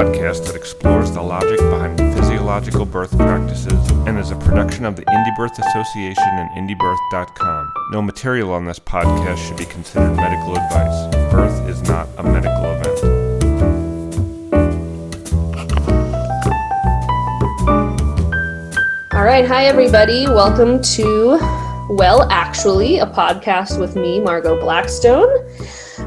podcast 0.00 0.46
that 0.46 0.56
explores 0.56 1.10
the 1.10 1.20
logic 1.20 1.58
behind 1.58 1.98
physiological 2.14 2.86
birth 2.86 3.14
practices 3.18 3.90
and 4.06 4.18
is 4.18 4.30
a 4.30 4.36
production 4.36 4.86
of 4.86 4.96
the 4.96 5.02
Indie 5.02 5.36
Birth 5.36 5.58
Association 5.58 6.24
and 6.24 6.48
IndieBirth.com. 6.56 7.72
No 7.92 8.00
material 8.00 8.50
on 8.54 8.64
this 8.64 8.78
podcast 8.78 9.46
should 9.46 9.58
be 9.58 9.66
considered 9.66 10.16
medical 10.16 10.56
advice. 10.56 11.14
Birth 11.30 11.68
is 11.68 11.82
not 11.82 12.08
a 12.16 12.22
medical 12.22 12.64
event. 12.64 13.04
All 19.12 19.24
right, 19.24 19.44
hi 19.44 19.66
everybody. 19.66 20.24
Welcome 20.26 20.80
to 20.94 21.36
Well 21.90 22.26
Actually, 22.30 23.00
a 23.00 23.06
podcast 23.06 23.78
with 23.78 23.96
me, 23.96 24.18
Margot 24.18 24.58
Blackstone. 24.58 25.39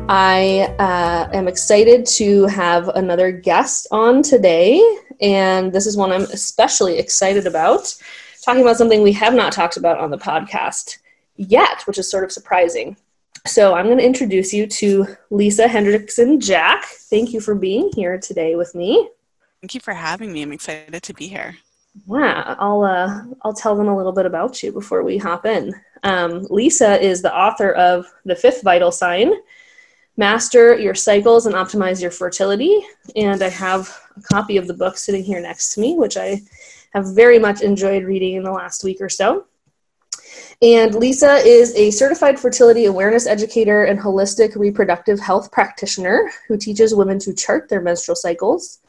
I 0.09 0.75
uh, 0.79 1.29
am 1.33 1.47
excited 1.47 2.05
to 2.07 2.45
have 2.47 2.89
another 2.89 3.31
guest 3.31 3.87
on 3.89 4.21
today, 4.21 4.81
and 5.21 5.71
this 5.71 5.85
is 5.85 5.95
one 5.95 6.11
I'm 6.11 6.23
especially 6.23 6.97
excited 6.97 7.47
about. 7.47 7.95
Talking 8.43 8.61
about 8.61 8.75
something 8.75 9.01
we 9.01 9.13
have 9.13 9.33
not 9.33 9.53
talked 9.53 9.77
about 9.77 9.99
on 9.99 10.11
the 10.11 10.17
podcast 10.17 10.97
yet, 11.37 11.83
which 11.83 11.97
is 11.97 12.11
sort 12.11 12.25
of 12.25 12.33
surprising. 12.33 12.97
So, 13.45 13.75
I'm 13.75 13.85
going 13.85 13.97
to 13.97 14.05
introduce 14.05 14.53
you 14.53 14.67
to 14.67 15.07
Lisa 15.29 15.67
Hendrickson 15.67 16.39
Jack. 16.39 16.83
Thank 16.85 17.31
you 17.31 17.39
for 17.39 17.55
being 17.55 17.89
here 17.95 18.17
today 18.17 18.55
with 18.55 18.75
me. 18.75 19.09
Thank 19.61 19.73
you 19.73 19.79
for 19.79 19.93
having 19.93 20.33
me. 20.33 20.41
I'm 20.41 20.51
excited 20.51 21.01
to 21.01 21.13
be 21.13 21.27
here. 21.27 21.55
Yeah, 22.07 22.55
I'll 22.59 22.83
uh, 22.83 23.23
I'll 23.43 23.53
tell 23.53 23.75
them 23.77 23.87
a 23.87 23.95
little 23.95 24.11
bit 24.11 24.25
about 24.25 24.61
you 24.61 24.73
before 24.73 25.03
we 25.03 25.17
hop 25.17 25.45
in. 25.45 25.73
Um, 26.03 26.45
Lisa 26.49 27.01
is 27.01 27.21
the 27.21 27.33
author 27.33 27.71
of 27.71 28.05
The 28.25 28.35
Fifth 28.35 28.63
Vital 28.63 28.91
Sign, 28.91 29.33
master 30.17 30.77
your 30.77 30.95
cycles 30.95 31.45
and 31.45 31.55
optimize 31.55 32.01
your 32.01 32.11
fertility. 32.11 32.85
And 33.15 33.41
I 33.41 33.49
have 33.49 33.89
a 34.15 34.21
copy 34.21 34.57
of 34.57 34.67
the 34.67 34.73
book 34.73 34.97
sitting 34.97 35.23
here 35.23 35.41
next 35.41 35.73
to 35.73 35.81
me, 35.81 35.95
which 35.95 36.17
I 36.17 36.41
have 36.93 37.15
very 37.15 37.39
much 37.39 37.61
enjoyed 37.61 38.03
reading 38.03 38.35
in 38.35 38.43
the 38.43 38.51
last 38.51 38.83
week 38.83 39.01
or 39.01 39.09
so. 39.09 39.45
And 40.61 40.95
Lisa 40.95 41.35
is 41.35 41.75
a 41.75 41.91
certified 41.91 42.39
fertility 42.39 42.85
awareness 42.85 43.27
educator 43.27 43.83
and 43.83 43.99
holistic 43.99 44.55
reproductive 44.55 45.19
health 45.19 45.51
practitioner 45.51 46.31
who 46.47 46.57
teaches 46.57 46.95
women 46.95 47.19
to 47.19 47.33
chart 47.33 47.69
their 47.69 47.81
menstrual 47.81 48.15
cycles 48.15 48.79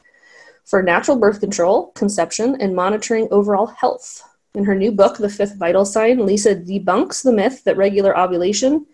for 0.63 0.81
natural 0.81 1.17
birth 1.17 1.39
control, 1.39 1.91
conception, 1.91 2.59
and 2.61 2.75
monitoring 2.75 3.27
overall 3.31 3.67
health. 3.67 4.23
In 4.55 4.63
her 4.63 4.75
new 4.75 4.91
book, 4.91 5.17
The 5.17 5.29
Fifth 5.29 5.57
Vital 5.57 5.85
Sign, 5.85 6.25
Lisa 6.25 6.55
debunks 6.55 7.23
the 7.23 7.33
myth 7.33 7.63
that 7.65 7.77
regular 7.77 8.17
ovulation 8.17 8.85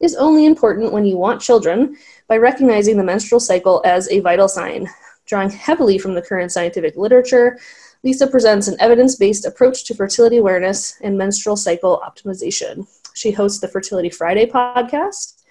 is 0.00 0.14
only 0.16 0.46
important 0.46 0.92
when 0.92 1.04
you 1.04 1.16
want 1.16 1.40
children 1.40 1.96
by 2.28 2.36
recognizing 2.36 2.96
the 2.96 3.04
menstrual 3.04 3.40
cycle 3.40 3.82
as 3.84 4.08
a 4.10 4.20
vital 4.20 4.48
sign. 4.48 4.88
Drawing 5.26 5.50
heavily 5.50 5.98
from 5.98 6.14
the 6.14 6.22
current 6.22 6.52
scientific 6.52 6.96
literature, 6.96 7.58
Lisa 8.04 8.26
presents 8.26 8.68
an 8.68 8.76
evidence 8.80 9.16
based 9.16 9.44
approach 9.44 9.84
to 9.84 9.94
fertility 9.94 10.36
awareness 10.36 10.98
and 11.02 11.18
menstrual 11.18 11.56
cycle 11.56 12.02
optimization. 12.06 12.86
She 13.14 13.32
hosts 13.32 13.60
the 13.60 13.68
Fertility 13.68 14.08
Friday 14.08 14.46
podcast, 14.46 15.42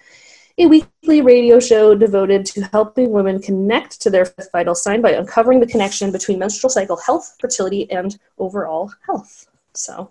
a 0.56 0.66
weekly 0.66 1.20
radio 1.20 1.60
show 1.60 1.94
devoted 1.94 2.46
to 2.46 2.62
helping 2.72 3.10
women 3.10 3.40
connect 3.40 4.00
to 4.00 4.10
their 4.10 4.26
vital 4.50 4.74
sign 4.74 5.02
by 5.02 5.12
uncovering 5.12 5.60
the 5.60 5.66
connection 5.66 6.10
between 6.10 6.38
menstrual 6.38 6.70
cycle 6.70 6.96
health, 6.96 7.36
fertility, 7.38 7.88
and 7.90 8.18
overall 8.38 8.90
health. 9.06 9.46
So, 9.74 10.10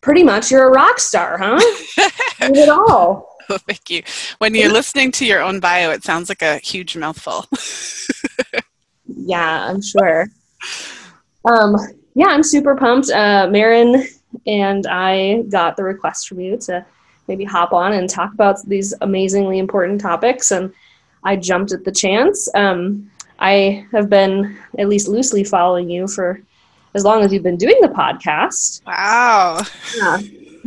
pretty 0.00 0.22
much, 0.22 0.50
you're 0.50 0.68
a 0.68 0.70
rock 0.70 1.00
star, 1.00 1.36
huh? 1.36 1.58
it 2.40 2.68
all. 2.68 3.29
Thank 3.66 3.90
you. 3.90 4.02
When 4.38 4.54
you're 4.54 4.72
listening 4.72 5.12
to 5.12 5.26
your 5.26 5.40
own 5.40 5.60
bio, 5.60 5.90
it 5.90 6.04
sounds 6.04 6.28
like 6.28 6.42
a 6.42 6.58
huge 6.58 6.96
mouthful. 6.96 7.46
yeah, 9.06 9.68
I'm 9.68 9.82
sure. 9.82 10.28
Um, 11.44 11.76
yeah, 12.14 12.28
I'm 12.28 12.42
super 12.42 12.76
pumped. 12.76 13.10
Uh, 13.10 13.48
Maryn 13.48 14.06
and 14.46 14.86
I 14.86 15.42
got 15.48 15.76
the 15.76 15.84
request 15.84 16.28
from 16.28 16.40
you 16.40 16.56
to 16.58 16.84
maybe 17.28 17.44
hop 17.44 17.72
on 17.72 17.92
and 17.92 18.08
talk 18.08 18.32
about 18.32 18.56
these 18.66 18.94
amazingly 19.00 19.58
important 19.58 20.00
topics, 20.00 20.50
and 20.50 20.72
I 21.24 21.36
jumped 21.36 21.72
at 21.72 21.84
the 21.84 21.92
chance. 21.92 22.48
Um, 22.54 23.10
I 23.38 23.86
have 23.92 24.10
been 24.10 24.58
at 24.78 24.88
least 24.88 25.08
loosely 25.08 25.44
following 25.44 25.88
you 25.88 26.06
for 26.06 26.40
as 26.94 27.04
long 27.04 27.22
as 27.22 27.32
you've 27.32 27.42
been 27.42 27.56
doing 27.56 27.76
the 27.80 27.88
podcast. 27.88 28.84
Wow. 28.86 29.62
Yeah. 29.96 30.18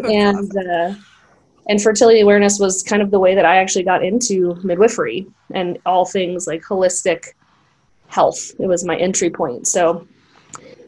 and 0.10 0.52
uh, 0.58 0.96
and 1.68 1.82
fertility 1.82 2.22
awareness 2.22 2.60
was 2.60 2.84
kind 2.84 3.02
of 3.02 3.12
the 3.12 3.20
way 3.20 3.36
that 3.36 3.46
I 3.46 3.58
actually 3.58 3.84
got 3.84 4.04
into 4.04 4.56
midwifery 4.64 5.28
and 5.54 5.78
all 5.86 6.06
things 6.06 6.48
like 6.48 6.62
holistic 6.62 7.30
health. 8.08 8.52
It 8.60 8.68
was 8.68 8.84
my 8.84 8.98
entry 8.98 9.30
point. 9.30 9.68
So 9.68 10.08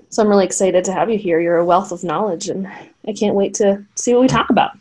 so 0.10 0.22
I'm 0.22 0.30
really 0.30 0.46
excited 0.46 0.86
to 0.86 0.94
have 0.94 1.10
you 1.10 1.18
here. 1.18 1.42
You're 1.42 1.58
a 1.58 1.66
wealth 1.66 1.92
of 1.92 2.04
knowledge 2.04 2.48
and 2.48 2.68
I 3.08 3.14
can't 3.14 3.36
wait 3.36 3.54
to 3.56 3.84
see 3.96 4.14
what 4.14 4.22
we 4.22 4.28
talk 4.28 4.50
about. 4.50 4.72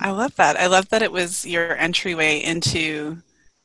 I 0.00 0.10
love 0.10 0.34
that. 0.36 0.58
I 0.58 0.66
love 0.66 0.88
that 0.90 1.02
it 1.02 1.12
was 1.12 1.46
your 1.46 1.76
entryway 1.76 2.42
into 2.42 3.18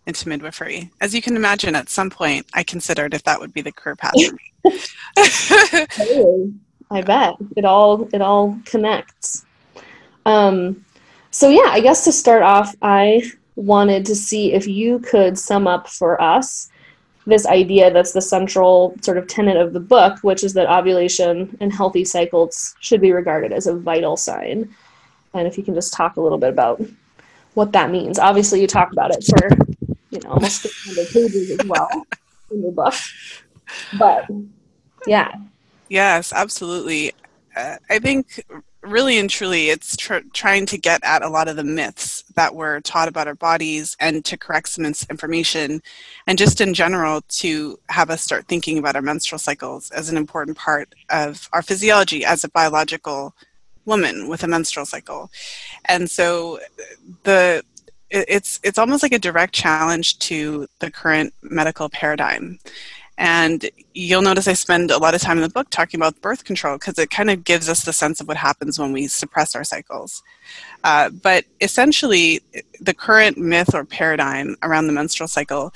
into 0.07 0.29
midwifery. 0.29 0.89
As 0.99 1.13
you 1.13 1.21
can 1.21 1.35
imagine, 1.35 1.75
at 1.75 1.89
some 1.89 2.09
point 2.09 2.45
I 2.53 2.63
considered 2.63 3.13
if 3.13 3.23
that 3.23 3.39
would 3.39 3.53
be 3.53 3.61
the 3.61 3.71
career 3.71 3.95
path 3.95 4.13
for 4.13 4.33
me. 4.33 4.51
I 6.91 7.01
bet. 7.01 7.35
It 7.55 7.65
all 7.65 8.07
it 8.13 8.21
all 8.21 8.57
connects. 8.65 9.45
Um 10.25 10.85
so, 11.31 11.49
yeah, 11.49 11.67
I 11.67 11.79
guess 11.79 12.03
to 12.05 12.11
start 12.11 12.43
off, 12.43 12.75
I 12.81 13.23
wanted 13.55 14.05
to 14.05 14.15
see 14.15 14.53
if 14.53 14.67
you 14.67 14.99
could 14.99 15.37
sum 15.37 15.67
up 15.67 15.87
for 15.87 16.21
us 16.21 16.69
this 17.25 17.45
idea 17.45 17.91
that's 17.91 18.13
the 18.13 18.21
central 18.21 18.95
sort 19.01 19.17
of 19.17 19.27
tenet 19.27 19.57
of 19.57 19.73
the 19.73 19.79
book, 19.79 20.19
which 20.23 20.43
is 20.43 20.53
that 20.53 20.69
ovulation 20.69 21.55
and 21.59 21.71
healthy 21.71 22.03
cycles 22.03 22.75
should 22.79 22.99
be 22.99 23.11
regarded 23.11 23.53
as 23.53 23.67
a 23.67 23.75
vital 23.75 24.17
sign. 24.17 24.73
And 25.33 25.47
if 25.47 25.57
you 25.57 25.63
can 25.63 25.75
just 25.75 25.93
talk 25.93 26.17
a 26.17 26.21
little 26.21 26.37
bit 26.37 26.49
about 26.49 26.81
what 27.53 27.71
that 27.73 27.91
means. 27.91 28.19
Obviously, 28.19 28.61
you 28.61 28.67
talk 28.67 28.91
about 28.91 29.11
it 29.11 29.23
for 29.23 29.49
you 30.09 30.19
know 30.21 30.31
almost 30.31 30.61
600 30.61 31.07
pages 31.07 31.51
as 31.51 31.65
well 31.67 31.89
in 32.51 32.61
your 32.61 32.71
book, 32.71 32.93
but 33.97 34.27
yeah. 35.07 35.31
Yes, 35.89 36.31
absolutely. 36.33 37.11
Uh, 37.55 37.77
I 37.89 37.99
think 37.99 38.43
really 38.83 39.17
and 39.17 39.29
truly 39.29 39.69
it's 39.69 39.95
tr- 39.95 40.27
trying 40.33 40.65
to 40.65 40.77
get 40.77 41.03
at 41.03 41.21
a 41.21 41.29
lot 41.29 41.47
of 41.47 41.55
the 41.55 41.63
myths 41.63 42.23
that 42.35 42.55
we're 42.55 42.79
taught 42.81 43.07
about 43.07 43.27
our 43.27 43.35
bodies 43.35 43.95
and 43.99 44.25
to 44.25 44.37
correct 44.37 44.69
some 44.69 44.85
information 44.85 45.81
and 46.27 46.37
just 46.37 46.61
in 46.61 46.73
general 46.73 47.21
to 47.27 47.77
have 47.89 48.09
us 48.09 48.23
start 48.23 48.47
thinking 48.47 48.77
about 48.77 48.95
our 48.95 49.01
menstrual 49.01 49.37
cycles 49.37 49.91
as 49.91 50.09
an 50.09 50.17
important 50.17 50.57
part 50.57 50.93
of 51.09 51.47
our 51.53 51.61
physiology 51.61 52.25
as 52.25 52.43
a 52.43 52.49
biological 52.49 53.35
woman 53.85 54.27
with 54.27 54.43
a 54.43 54.47
menstrual 54.47 54.85
cycle. 54.85 55.31
And 55.85 56.09
so 56.09 56.59
the 57.23 57.63
it's 58.09 58.59
it's 58.63 58.77
almost 58.77 59.03
like 59.03 59.13
a 59.13 59.19
direct 59.19 59.53
challenge 59.53 60.19
to 60.19 60.67
the 60.79 60.91
current 60.91 61.33
medical 61.41 61.87
paradigm 61.89 62.59
and 63.21 63.69
you'll 63.93 64.23
notice 64.23 64.47
I 64.47 64.53
spend 64.53 64.89
a 64.89 64.97
lot 64.97 65.13
of 65.13 65.21
time 65.21 65.37
in 65.37 65.43
the 65.43 65.49
book 65.49 65.69
talking 65.69 65.99
about 65.99 66.19
birth 66.21 66.43
control 66.43 66.79
because 66.79 66.97
it 66.97 67.11
kind 67.11 67.29
of 67.29 67.43
gives 67.43 67.69
us 67.69 67.85
the 67.85 67.93
sense 67.93 68.19
of 68.19 68.27
what 68.27 68.35
happens 68.35 68.79
when 68.79 68.91
we 68.91 69.07
suppress 69.07 69.55
our 69.55 69.63
cycles. 69.63 70.23
Uh, 70.83 71.11
but 71.11 71.45
essentially, 71.61 72.41
the 72.79 72.95
current 72.95 73.37
myth 73.37 73.75
or 73.75 73.85
paradigm 73.85 74.55
around 74.63 74.87
the 74.87 74.93
menstrual 74.93 75.27
cycle, 75.27 75.71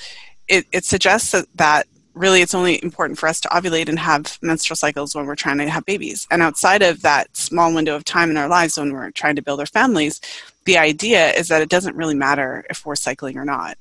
it, 0.47 0.65
it 0.71 0.85
suggests 0.85 1.33
that, 1.33 1.45
that 1.53 1.85
really 2.15 2.41
it's 2.41 2.55
only 2.55 2.81
important 2.83 3.19
for 3.19 3.29
us 3.29 3.39
to 3.41 3.47
ovulate 3.49 3.89
and 3.89 3.99
have 3.99 4.39
menstrual 4.41 4.75
cycles 4.75 5.13
when 5.13 5.27
we're 5.27 5.35
trying 5.35 5.59
to 5.59 5.69
have 5.69 5.85
babies. 5.85 6.25
And 6.31 6.41
outside 6.41 6.81
of 6.81 7.03
that 7.03 7.37
small 7.37 7.71
window 7.75 7.95
of 7.95 8.05
time 8.05 8.31
in 8.31 8.37
our 8.37 8.47
lives 8.47 8.79
when 8.79 8.91
we're 8.91 9.11
trying 9.11 9.35
to 9.35 9.43
build 9.43 9.59
our 9.59 9.67
families, 9.67 10.19
the 10.65 10.77
idea 10.77 11.31
is 11.31 11.47
that 11.47 11.61
it 11.61 11.69
doesn't 11.69 11.95
really 11.95 12.15
matter 12.15 12.65
if 12.69 12.85
we're 12.85 12.95
cycling 12.95 13.37
or 13.37 13.45
not. 13.45 13.77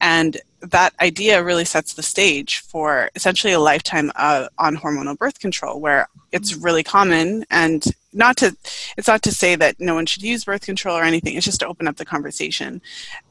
And 0.00 0.40
that 0.60 0.94
idea 1.00 1.42
really 1.42 1.64
sets 1.64 1.94
the 1.94 2.02
stage 2.02 2.60
for 2.60 3.10
essentially 3.14 3.52
a 3.52 3.60
lifetime 3.60 4.10
uh, 4.14 4.48
on 4.58 4.76
hormonal 4.76 5.18
birth 5.18 5.40
control 5.40 5.80
where 5.80 6.08
it's 6.32 6.54
really 6.54 6.82
common. 6.82 7.44
And 7.50 7.84
not 8.12 8.36
to 8.38 8.56
it's 8.96 9.08
not 9.08 9.22
to 9.22 9.32
say 9.32 9.56
that 9.56 9.78
no 9.80 9.94
one 9.94 10.06
should 10.06 10.22
use 10.22 10.44
birth 10.44 10.62
control 10.62 10.96
or 10.96 11.02
anything. 11.02 11.36
It's 11.36 11.44
just 11.44 11.60
to 11.60 11.66
open 11.66 11.88
up 11.88 11.96
the 11.96 12.04
conversation. 12.04 12.80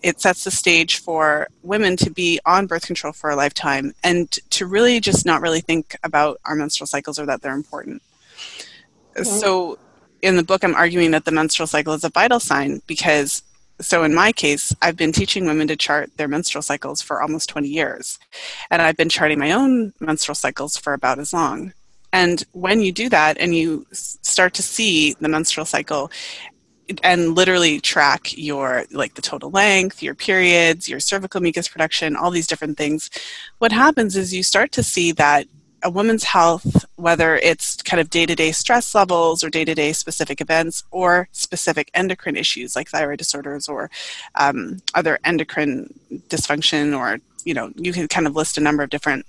It 0.03 0.19
sets 0.21 0.43
the 0.43 0.51
stage 0.51 0.97
for 0.97 1.47
women 1.63 1.95
to 1.97 2.09
be 2.09 2.39
on 2.45 2.67
birth 2.67 2.85
control 2.85 3.13
for 3.13 3.29
a 3.29 3.35
lifetime 3.35 3.93
and 4.03 4.29
to 4.51 4.65
really 4.65 4.99
just 4.99 5.25
not 5.25 5.41
really 5.41 5.61
think 5.61 5.97
about 6.03 6.39
our 6.45 6.55
menstrual 6.55 6.87
cycles 6.87 7.19
or 7.19 7.25
that 7.25 7.41
they're 7.41 7.53
important. 7.53 8.01
Okay. 9.15 9.23
so 9.23 9.79
in 10.21 10.35
the 10.35 10.43
book 10.43 10.63
i'm 10.63 10.75
arguing 10.75 11.11
that 11.11 11.25
the 11.25 11.31
menstrual 11.31 11.67
cycle 11.67 11.93
is 11.93 12.03
a 12.03 12.09
vital 12.09 12.39
sign 12.39 12.81
because 12.87 13.43
so 13.79 14.03
in 14.03 14.13
my 14.13 14.31
case, 14.31 14.75
I've 14.81 14.97
been 14.97 15.11
teaching 15.11 15.45
women 15.45 15.67
to 15.67 15.75
chart 15.75 16.09
their 16.17 16.27
menstrual 16.27 16.61
cycles 16.61 17.01
for 17.01 17.21
almost 17.21 17.49
20 17.49 17.67
years. 17.67 18.17
And 18.71 18.81
I've 18.81 18.97
been 18.97 19.09
charting 19.09 19.39
my 19.39 19.51
own 19.51 19.93
menstrual 19.99 20.35
cycles 20.35 20.77
for 20.77 20.93
about 20.93 21.19
as 21.19 21.31
long. 21.31 21.73
And 22.11 22.43
when 22.53 22.81
you 22.81 22.91
do 22.91 23.09
that 23.09 23.37
and 23.39 23.53
you 23.53 23.85
start 23.91 24.53
to 24.55 24.63
see 24.63 25.13
the 25.19 25.29
menstrual 25.29 25.65
cycle, 25.65 26.11
and 27.03 27.35
literally 27.35 27.81
track 27.81 28.37
your 28.37 28.85
like 28.91 29.15
the 29.15 29.21
total 29.21 29.49
length 29.49 30.01
your 30.01 30.15
periods 30.15 30.87
your 30.87 31.01
cervical 31.01 31.41
mucus 31.41 31.67
production 31.67 32.15
all 32.15 32.31
these 32.31 32.47
different 32.47 32.77
things 32.77 33.09
what 33.57 33.73
happens 33.73 34.15
is 34.15 34.33
you 34.33 34.41
start 34.41 34.71
to 34.71 34.81
see 34.81 35.11
that 35.11 35.45
a 35.83 35.89
woman's 35.89 36.23
health 36.23 36.85
whether 36.95 37.35
it's 37.37 37.81
kind 37.83 38.01
of 38.01 38.09
day-to-day 38.09 38.51
stress 38.51 38.95
levels 38.95 39.43
or 39.43 39.49
day-to-day 39.49 39.93
specific 39.93 40.41
events 40.41 40.83
or 40.91 41.29
specific 41.31 41.91
endocrine 41.93 42.35
issues 42.35 42.75
like 42.75 42.89
thyroid 42.89 43.19
disorders 43.19 43.67
or 43.67 43.89
um, 44.35 44.77
other 44.95 45.19
endocrine 45.23 45.93
dysfunction 46.29 46.97
or 46.97 47.19
you 47.45 47.53
know 47.53 47.71
you 47.75 47.93
can 47.93 48.07
kind 48.07 48.27
of 48.27 48.35
list 48.35 48.57
a 48.57 48.61
number 48.61 48.83
of 48.83 48.89
different 48.89 49.25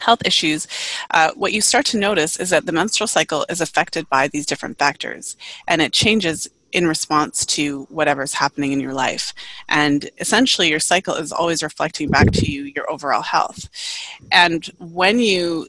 health 0.00 0.22
issues, 0.24 0.66
uh, 1.10 1.30
what 1.34 1.52
you 1.52 1.60
start 1.60 1.84
to 1.86 1.98
notice 1.98 2.38
is 2.38 2.50
that 2.50 2.66
the 2.66 2.72
menstrual 2.72 3.06
cycle 3.06 3.44
is 3.48 3.60
affected 3.60 4.08
by 4.08 4.28
these 4.28 4.46
different 4.46 4.78
factors 4.78 5.36
and 5.66 5.82
it 5.82 5.92
changes 5.92 6.48
in 6.72 6.86
response 6.86 7.46
to 7.46 7.84
whatever's 7.90 8.34
happening 8.34 8.72
in 8.72 8.80
your 8.80 8.94
life. 8.94 9.32
And 9.68 10.10
essentially, 10.18 10.68
your 10.68 10.80
cycle 10.80 11.14
is 11.14 11.32
always 11.32 11.62
reflecting 11.62 12.10
back 12.10 12.30
to 12.32 12.50
you 12.50 12.64
your 12.64 12.90
overall 12.90 13.22
health. 13.22 13.68
And 14.30 14.66
when 14.78 15.18
you 15.18 15.68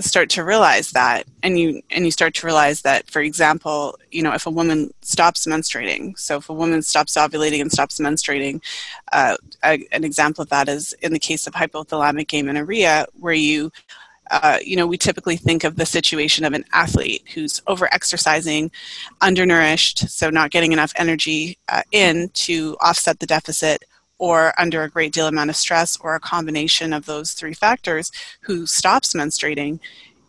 start 0.00 0.28
to 0.28 0.44
realize 0.44 0.90
that 0.90 1.24
and 1.42 1.58
you 1.58 1.80
and 1.90 2.04
you 2.04 2.10
start 2.10 2.34
to 2.34 2.46
realize 2.46 2.82
that 2.82 3.10
for 3.10 3.22
example 3.22 3.98
you 4.10 4.22
know 4.22 4.34
if 4.34 4.46
a 4.46 4.50
woman 4.50 4.92
stops 5.00 5.46
menstruating 5.46 6.16
so 6.18 6.36
if 6.36 6.50
a 6.50 6.52
woman 6.52 6.82
stops 6.82 7.14
ovulating 7.14 7.60
and 7.60 7.72
stops 7.72 7.98
menstruating 7.98 8.62
uh, 9.12 9.36
a, 9.64 9.86
an 9.90 10.04
example 10.04 10.42
of 10.42 10.48
that 10.50 10.68
is 10.68 10.92
in 11.00 11.12
the 11.12 11.18
case 11.18 11.46
of 11.46 11.54
hypothalamic 11.54 12.38
amenorrhea 12.38 13.06
where 13.18 13.32
you 13.32 13.72
uh, 14.30 14.58
you 14.62 14.76
know, 14.76 14.86
we 14.86 14.98
typically 14.98 15.36
think 15.36 15.64
of 15.64 15.76
the 15.76 15.86
situation 15.86 16.44
of 16.44 16.52
an 16.52 16.64
athlete 16.72 17.24
who's 17.34 17.62
over 17.66 17.92
exercising, 17.92 18.70
undernourished, 19.20 20.08
so 20.08 20.30
not 20.30 20.50
getting 20.50 20.72
enough 20.72 20.92
energy 20.96 21.58
uh, 21.68 21.82
in 21.92 22.28
to 22.34 22.76
offset 22.80 23.20
the 23.20 23.26
deficit, 23.26 23.84
or 24.18 24.52
under 24.58 24.82
a 24.82 24.90
great 24.90 25.12
deal 25.12 25.28
amount 25.28 25.50
of 25.50 25.56
stress 25.56 25.96
or 26.00 26.14
a 26.14 26.20
combination 26.20 26.92
of 26.92 27.06
those 27.06 27.32
three 27.32 27.54
factors 27.54 28.10
who 28.42 28.66
stops 28.66 29.14
menstruating. 29.14 29.78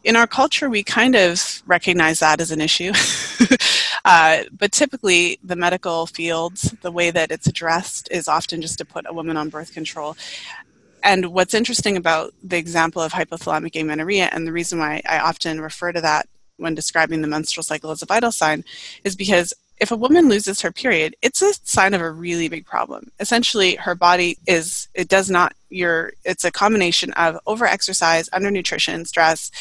In 0.03 0.15
our 0.15 0.27
culture 0.27 0.69
we 0.69 0.83
kind 0.83 1.15
of 1.15 1.61
recognize 1.65 2.19
that 2.19 2.39
as 2.39 2.51
an 2.51 2.61
issue. 2.61 2.93
Uh, 4.05 4.43
but 4.57 4.71
typically 4.71 5.37
the 5.43 5.57
medical 5.57 6.07
fields 6.07 6.73
the 6.81 6.91
way 6.91 7.11
that 7.11 7.31
it's 7.31 7.47
addressed 7.47 8.07
is 8.11 8.29
often 8.29 8.61
just 8.61 8.77
to 8.77 8.85
put 8.85 9.05
a 9.07 9.13
woman 9.13 9.35
on 9.35 9.49
birth 9.49 9.73
control 9.73 10.15
and 11.03 11.27
what's 11.27 11.53
interesting 11.53 11.97
about 11.97 12.33
the 12.43 12.57
example 12.57 13.01
of 13.01 13.11
hypothalamic 13.11 13.79
amenorrhea 13.79 14.29
and 14.31 14.45
the 14.45 14.51
reason 14.51 14.79
why 14.79 15.01
i 15.07 15.19
often 15.19 15.61
refer 15.61 15.91
to 15.91 16.01
that 16.01 16.27
when 16.57 16.75
describing 16.75 17.21
the 17.21 17.27
menstrual 17.27 17.63
cycle 17.63 17.91
as 17.91 18.01
a 18.01 18.05
vital 18.05 18.31
sign 18.31 18.63
is 19.03 19.15
because 19.15 19.53
if 19.79 19.91
a 19.91 19.95
woman 19.95 20.27
loses 20.27 20.61
her 20.61 20.71
period, 20.71 21.15
it's 21.21 21.41
a 21.41 21.53
sign 21.63 21.93
of 21.93 22.01
a 22.01 22.11
really 22.11 22.49
big 22.49 22.65
problem. 22.65 23.09
Essentially, 23.19 23.75
her 23.75 23.95
body 23.95 24.37
is, 24.45 24.89
it 24.93 25.07
does 25.07 25.29
not, 25.29 25.53
your, 25.69 26.11
it's 26.25 26.43
a 26.43 26.51
combination 26.51 27.13
of 27.13 27.39
overexercise, 27.47 28.29
undernutrition, 28.31 29.07
stress, 29.07 29.51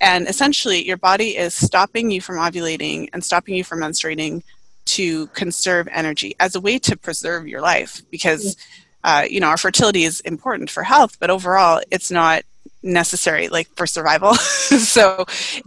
and 0.00 0.28
essentially 0.28 0.86
your 0.86 0.98
body 0.98 1.36
is 1.36 1.54
stopping 1.54 2.10
you 2.10 2.20
from 2.20 2.36
ovulating 2.36 3.08
and 3.12 3.24
stopping 3.24 3.54
you 3.54 3.64
from 3.64 3.80
menstruating 3.80 4.42
to 4.84 5.28
conserve 5.28 5.88
energy 5.90 6.34
as 6.38 6.54
a 6.54 6.60
way 6.60 6.78
to 6.78 6.96
preserve 6.96 7.48
your 7.48 7.60
life 7.60 8.02
because, 8.10 8.56
uh, 9.04 9.24
you 9.28 9.40
know, 9.40 9.48
our 9.48 9.56
fertility 9.56 10.04
is 10.04 10.20
important 10.20 10.70
for 10.70 10.82
health, 10.82 11.18
but 11.20 11.30
overall, 11.30 11.80
it's 11.90 12.10
not 12.10 12.44
necessary 12.84 13.48
like 13.48 13.68
for 13.76 13.86
survival 13.86 14.34
so 14.34 15.24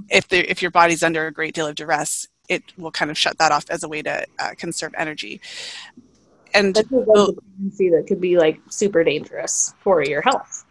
if 0.09 0.27
the, 0.27 0.51
if 0.51 0.61
your 0.61 0.69
body's 0.69 1.01
under 1.01 1.27
a 1.27 1.31
great 1.31 1.53
deal 1.55 1.65
of 1.65 1.73
duress 1.73 2.27
it 2.49 2.63
will 2.77 2.91
kind 2.91 3.11
of 3.11 3.17
shut 3.17 3.37
that 3.37 3.51
off 3.51 3.65
as 3.69 3.83
a 3.83 3.87
way 3.87 4.01
to 4.01 4.25
uh, 4.39 4.51
conserve 4.57 4.93
energy. 4.97 5.41
And 6.53 6.73
pregnancy 6.73 7.89
that 7.89 8.05
could 8.07 8.21
be 8.21 8.37
like 8.37 8.61
super 8.69 9.03
dangerous 9.03 9.73
for 9.79 10.03
your 10.03 10.21
health. 10.21 10.64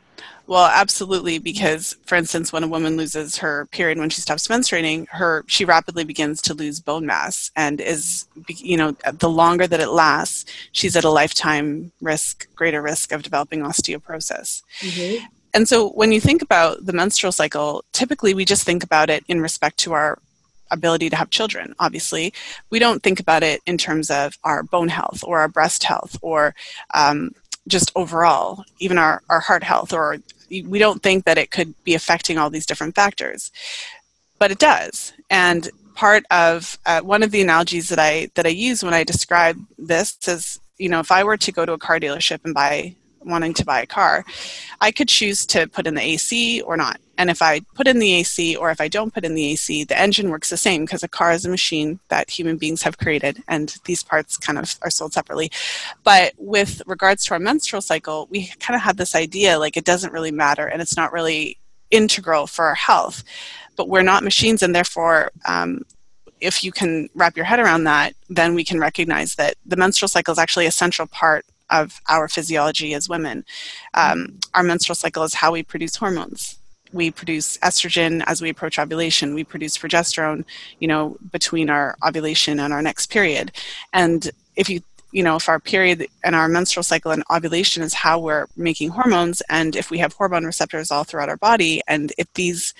Well, 0.46 0.66
absolutely, 0.66 1.38
because 1.38 1.96
for 2.04 2.16
instance, 2.16 2.52
when 2.52 2.64
a 2.64 2.68
woman 2.68 2.96
loses 2.96 3.38
her 3.38 3.66
period 3.66 3.98
when 3.98 4.10
she 4.10 4.20
stops 4.20 4.46
menstruating, 4.48 5.08
her 5.08 5.42
she 5.46 5.64
rapidly 5.64 6.04
begins 6.04 6.42
to 6.42 6.54
lose 6.54 6.80
bone 6.80 7.06
mass, 7.06 7.50
and 7.56 7.80
is 7.80 8.26
you 8.48 8.76
know 8.76 8.92
the 9.14 9.30
longer 9.30 9.66
that 9.66 9.80
it 9.80 9.88
lasts, 9.88 10.44
she's 10.72 10.96
at 10.96 11.04
a 11.04 11.10
lifetime 11.10 11.92
risk, 12.02 12.46
greater 12.54 12.82
risk 12.82 13.10
of 13.12 13.22
developing 13.22 13.60
osteoporosis. 13.60 14.62
Mm-hmm. 14.80 15.24
And 15.54 15.66
so, 15.66 15.88
when 15.90 16.12
you 16.12 16.20
think 16.20 16.42
about 16.42 16.84
the 16.84 16.92
menstrual 16.92 17.32
cycle, 17.32 17.82
typically 17.92 18.34
we 18.34 18.44
just 18.44 18.64
think 18.64 18.84
about 18.84 19.08
it 19.08 19.24
in 19.28 19.40
respect 19.40 19.78
to 19.78 19.92
our 19.94 20.18
ability 20.70 21.08
to 21.08 21.16
have 21.16 21.30
children, 21.30 21.74
obviously. 21.78 22.34
We 22.68 22.78
don't 22.78 23.02
think 23.02 23.20
about 23.20 23.42
it 23.42 23.62
in 23.64 23.78
terms 23.78 24.10
of 24.10 24.36
our 24.44 24.62
bone 24.62 24.88
health 24.88 25.22
or 25.24 25.38
our 25.38 25.48
breast 25.48 25.84
health 25.84 26.18
or 26.20 26.54
um, 26.92 27.30
just 27.66 27.92
overall, 27.96 28.64
even 28.78 28.98
our, 28.98 29.22
our 29.30 29.40
heart 29.40 29.62
health, 29.62 29.92
or 29.92 30.18
we 30.48 30.78
don't 30.78 31.02
think 31.02 31.24
that 31.24 31.38
it 31.38 31.50
could 31.50 31.74
be 31.84 31.94
affecting 31.94 32.38
all 32.38 32.50
these 32.50 32.66
different 32.66 32.94
factors. 32.94 33.50
But 34.38 34.50
it 34.50 34.58
does. 34.58 35.12
And 35.30 35.70
part 35.94 36.24
of 36.30 36.78
uh, 36.86 37.00
one 37.00 37.22
of 37.22 37.30
the 37.30 37.40
analogies 37.40 37.88
that 37.88 37.98
I 37.98 38.30
that 38.34 38.46
I 38.46 38.50
use 38.50 38.82
when 38.82 38.94
I 38.94 39.04
describe 39.04 39.58
this 39.78 40.16
is, 40.26 40.60
you 40.78 40.88
know, 40.88 41.00
if 41.00 41.12
I 41.12 41.24
were 41.24 41.36
to 41.36 41.52
go 41.52 41.64
to 41.64 41.72
a 41.72 41.78
car 41.78 42.00
dealership 42.00 42.40
and 42.44 42.54
buy 42.54 42.96
wanting 43.24 43.54
to 43.54 43.64
buy 43.64 43.80
a 43.80 43.86
car, 43.86 44.24
I 44.80 44.90
could 44.90 45.08
choose 45.08 45.46
to 45.46 45.66
put 45.66 45.86
in 45.86 45.94
the 45.94 46.02
AC 46.02 46.60
or 46.62 46.76
not. 46.76 47.00
And 47.16 47.30
if 47.30 47.42
I 47.42 47.60
put 47.74 47.86
in 47.86 47.98
the 47.98 48.12
AC 48.14 48.56
or 48.56 48.70
if 48.70 48.80
I 48.80 48.88
don't 48.88 49.14
put 49.14 49.24
in 49.24 49.34
the 49.34 49.52
AC, 49.52 49.84
the 49.84 49.98
engine 49.98 50.30
works 50.30 50.50
the 50.50 50.56
same 50.56 50.84
because 50.84 51.02
a 51.02 51.08
car 51.08 51.32
is 51.32 51.44
a 51.44 51.50
machine 51.50 52.00
that 52.08 52.30
human 52.30 52.56
beings 52.56 52.82
have 52.82 52.98
created 52.98 53.42
and 53.48 53.76
these 53.84 54.02
parts 54.02 54.36
kind 54.36 54.58
of 54.58 54.74
are 54.82 54.90
sold 54.90 55.12
separately. 55.12 55.50
But 56.02 56.32
with 56.38 56.82
regards 56.86 57.24
to 57.26 57.34
our 57.34 57.40
menstrual 57.40 57.82
cycle, 57.82 58.26
we 58.30 58.48
kind 58.58 58.74
of 58.74 58.82
had 58.82 58.96
this 58.96 59.14
idea 59.14 59.58
like 59.58 59.76
it 59.76 59.84
doesn't 59.84 60.12
really 60.12 60.32
matter 60.32 60.66
and 60.66 60.82
it's 60.82 60.96
not 60.96 61.12
really 61.12 61.58
integral 61.90 62.46
for 62.46 62.64
our 62.66 62.74
health. 62.74 63.22
But 63.76 63.88
we're 63.88 64.02
not 64.02 64.24
machines 64.24 64.62
and 64.62 64.74
therefore 64.74 65.30
um, 65.46 65.82
if 66.40 66.62
you 66.62 66.72
can 66.72 67.08
wrap 67.14 67.36
your 67.36 67.46
head 67.46 67.58
around 67.58 67.84
that, 67.84 68.14
then 68.28 68.54
we 68.54 68.64
can 68.64 68.78
recognize 68.78 69.34
that 69.36 69.54
the 69.64 69.76
menstrual 69.76 70.08
cycle 70.08 70.32
is 70.32 70.38
actually 70.38 70.66
a 70.66 70.70
central 70.70 71.08
part 71.08 71.46
of 71.70 72.00
our 72.08 72.28
physiology 72.28 72.94
as 72.94 73.08
women. 73.08 73.44
Um, 73.94 74.38
our 74.54 74.62
menstrual 74.62 74.96
cycle 74.96 75.22
is 75.24 75.34
how 75.34 75.52
we 75.52 75.62
produce 75.62 75.96
hormones. 75.96 76.58
We 76.92 77.10
produce 77.10 77.58
estrogen 77.58 78.22
as 78.26 78.40
we 78.40 78.50
approach 78.50 78.78
ovulation. 78.78 79.34
We 79.34 79.44
produce 79.44 79.76
progesterone, 79.76 80.44
you 80.78 80.86
know, 80.86 81.16
between 81.32 81.68
our 81.68 81.96
ovulation 82.06 82.60
and 82.60 82.72
our 82.72 82.82
next 82.82 83.10
period. 83.10 83.52
And 83.92 84.30
if 84.56 84.68
you 84.68 84.80
you 85.10 85.22
know, 85.22 85.36
if 85.36 85.48
our 85.48 85.60
period 85.60 86.08
and 86.24 86.34
our 86.34 86.48
menstrual 86.48 86.82
cycle 86.82 87.12
and 87.12 87.22
ovulation 87.30 87.84
is 87.84 87.94
how 87.94 88.18
we're 88.18 88.46
making 88.56 88.90
hormones, 88.90 89.42
and 89.48 89.76
if 89.76 89.88
we 89.88 89.98
have 89.98 90.12
hormone 90.12 90.44
receptors 90.44 90.90
all 90.90 91.04
throughout 91.04 91.28
our 91.28 91.36
body, 91.36 91.80
and 91.86 92.12
if 92.18 92.26
these 92.34 92.74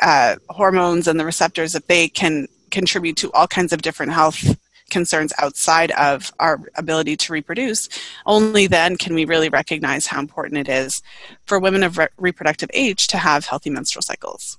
uh, 0.00 0.36
hormones 0.50 1.08
and 1.08 1.18
the 1.18 1.24
receptors, 1.24 1.74
if 1.74 1.84
they 1.88 2.08
can 2.08 2.46
contribute 2.70 3.16
to 3.16 3.32
all 3.32 3.48
kinds 3.48 3.72
of 3.72 3.82
different 3.82 4.12
health 4.12 4.56
concerns 4.92 5.32
outside 5.38 5.90
of 5.92 6.32
our 6.38 6.60
ability 6.76 7.16
to 7.16 7.32
reproduce, 7.32 7.88
only 8.26 8.68
then 8.68 8.96
can 8.96 9.14
we 9.14 9.24
really 9.24 9.48
recognize 9.48 10.06
how 10.06 10.20
important 10.20 10.58
it 10.58 10.68
is 10.68 11.02
for 11.46 11.58
women 11.58 11.82
of 11.82 11.98
re- 11.98 12.08
reproductive 12.18 12.70
age 12.72 13.08
to 13.08 13.16
have 13.16 13.46
healthy 13.46 13.70
menstrual 13.70 14.02
cycles. 14.02 14.58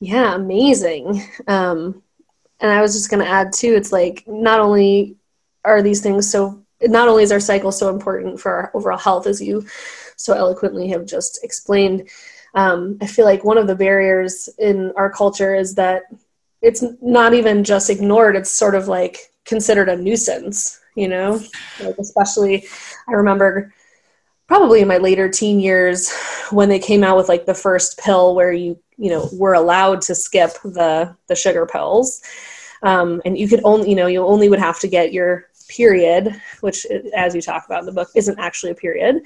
Yeah, 0.00 0.34
amazing. 0.34 1.22
Um, 1.48 2.02
and 2.60 2.70
I 2.70 2.82
was 2.82 2.92
just 2.92 3.10
going 3.10 3.24
to 3.24 3.30
add 3.30 3.52
too, 3.52 3.74
it's 3.74 3.92
like 3.92 4.24
not 4.26 4.60
only 4.60 5.16
are 5.64 5.82
these 5.82 6.02
things 6.02 6.30
so, 6.30 6.62
not 6.82 7.08
only 7.08 7.22
is 7.22 7.32
our 7.32 7.40
cycle 7.40 7.72
so 7.72 7.88
important 7.88 8.38
for 8.40 8.52
our 8.52 8.70
overall 8.74 8.98
health, 8.98 9.26
as 9.26 9.40
you 9.40 9.64
so 10.16 10.34
eloquently 10.34 10.88
have 10.88 11.06
just 11.06 11.42
explained. 11.42 12.08
Um, 12.54 12.98
I 13.02 13.06
feel 13.06 13.24
like 13.24 13.44
one 13.44 13.58
of 13.58 13.66
the 13.66 13.74
barriers 13.74 14.48
in 14.58 14.92
our 14.96 15.10
culture 15.10 15.54
is 15.54 15.74
that 15.74 16.04
it's 16.62 16.84
not 17.00 17.34
even 17.34 17.64
just 17.64 17.90
ignored 17.90 18.36
it's 18.36 18.50
sort 18.50 18.74
of 18.74 18.88
like 18.88 19.18
considered 19.44 19.88
a 19.88 19.96
nuisance 19.96 20.80
you 20.96 21.08
know? 21.08 21.38
Like 21.78 21.98
especially 21.98 22.64
i 23.08 23.12
remember 23.12 23.72
probably 24.46 24.80
in 24.80 24.88
my 24.88 24.98
later 24.98 25.28
teen 25.28 25.60
years 25.60 26.12
when 26.50 26.68
they 26.68 26.78
came 26.78 27.02
out 27.02 27.16
with 27.16 27.28
like 27.28 27.46
the 27.46 27.54
first 27.54 27.98
pill 27.98 28.34
where 28.34 28.52
you 28.52 28.78
you 28.96 29.10
know 29.10 29.28
were 29.32 29.54
allowed 29.54 30.00
to 30.00 30.14
skip 30.14 30.52
the 30.64 31.14
the 31.28 31.36
sugar 31.36 31.66
pills. 31.66 32.22
Um, 32.82 33.20
and 33.24 33.36
you 33.36 33.48
could 33.48 33.60
only 33.64 33.90
you 33.90 33.96
know 33.96 34.06
you 34.06 34.24
only 34.24 34.48
would 34.48 34.58
have 34.58 34.78
to 34.80 34.88
get 34.88 35.12
your 35.12 35.46
period 35.68 36.40
which 36.60 36.86
as 37.16 37.34
you 37.34 37.42
talk 37.42 37.66
about 37.66 37.80
in 37.80 37.86
the 37.86 37.92
book 37.92 38.08
isn't 38.14 38.38
actually 38.38 38.72
a 38.72 38.76
period. 38.76 39.22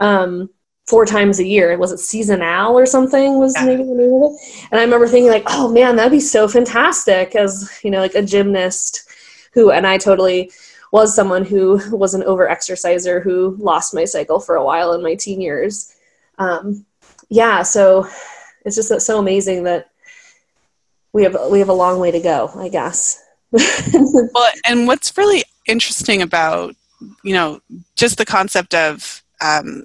Um, 0.00 0.50
four 0.88 1.04
times 1.04 1.38
a 1.38 1.44
year. 1.44 1.76
Was 1.76 1.92
it 1.92 2.00
seasonal 2.00 2.78
or 2.78 2.86
something? 2.86 3.38
Was 3.38 3.54
yeah. 3.56 3.66
maybe 3.66 3.82
the 3.82 3.94
name 3.94 4.14
of 4.14 4.32
it? 4.32 4.66
And 4.70 4.80
I 4.80 4.84
remember 4.84 5.06
thinking 5.06 5.30
like, 5.30 5.44
oh 5.48 5.70
man, 5.70 5.96
that'd 5.96 6.10
be 6.10 6.20
so 6.20 6.48
fantastic 6.48 7.36
as 7.36 7.78
you 7.84 7.90
know, 7.90 8.00
like 8.00 8.14
a 8.14 8.22
gymnast 8.22 9.08
who, 9.52 9.70
and 9.70 9.86
I 9.86 9.98
totally 9.98 10.50
was 10.90 11.14
someone 11.14 11.44
who 11.44 11.78
was 11.94 12.14
an 12.14 12.22
over 12.24 12.48
exerciser 12.48 13.20
who 13.20 13.54
lost 13.58 13.94
my 13.94 14.06
cycle 14.06 14.40
for 14.40 14.56
a 14.56 14.64
while 14.64 14.94
in 14.94 15.02
my 15.02 15.14
teen 15.14 15.42
years. 15.42 15.94
Um, 16.38 16.86
yeah, 17.28 17.62
so 17.62 18.08
it's 18.64 18.76
just 18.76 19.00
so 19.02 19.18
amazing 19.18 19.64
that 19.64 19.90
we 21.12 21.22
have 21.24 21.36
we 21.50 21.58
have 21.58 21.68
a 21.68 21.74
long 21.74 22.00
way 22.00 22.10
to 22.10 22.20
go, 22.20 22.50
I 22.56 22.68
guess. 22.70 23.22
well, 23.52 24.50
and 24.66 24.86
what's 24.86 25.16
really 25.18 25.44
interesting 25.66 26.22
about 26.22 26.74
you 27.22 27.34
know 27.34 27.60
just 27.94 28.16
the 28.16 28.24
concept 28.24 28.74
of 28.74 29.22
um, 29.42 29.84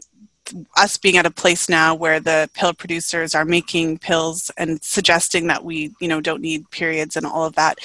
us 0.75 0.97
being 0.97 1.17
at 1.17 1.25
a 1.25 1.31
place 1.31 1.69
now 1.69 1.95
where 1.95 2.19
the 2.19 2.50
pill 2.53 2.73
producers 2.73 3.33
are 3.33 3.45
making 3.45 3.97
pills 3.97 4.51
and 4.57 4.83
suggesting 4.83 5.47
that 5.47 5.63
we 5.63 5.93
you 6.00 6.07
know 6.07 6.21
don't 6.21 6.41
need 6.41 6.69
periods 6.71 7.15
and 7.15 7.25
all 7.25 7.45
of 7.45 7.55
that. 7.55 7.79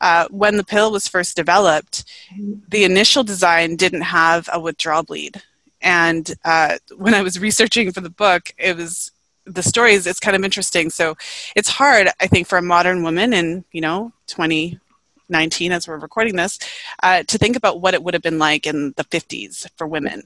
Uh, 0.00 0.26
when 0.30 0.56
the 0.56 0.64
pill 0.64 0.90
was 0.92 1.08
first 1.08 1.36
developed 1.36 2.04
the 2.68 2.84
initial 2.84 3.24
design 3.24 3.76
didn't 3.76 4.02
have 4.02 4.48
a 4.52 4.60
withdrawal 4.60 5.02
bleed. 5.02 5.42
And 5.80 6.32
uh, 6.44 6.78
when 6.96 7.14
i 7.14 7.22
was 7.22 7.38
researching 7.38 7.90
for 7.92 8.00
the 8.00 8.10
book 8.10 8.52
it 8.58 8.76
was 8.76 9.10
the 9.44 9.62
stories 9.62 10.06
it's 10.06 10.20
kind 10.20 10.36
of 10.36 10.44
interesting. 10.44 10.90
So 10.90 11.16
it's 11.56 11.68
hard 11.68 12.08
i 12.20 12.26
think 12.26 12.46
for 12.46 12.58
a 12.58 12.62
modern 12.62 13.02
woman 13.02 13.32
in 13.32 13.64
you 13.72 13.80
know 13.80 14.12
2019 14.26 15.72
as 15.72 15.88
we're 15.88 15.98
recording 15.98 16.36
this 16.36 16.58
uh, 17.02 17.22
to 17.24 17.38
think 17.38 17.56
about 17.56 17.80
what 17.80 17.94
it 17.94 18.02
would 18.02 18.14
have 18.14 18.22
been 18.22 18.38
like 18.38 18.66
in 18.66 18.92
the 18.96 19.04
50s 19.04 19.66
for 19.76 19.86
women 19.86 20.22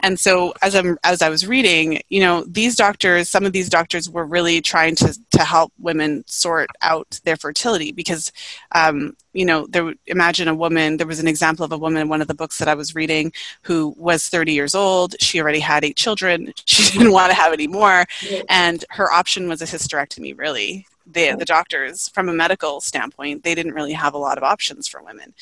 and 0.00 0.18
so 0.18 0.54
as 0.62 0.74
I'm 0.74 0.98
as 1.04 1.22
I 1.22 1.28
was 1.28 1.46
reading, 1.46 2.00
you 2.08 2.20
know, 2.20 2.44
these 2.44 2.76
doctors, 2.76 3.28
some 3.28 3.44
of 3.44 3.52
these 3.52 3.68
doctors 3.68 4.08
were 4.08 4.24
really 4.24 4.60
trying 4.60 4.94
to 4.96 5.18
to 5.32 5.44
help 5.44 5.72
women 5.78 6.24
sort 6.26 6.70
out 6.80 7.20
their 7.24 7.36
fertility 7.36 7.92
because, 7.92 8.32
um, 8.74 9.16
you 9.32 9.44
know, 9.44 9.66
there 9.66 9.94
imagine 10.06 10.48
a 10.48 10.54
woman. 10.54 10.96
There 10.96 11.06
was 11.06 11.20
an 11.20 11.28
example 11.28 11.64
of 11.64 11.72
a 11.72 11.78
woman 11.78 12.02
in 12.02 12.08
one 12.08 12.22
of 12.22 12.28
the 12.28 12.34
books 12.34 12.58
that 12.58 12.68
I 12.68 12.74
was 12.74 12.94
reading 12.94 13.32
who 13.62 13.94
was 13.96 14.28
30 14.28 14.52
years 14.52 14.74
old. 14.74 15.14
She 15.20 15.40
already 15.40 15.60
had 15.60 15.84
eight 15.84 15.96
children. 15.96 16.52
She 16.72 16.98
didn't 16.98 17.12
want 17.12 17.30
to 17.30 17.36
have 17.36 17.52
any 17.52 17.66
more, 17.66 18.04
and 18.48 18.84
her 18.90 19.12
option 19.12 19.48
was 19.48 19.60
a 19.60 19.66
hysterectomy. 19.66 20.36
Really, 20.38 20.86
the, 21.06 21.34
the 21.38 21.44
doctors, 21.44 22.08
from 22.08 22.28
a 22.28 22.32
medical 22.32 22.80
standpoint, 22.80 23.42
they 23.42 23.54
didn't 23.54 23.74
really 23.74 23.92
have 23.92 24.14
a 24.14 24.18
lot 24.18 24.38
of 24.38 24.44
options 24.44 24.88
for 24.88 25.02
women. 25.02 25.34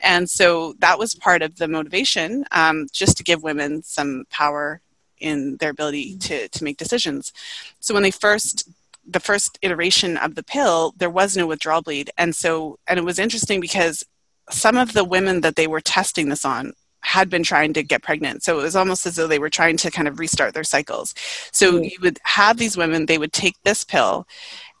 And 0.00 0.28
so 0.28 0.74
that 0.78 0.98
was 0.98 1.14
part 1.14 1.42
of 1.42 1.56
the 1.56 1.68
motivation, 1.68 2.44
um, 2.50 2.86
just 2.92 3.16
to 3.18 3.24
give 3.24 3.42
women 3.42 3.82
some 3.82 4.24
power 4.30 4.80
in 5.18 5.56
their 5.58 5.70
ability 5.70 6.16
to, 6.18 6.48
to 6.48 6.64
make 6.64 6.76
decisions. 6.76 7.32
So 7.80 7.94
when 7.94 8.02
they 8.02 8.10
first 8.10 8.68
the 9.08 9.20
first 9.20 9.58
iteration 9.62 10.16
of 10.16 10.34
the 10.34 10.42
pill, 10.42 10.92
there 10.96 11.10
was 11.10 11.36
no 11.36 11.46
withdrawal 11.46 11.82
bleed. 11.82 12.10
And 12.18 12.34
so, 12.34 12.78
and 12.88 12.98
it 12.98 13.04
was 13.04 13.18
interesting 13.18 13.60
because 13.60 14.04
some 14.50 14.76
of 14.76 14.92
the 14.92 15.04
women 15.04 15.42
that 15.42 15.56
they 15.56 15.66
were 15.66 15.80
testing 15.80 16.28
this 16.28 16.44
on 16.44 16.72
had 17.00 17.30
been 17.30 17.44
trying 17.44 17.72
to 17.72 17.84
get 17.84 18.02
pregnant. 18.02 18.42
So 18.42 18.58
it 18.58 18.62
was 18.62 18.74
almost 18.74 19.06
as 19.06 19.14
though 19.14 19.28
they 19.28 19.38
were 19.38 19.50
trying 19.50 19.76
to 19.76 19.92
kind 19.92 20.08
of 20.08 20.18
restart 20.18 20.54
their 20.54 20.64
cycles. 20.64 21.14
So 21.52 21.80
you 21.80 21.96
would 22.02 22.18
have 22.24 22.56
these 22.56 22.76
women, 22.76 23.06
they 23.06 23.18
would 23.18 23.32
take 23.32 23.54
this 23.62 23.84
pill 23.84 24.26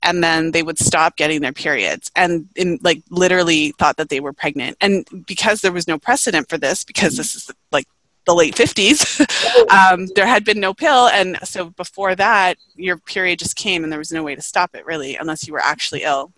and 0.02 0.22
then 0.22 0.52
they 0.52 0.62
would 0.62 0.78
stop 0.78 1.16
getting 1.16 1.40
their 1.40 1.52
periods 1.52 2.10
and 2.14 2.48
in, 2.54 2.78
like 2.82 3.02
literally 3.10 3.72
thought 3.72 3.96
that 3.96 4.08
they 4.08 4.20
were 4.20 4.32
pregnant. 4.32 4.76
And 4.80 5.06
because 5.26 5.60
there 5.60 5.72
was 5.72 5.88
no 5.88 5.98
precedent 5.98 6.48
for 6.48 6.58
this 6.58 6.84
because 6.84 7.16
this 7.16 7.34
is 7.34 7.50
like 7.72 7.86
the 8.24 8.34
late 8.34 8.54
50s 8.54 9.20
um, 9.92 10.06
there 10.14 10.26
had 10.26 10.44
been 10.44 10.60
no 10.60 10.74
pill. 10.74 11.08
And 11.08 11.38
so 11.44 11.70
before 11.70 12.14
that 12.14 12.56
your 12.74 12.98
period 12.98 13.38
just 13.38 13.56
came 13.56 13.82
and 13.82 13.92
there 13.92 13.98
was 13.98 14.12
no 14.12 14.22
way 14.22 14.34
to 14.34 14.42
stop 14.42 14.74
it 14.74 14.86
really 14.86 15.16
unless 15.16 15.46
you 15.46 15.52
were 15.52 15.60
actually 15.60 16.02
ill. 16.02 16.32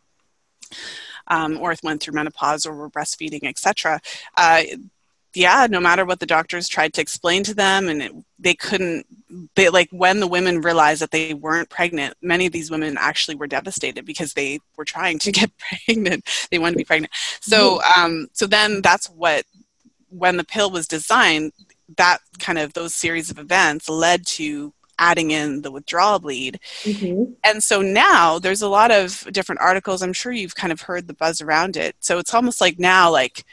Um, 1.31 1.59
or 1.59 1.75
went 1.83 2.03
through 2.03 2.15
menopause 2.15 2.65
or 2.65 2.75
were 2.75 2.89
breastfeeding 2.89 3.45
etc 3.45 4.01
uh, 4.39 4.63
yeah, 5.39 5.69
no 5.71 5.81
matter 5.81 6.05
what 6.05 6.19
the 6.19 6.27
doctors 6.27 6.69
tried 6.69 6.93
to 6.95 7.01
explain 7.01 7.45
to 7.45 7.55
them, 7.55 7.89
and 7.89 8.03
it, 8.03 8.13
they 8.39 8.55
couldn't. 8.55 9.07
They 9.55 9.69
like 9.69 9.89
when 9.91 10.21
the 10.21 10.27
women 10.27 10.61
realized 10.61 11.01
that 11.01 11.13
they 11.13 11.33
weren't 11.33 11.71
pregnant. 11.71 12.15
Many 12.21 12.47
of 12.47 12.53
these 12.53 12.71
women 12.71 12.97
actually 12.99 13.37
were 13.37 13.47
devastated 13.47 14.05
because 14.05 14.33
they 14.33 14.59
were 14.77 14.85
trying 14.85 15.19
to 15.21 15.33
get 15.39 15.53
pregnant. 15.87 16.29
They 16.51 16.59
wanted 16.59 16.73
to 16.73 16.79
be 16.79 16.85
pregnant. 16.85 17.13
So, 17.41 17.81
um, 17.97 18.27
so 18.33 18.47
then 18.47 18.83
that's 18.83 19.09
what 19.09 19.45
when 20.11 20.37
the 20.37 20.45
pill 20.45 20.71
was 20.71 20.89
designed. 20.89 21.53
That 21.97 22.19
kind 22.39 22.59
of 22.59 22.75
those 22.75 22.95
series 22.95 23.31
of 23.31 23.39
events 23.39 23.89
led 23.89 24.27
to 24.27 24.75
adding 24.99 25.31
in 25.31 25.63
the 25.63 25.71
withdrawal 25.71 26.19
bleed. 26.19 26.59
Mm-hmm. 26.83 27.33
And 27.45 27.63
so 27.63 27.81
now 27.81 28.39
there's 28.39 28.63
a 28.63 28.69
lot 28.69 28.91
of 28.91 29.27
different 29.33 29.61
articles. 29.61 30.03
I'm 30.03 30.13
sure 30.13 30.33
you've 30.33 30.57
kind 30.57 30.73
of 30.73 30.83
heard 30.83 31.07
the 31.07 31.15
buzz 31.15 31.41
around 31.41 31.77
it. 31.77 31.97
So 32.01 32.19
it's 32.19 32.35
almost 32.35 32.61
like 32.61 32.79
now, 32.79 33.11
like 33.11 33.45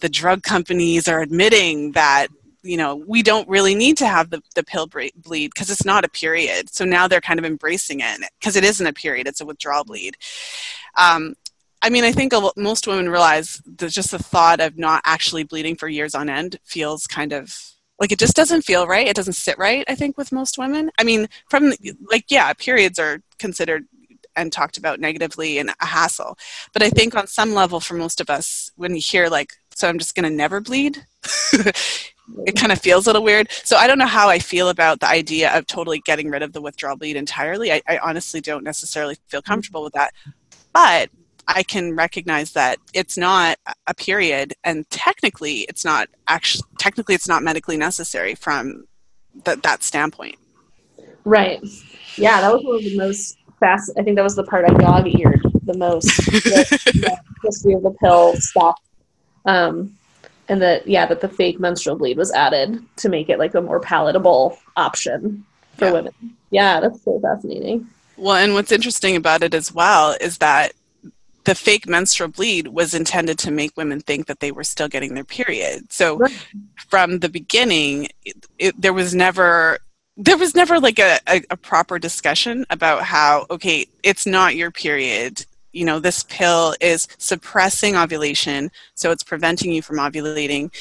the 0.00 0.08
drug 0.08 0.42
companies 0.42 1.08
are 1.08 1.22
admitting 1.22 1.92
that 1.92 2.28
you 2.62 2.76
know 2.76 2.96
we 2.96 3.22
don't 3.22 3.48
really 3.48 3.74
need 3.74 3.96
to 3.98 4.06
have 4.06 4.30
the, 4.30 4.42
the 4.54 4.64
pill 4.64 4.86
bleed 4.86 5.50
because 5.54 5.70
it's 5.70 5.84
not 5.84 6.04
a 6.04 6.08
period. 6.08 6.72
So 6.72 6.84
now 6.84 7.08
they're 7.08 7.20
kind 7.20 7.38
of 7.38 7.44
embracing 7.44 8.00
it 8.00 8.20
because 8.38 8.56
it 8.56 8.64
isn't 8.64 8.86
a 8.86 8.92
period 8.92 9.26
it's 9.26 9.40
a 9.40 9.46
withdrawal 9.46 9.84
bleed. 9.84 10.16
Um, 10.96 11.34
i 11.82 11.90
mean 11.90 12.04
i 12.04 12.12
think 12.12 12.32
most 12.56 12.86
women 12.86 13.08
realize 13.08 13.60
that 13.76 13.90
just 13.90 14.10
the 14.10 14.18
thought 14.18 14.60
of 14.60 14.78
not 14.78 15.02
actually 15.04 15.44
bleeding 15.44 15.76
for 15.76 15.88
years 15.88 16.14
on 16.14 16.30
end 16.30 16.58
feels 16.64 17.06
kind 17.06 17.32
of 17.32 17.54
like 18.00 18.12
it 18.12 18.18
just 18.18 18.36
doesn't 18.36 18.62
feel 18.62 18.86
right. 18.86 19.06
It 19.06 19.16
doesn't 19.16 19.34
sit 19.34 19.58
right 19.58 19.84
i 19.88 19.94
think 19.94 20.16
with 20.18 20.32
most 20.32 20.58
women. 20.58 20.90
I 20.98 21.04
mean 21.04 21.28
from 21.50 21.72
like 22.10 22.26
yeah 22.28 22.52
periods 22.54 22.98
are 22.98 23.20
considered 23.38 23.86
and 24.34 24.52
talked 24.52 24.76
about 24.76 25.00
negatively 25.00 25.58
and 25.58 25.70
a 25.80 25.86
hassle. 25.86 26.38
But 26.72 26.82
i 26.82 26.90
think 26.90 27.14
on 27.14 27.26
some 27.26 27.54
level 27.54 27.80
for 27.80 27.94
most 27.94 28.20
of 28.20 28.30
us 28.30 28.70
when 28.76 28.94
you 28.94 29.00
hear 29.00 29.28
like 29.28 29.52
so 29.76 29.86
I'm 29.86 29.98
just 29.98 30.14
going 30.14 30.24
to 30.24 30.34
never 30.34 30.62
bleed. 30.62 31.04
it 31.52 32.56
kind 32.56 32.72
of 32.72 32.80
feels 32.80 33.06
a 33.06 33.10
little 33.10 33.22
weird. 33.22 33.50
So 33.50 33.76
I 33.76 33.86
don't 33.86 33.98
know 33.98 34.06
how 34.06 34.30
I 34.30 34.38
feel 34.38 34.70
about 34.70 35.00
the 35.00 35.06
idea 35.06 35.56
of 35.56 35.66
totally 35.66 35.98
getting 36.00 36.30
rid 36.30 36.42
of 36.42 36.54
the 36.54 36.62
withdrawal 36.62 36.96
bleed 36.96 37.14
entirely. 37.14 37.70
I, 37.70 37.82
I 37.86 37.98
honestly 37.98 38.40
don't 38.40 38.64
necessarily 38.64 39.16
feel 39.28 39.42
mm-hmm. 39.42 39.52
comfortable 39.52 39.84
with 39.84 39.92
that. 39.92 40.14
But 40.72 41.10
I 41.46 41.62
can 41.62 41.94
recognize 41.94 42.52
that 42.52 42.78
it's 42.94 43.18
not 43.18 43.58
a 43.86 43.92
period, 43.92 44.54
and 44.64 44.88
technically, 44.88 45.60
it's 45.68 45.84
not 45.84 46.08
actually 46.26 46.64
technically 46.78 47.14
it's 47.14 47.28
not 47.28 47.42
medically 47.42 47.76
necessary 47.76 48.34
from 48.34 48.86
the, 49.44 49.56
that 49.56 49.82
standpoint. 49.82 50.36
Right. 51.24 51.60
Yeah, 52.16 52.40
that 52.40 52.52
was 52.52 52.64
one 52.64 52.76
of 52.76 52.82
the 52.82 52.96
most 52.96 53.36
fast. 53.60 53.92
I 53.98 54.02
think 54.02 54.16
that 54.16 54.24
was 54.24 54.36
the 54.36 54.44
part 54.44 54.64
I 54.68 54.72
dog 54.74 55.06
eared 55.06 55.42
the 55.64 55.76
most. 55.76 56.06
the, 56.26 56.80
the 56.94 57.18
history 57.44 57.74
of 57.74 57.82
the 57.82 57.92
pill 58.00 58.34
stuff 58.36 58.80
um, 59.46 59.96
and 60.48 60.62
that 60.62 60.86
yeah, 60.86 61.06
that 61.06 61.20
the 61.20 61.28
fake 61.28 61.58
menstrual 61.58 61.96
bleed 61.96 62.16
was 62.16 62.32
added 62.32 62.82
to 62.96 63.08
make 63.08 63.28
it 63.28 63.38
like 63.38 63.54
a 63.54 63.62
more 63.62 63.80
palatable 63.80 64.58
option 64.76 65.44
for 65.76 65.86
yeah. 65.86 65.92
women. 65.92 66.12
Yeah, 66.50 66.80
that's 66.80 67.02
so 67.02 67.18
fascinating. 67.20 67.88
Well, 68.16 68.36
and 68.36 68.54
what's 68.54 68.72
interesting 68.72 69.16
about 69.16 69.42
it 69.42 69.54
as 69.54 69.72
well 69.72 70.16
is 70.20 70.38
that 70.38 70.72
the 71.44 71.54
fake 71.54 71.88
menstrual 71.88 72.28
bleed 72.28 72.68
was 72.68 72.94
intended 72.94 73.38
to 73.38 73.50
make 73.50 73.76
women 73.76 74.00
think 74.00 74.26
that 74.26 74.40
they 74.40 74.50
were 74.50 74.64
still 74.64 74.88
getting 74.88 75.14
their 75.14 75.24
period. 75.24 75.92
So 75.92 76.16
right. 76.18 76.46
from 76.88 77.20
the 77.20 77.28
beginning, 77.28 78.08
it, 78.24 78.46
it, 78.58 78.80
there 78.80 78.92
was 78.92 79.14
never 79.14 79.78
there 80.18 80.38
was 80.38 80.54
never 80.54 80.80
like 80.80 80.98
a, 80.98 81.18
a, 81.28 81.42
a, 81.50 81.56
proper 81.58 81.98
discussion 81.98 82.64
about 82.70 83.02
how 83.02 83.46
okay 83.50 83.86
it's 84.02 84.26
not 84.26 84.56
your 84.56 84.70
period 84.70 85.44
you 85.76 85.84
know 85.84 86.00
this 86.00 86.24
pill 86.24 86.74
is 86.80 87.06
suppressing 87.18 87.96
ovulation 87.96 88.70
so 88.94 89.10
it's 89.10 89.22
preventing 89.22 89.70
you 89.70 89.82
from 89.82 89.98
ovulating 89.98 90.72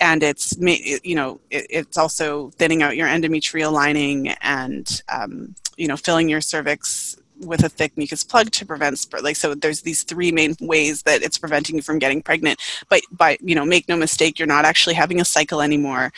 and 0.00 0.22
it's 0.22 0.56
you 0.58 1.14
know 1.14 1.40
it's 1.50 1.98
also 1.98 2.50
thinning 2.50 2.82
out 2.82 2.96
your 2.96 3.08
endometrial 3.08 3.72
lining 3.72 4.28
and 4.40 5.02
um, 5.10 5.54
you 5.76 5.86
know 5.86 5.96
filling 5.96 6.28
your 6.28 6.40
cervix 6.40 7.16
with 7.40 7.62
a 7.62 7.68
thick 7.68 7.96
mucus 7.96 8.24
plug 8.24 8.50
to 8.50 8.66
prevent 8.66 9.06
like 9.22 9.36
so 9.36 9.54
there's 9.54 9.82
these 9.82 10.02
three 10.02 10.32
main 10.32 10.56
ways 10.60 11.02
that 11.02 11.22
it's 11.22 11.38
preventing 11.38 11.76
you 11.76 11.82
from 11.82 11.98
getting 11.98 12.20
pregnant 12.20 12.58
but 12.88 13.00
by 13.12 13.36
you 13.40 13.54
know 13.54 13.64
make 13.64 13.88
no 13.88 13.96
mistake 13.96 14.38
you're 14.38 14.48
not 14.48 14.64
actually 14.64 14.94
having 14.94 15.20
a 15.20 15.24
cycle 15.24 15.60
anymore 15.60 16.12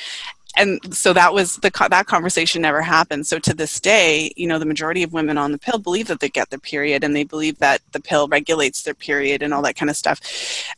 and 0.57 0.95
so 0.95 1.13
that 1.13 1.33
was 1.33 1.57
the 1.57 1.71
that 1.91 2.07
conversation 2.07 2.63
never 2.63 2.83
happened. 2.83 3.27
So 3.27 3.39
to 3.39 3.55
this 3.55 3.81
day 3.81 4.33
you 4.37 4.47
know 4.47 4.59
the 4.59 4.67
majority 4.67 5.03
of 5.03 5.13
women 5.13 5.39
on 5.39 5.53
the 5.53 5.59
pill 5.59 5.79
believe 5.79 6.09
that 6.09 6.21
they 6.21 6.29
get 6.29 6.51
their 6.51 6.59
period 6.59 7.05
and 7.05 7.15
they 7.15 7.25
believe 7.25 7.59
that 7.59 7.81
the 7.93 8.01
pill 8.01 8.29
regulates 8.29 8.83
their 8.83 8.95
period 8.95 9.43
and 9.43 9.55
all 9.55 9.63
that 9.63 9.77
kind 9.77 9.91
of 9.91 9.97
stuff. 9.97 10.21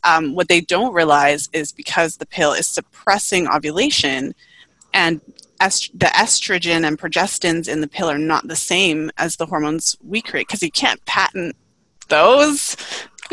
Um, 0.03 0.35
what 0.35 0.47
they 0.47 0.61
don't 0.61 0.93
realize 0.93 1.49
is 1.53 1.71
because 1.71 2.17
the 2.17 2.25
pill 2.25 2.53
is 2.53 2.67
suppressing 2.67 3.47
ovulation 3.47 4.33
and 4.93 5.21
est- 5.61 5.97
the 5.97 6.07
estrogen 6.07 6.85
and 6.85 6.97
progestins 6.97 7.67
in 7.67 7.81
the 7.81 7.87
pill 7.87 8.09
are 8.09 8.17
not 8.17 8.47
the 8.47 8.55
same 8.55 9.11
as 9.17 9.37
the 9.37 9.45
hormones 9.45 9.97
we 10.03 10.21
create 10.21 10.47
because 10.47 10.63
you 10.63 10.71
can't 10.71 11.03
patent 11.05 11.55
those 12.09 12.75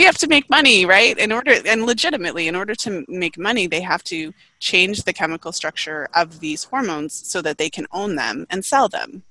we 0.00 0.06
have 0.06 0.16
to 0.16 0.28
make 0.28 0.48
money, 0.48 0.86
right? 0.86 1.18
In 1.18 1.30
order 1.30 1.56
and 1.66 1.84
legitimately, 1.84 2.48
in 2.48 2.56
order 2.56 2.74
to 2.76 3.04
make 3.06 3.36
money, 3.36 3.66
they 3.66 3.82
have 3.82 4.02
to 4.04 4.32
change 4.58 5.02
the 5.02 5.12
chemical 5.12 5.52
structure 5.52 6.08
of 6.14 6.40
these 6.40 6.64
hormones 6.64 7.12
so 7.12 7.42
that 7.42 7.58
they 7.58 7.68
can 7.68 7.86
own 7.92 8.16
them 8.16 8.46
and 8.48 8.64
sell 8.64 8.88
them. 8.88 9.22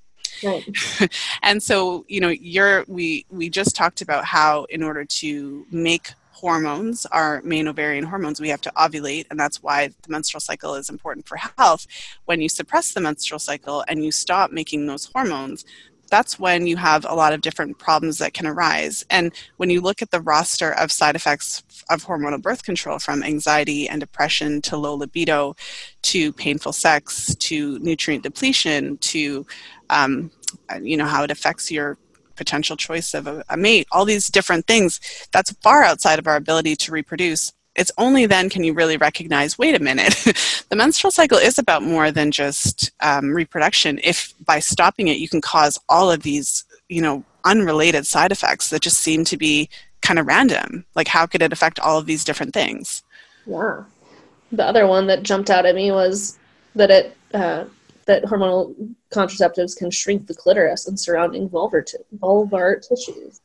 Right. 0.44 0.64
and 1.42 1.60
so, 1.60 2.04
you 2.06 2.20
know, 2.20 2.28
you're 2.28 2.84
we 2.86 3.26
we 3.30 3.50
just 3.50 3.74
talked 3.74 4.00
about 4.00 4.24
how 4.24 4.64
in 4.70 4.84
order 4.84 5.04
to 5.04 5.66
make 5.72 6.12
hormones, 6.40 7.04
our 7.06 7.42
main 7.42 7.66
ovarian 7.66 8.04
hormones, 8.04 8.40
we 8.40 8.48
have 8.48 8.60
to 8.62 8.72
ovulate, 8.76 9.26
and 9.28 9.38
that's 9.38 9.62
why 9.64 9.88
the 9.88 10.08
menstrual 10.08 10.40
cycle 10.40 10.76
is 10.76 10.88
important 10.88 11.26
for 11.26 11.36
health. 11.36 11.84
When 12.26 12.40
you 12.40 12.48
suppress 12.48 12.94
the 12.94 13.00
menstrual 13.00 13.40
cycle 13.40 13.84
and 13.88 14.04
you 14.04 14.12
stop 14.12 14.52
making 14.52 14.86
those 14.86 15.10
hormones, 15.12 15.64
that's 16.10 16.38
when 16.38 16.66
you 16.66 16.76
have 16.76 17.06
a 17.08 17.14
lot 17.14 17.32
of 17.32 17.40
different 17.40 17.78
problems 17.78 18.18
that 18.18 18.34
can 18.34 18.46
arise. 18.46 19.04
And 19.10 19.32
when 19.56 19.70
you 19.70 19.80
look 19.80 20.02
at 20.02 20.10
the 20.10 20.20
roster 20.20 20.72
of 20.72 20.92
side 20.92 21.16
effects 21.16 21.62
of 21.88 22.04
hormonal 22.04 22.42
birth 22.42 22.64
control, 22.64 22.98
from 22.98 23.22
anxiety 23.22 23.88
and 23.88 24.00
depression 24.00 24.60
to 24.62 24.76
low 24.76 24.94
libido 24.94 25.56
to 26.02 26.32
painful 26.32 26.72
sex 26.72 27.34
to 27.36 27.78
nutrient 27.78 28.24
depletion 28.24 28.98
to 28.98 29.46
um, 29.88 30.30
you 30.82 30.96
know 30.96 31.06
how 31.06 31.22
it 31.22 31.30
affects 31.30 31.70
your 31.70 31.96
potential 32.40 32.76
choice 32.76 33.12
of 33.12 33.26
a, 33.26 33.44
a 33.50 33.56
mate, 33.56 33.86
all 33.92 34.06
these 34.06 34.28
different 34.28 34.66
things, 34.66 34.98
that's 35.30 35.52
far 35.62 35.82
outside 35.82 36.18
of 36.18 36.26
our 36.26 36.36
ability 36.36 36.74
to 36.74 36.90
reproduce 36.90 37.52
it's 37.80 37.92
only 37.98 38.26
then 38.26 38.48
can 38.48 38.62
you 38.62 38.72
really 38.72 38.96
recognize 38.96 39.58
wait 39.58 39.74
a 39.74 39.82
minute 39.82 40.14
the 40.68 40.76
menstrual 40.76 41.10
cycle 41.10 41.38
is 41.38 41.58
about 41.58 41.82
more 41.82 42.10
than 42.10 42.30
just 42.30 42.92
um, 43.00 43.30
reproduction 43.30 43.98
if 44.04 44.34
by 44.44 44.58
stopping 44.58 45.08
it 45.08 45.18
you 45.18 45.28
can 45.28 45.40
cause 45.40 45.78
all 45.88 46.10
of 46.10 46.22
these 46.22 46.64
you 46.88 47.02
know 47.02 47.24
unrelated 47.44 48.06
side 48.06 48.32
effects 48.32 48.70
that 48.70 48.82
just 48.82 48.98
seem 48.98 49.24
to 49.24 49.36
be 49.36 49.68
kind 50.02 50.18
of 50.18 50.26
random 50.26 50.84
like 50.94 51.08
how 51.08 51.26
could 51.26 51.42
it 51.42 51.52
affect 51.52 51.80
all 51.80 51.98
of 51.98 52.06
these 52.06 52.24
different 52.24 52.54
things 52.54 53.02
yeah 53.46 53.82
the 54.52 54.64
other 54.64 54.86
one 54.86 55.06
that 55.06 55.22
jumped 55.22 55.50
out 55.50 55.66
at 55.66 55.74
me 55.74 55.90
was 55.90 56.38
that 56.74 56.90
it 56.90 57.16
uh, 57.34 57.64
that 58.06 58.24
hormonal 58.24 58.74
contraceptives 59.12 59.76
can 59.76 59.90
shrink 59.90 60.26
the 60.26 60.34
clitoris 60.34 60.88
and 60.88 60.98
surrounding 60.98 61.48
vulvar, 61.48 61.86
t- 61.86 61.98
vulvar 62.18 62.80
tissues. 62.86 63.40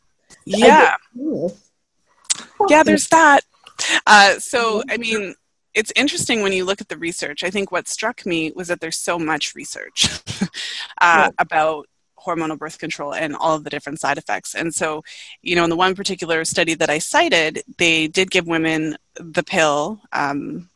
Yeah. 0.46 0.96
Yeah, 2.68 2.84
there's 2.84 3.08
that. 3.10 3.42
Uh, 4.06 4.40
so, 4.40 4.84
I 4.90 4.98
mean, 4.98 5.36
it's 5.74 5.92
interesting 5.96 6.42
when 6.42 6.54
you 6.54 6.66
look 6.66 6.82
at 6.82 6.88
the 6.88 6.98
research. 6.98 7.44
I 7.44 7.50
think 7.50 7.72
what 7.72 7.88
struck 7.88 8.26
me 8.26 8.52
was 8.56 8.70
that 8.70 8.80
there's 8.80 8.98
so 8.98 9.20
much 9.20 9.56
research 9.56 10.08
uh, 11.02 11.32
about 11.38 11.88
hormonal 12.26 12.58
birth 12.58 12.80
control 12.80 13.14
and 13.14 13.36
all 13.36 13.56
of 13.56 13.64
the 13.64 13.70
different 13.70 14.00
side 14.00 14.18
effects. 14.18 14.56
And 14.56 14.74
so, 14.74 15.04
you 15.42 15.56
know, 15.56 15.64
in 15.64 15.70
the 15.70 15.76
one 15.76 15.96
particular 15.96 16.44
study 16.46 16.74
that 16.76 16.90
I 16.90 16.98
cited, 16.98 17.62
they 17.78 18.08
did 18.08 18.32
give 18.32 18.48
women 18.48 18.98
the 19.16 19.44
pill. 19.44 20.02
Um, 20.12 20.70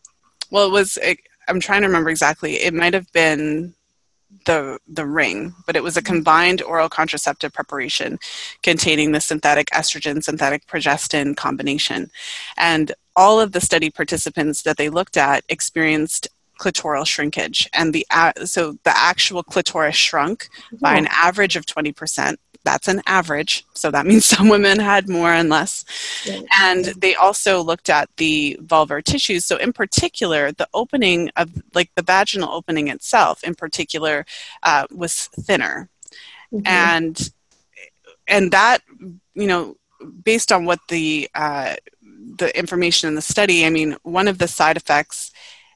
well, 0.52 0.68
it 0.68 0.72
was, 0.72 0.98
it, 0.98 1.20
I'm 1.48 1.60
trying 1.60 1.82
to 1.82 1.88
remember 1.88 2.10
exactly. 2.10 2.56
It 2.56 2.74
might 2.74 2.94
have 2.94 3.12
been 3.12 3.74
the 4.46 4.80
the 4.88 5.06
ring, 5.06 5.54
but 5.66 5.76
it 5.76 5.84
was 5.84 5.98
a 5.98 6.02
combined 6.02 6.62
oral 6.62 6.90
contraceptive 6.90 7.54
preparation 7.54 8.20
containing 8.64 9.12
the 9.12 9.22
synthetic 9.22 9.68
estrogen 9.68 10.24
synthetic 10.24 10.66
progestin 10.68 11.36
combination. 11.36 12.10
And 12.58 12.92
all 13.16 13.40
of 13.40 13.52
the 13.52 13.62
study 13.62 13.90
participants 13.90 14.62
that 14.64 14.78
they 14.78 14.90
looked 14.90 15.18
at 15.18 15.44
experienced 15.50 16.28
clitoral 16.60 17.08
shrinkage. 17.08 17.70
And 17.74 17.94
the 17.94 18.06
so 18.46 18.74
the 18.84 18.96
actual 18.96 19.44
clitoris 19.44 19.96
shrunk 19.96 20.50
by 20.80 20.96
an 20.96 21.08
average 21.10 21.56
of 21.56 21.66
20% 21.66 22.36
that's 22.64 22.88
an 22.88 23.02
average. 23.06 23.66
So 23.74 23.92
that 23.92 24.06
means 24.06 24.26
some 24.38 24.50
women 24.50 24.80
had 24.80 25.10
more 25.10 25.32
and 25.32 25.50
less. 25.50 25.86
Yeah. 26.26 26.42
And 26.62 26.86
they 26.86 27.16
also 27.16 27.62
looked 27.62 27.90
at 27.90 28.10
the 28.18 28.60
vulvar 28.64 29.04
tissues. 29.04 29.46
So, 29.46 29.58
in 29.58 29.74
particular, 29.74 30.52
the 30.52 30.68
opening 30.74 31.30
of, 31.36 31.50
like 31.74 31.92
the 31.96 32.02
vaginal 32.02 32.52
opening 32.52 32.88
itself, 32.88 33.44
in 33.44 33.56
particular, 33.56 34.26
uh, 34.64 34.86
was 34.92 35.28
thinner. 35.28 35.90
Mm-hmm. 36.54 36.68
And 36.68 37.32
and 38.28 38.52
that, 38.52 38.80
you 39.34 39.48
know, 39.48 39.76
based 40.24 40.52
on 40.52 40.66
what 40.66 40.80
the 40.90 41.30
uh, 41.36 41.76
the 42.38 42.58
information 42.58 43.08
in 43.08 43.16
the 43.16 43.22
study, 43.22 43.66
I 43.66 43.70
mean, 43.70 43.98
one 44.04 44.28
of 44.28 44.38
the 44.38 44.48
side 44.48 44.78
effects 44.78 45.32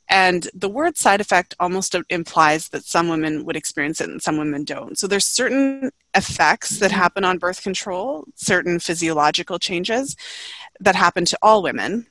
and 0.10 0.50
the 0.54 0.70
word 0.70 0.98
side 0.98 1.22
effect 1.22 1.56
almost 1.60 1.96
implies 2.10 2.70
that 2.70 2.84
some 2.84 3.08
women 3.08 3.46
would 3.46 3.56
experience 3.56 4.02
it 4.02 4.10
and 4.10 4.22
some 4.22 4.38
women 4.38 4.64
don't. 4.64 4.98
So 4.98 5.08
there's 5.08 5.26
certain 5.26 5.92
effects 6.14 6.80
that 6.80 6.92
mm-hmm. 6.92 7.00
happen 7.00 7.24
on 7.24 7.38
birth 7.38 7.64
control, 7.64 8.26
certain 8.36 8.80
physiological 8.80 9.60
changes 9.60 10.16
that 10.80 10.96
happen 10.96 11.26
to 11.26 11.38
all 11.42 11.64
women. 11.64 12.08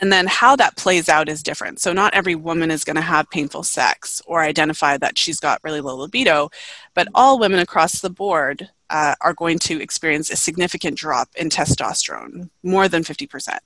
And 0.00 0.12
then 0.12 0.26
how 0.26 0.54
that 0.56 0.76
plays 0.76 1.08
out 1.08 1.28
is 1.28 1.42
different. 1.42 1.80
So, 1.80 1.92
not 1.92 2.14
every 2.14 2.36
woman 2.36 2.70
is 2.70 2.84
going 2.84 2.96
to 2.96 3.02
have 3.02 3.28
painful 3.30 3.64
sex 3.64 4.22
or 4.26 4.42
identify 4.42 4.96
that 4.96 5.18
she's 5.18 5.40
got 5.40 5.60
really 5.64 5.80
low 5.80 5.96
libido, 5.96 6.50
but 6.94 7.08
all 7.16 7.40
women 7.40 7.58
across 7.58 8.00
the 8.00 8.10
board 8.10 8.70
uh, 8.90 9.16
are 9.20 9.34
going 9.34 9.58
to 9.60 9.80
experience 9.80 10.30
a 10.30 10.36
significant 10.36 10.96
drop 10.96 11.28
in 11.36 11.48
testosterone, 11.48 12.48
more 12.62 12.86
than 12.88 13.02
50%. 13.02 13.58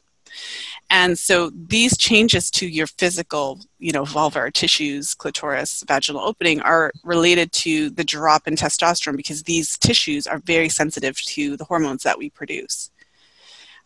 And 0.93 1.19
so 1.19 1.51
these 1.51 1.97
changes 1.97 2.51
to 2.51 2.69
your 2.69 2.87
physical, 2.87 3.59
you 3.79 3.93
know, 3.93 4.03
vulvar 4.03 4.53
tissues, 4.53 5.15
clitoris, 5.15 5.83
vaginal 5.89 6.21
opening 6.21 6.61
are 6.61 6.93
related 7.03 7.51
to 7.53 7.89
the 7.89 8.05
drop 8.05 8.47
in 8.47 8.57
testosterone 8.57 9.17
because 9.17 9.45
these 9.45 9.79
tissues 9.79 10.27
are 10.27 10.39
very 10.41 10.69
sensitive 10.69 11.17
to 11.23 11.57
the 11.57 11.65
hormones 11.65 12.03
that 12.03 12.19
we 12.19 12.29
produce. 12.29 12.91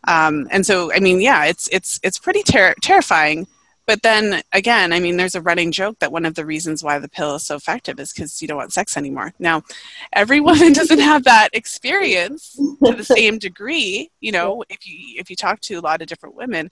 Um, 0.05 0.49
and 0.51 0.65
so, 0.65 0.91
I 0.93 0.99
mean, 0.99 1.21
yeah, 1.21 1.45
it's 1.45 1.69
it's 1.69 1.97
it's 2.03 2.19
pretty 2.19 2.43
ter- 2.43 2.75
terrifying 2.81 3.47
but 3.87 4.03
then 4.03 4.43
again, 4.51 4.91
I 4.91 4.99
mean, 4.99 5.15
there's 5.15 5.33
a 5.33 5.41
running 5.41 5.71
joke 5.71 5.99
that 5.99 6.11
one 6.11 6.25
of 6.25 6.35
the 6.35 6.45
reasons 6.45 6.83
why 6.83 6.99
the 6.99 7.09
pill 7.09 7.35
is 7.35 7.43
so 7.43 7.55
effective 7.55 7.99
is 7.99 8.11
because 8.11 8.41
you 8.41 8.47
don't 8.47 8.57
want 8.57 8.73
sex 8.73 8.97
anymore. 8.97 9.33
Now, 9.39 9.63
every 10.13 10.39
woman 10.41 10.73
doesn't 10.73 10.99
have 10.99 11.23
that 11.23 11.49
experience 11.53 12.59
to 12.83 12.93
the 12.93 13.03
same 13.03 13.39
degree. 13.39 14.11
You 14.19 14.33
know, 14.33 14.63
if 14.69 14.85
you 14.85 15.19
if 15.19 15.29
you 15.29 15.37
talk 15.37 15.61
to 15.61 15.75
a 15.75 15.81
lot 15.81 16.01
of 16.01 16.07
different 16.07 16.35
women, 16.35 16.69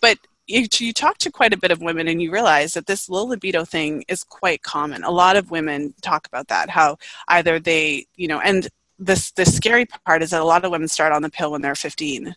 but 0.00 0.18
you, 0.46 0.66
you 0.78 0.92
talk 0.92 1.18
to 1.18 1.30
quite 1.30 1.54
a 1.54 1.58
bit 1.58 1.70
of 1.70 1.80
women 1.80 2.08
and 2.08 2.20
you 2.20 2.30
realize 2.30 2.74
that 2.74 2.86
this 2.86 3.08
low 3.08 3.24
libido 3.24 3.64
thing 3.64 4.04
is 4.08 4.24
quite 4.24 4.62
common. 4.62 5.04
A 5.04 5.10
lot 5.10 5.36
of 5.36 5.50
women 5.50 5.94
talk 6.02 6.26
about 6.26 6.48
that. 6.48 6.68
How 6.68 6.98
either 7.28 7.58
they, 7.58 8.06
you 8.16 8.28
know, 8.28 8.40
and 8.40 8.68
this 8.98 9.32
the 9.32 9.44
scary 9.44 9.86
part 10.06 10.22
is 10.22 10.30
that 10.30 10.40
a 10.40 10.44
lot 10.44 10.64
of 10.64 10.70
women 10.70 10.88
start 10.88 11.12
on 11.12 11.22
the 11.22 11.30
pill 11.30 11.52
when 11.52 11.62
they're 11.62 11.74
15 11.74 12.34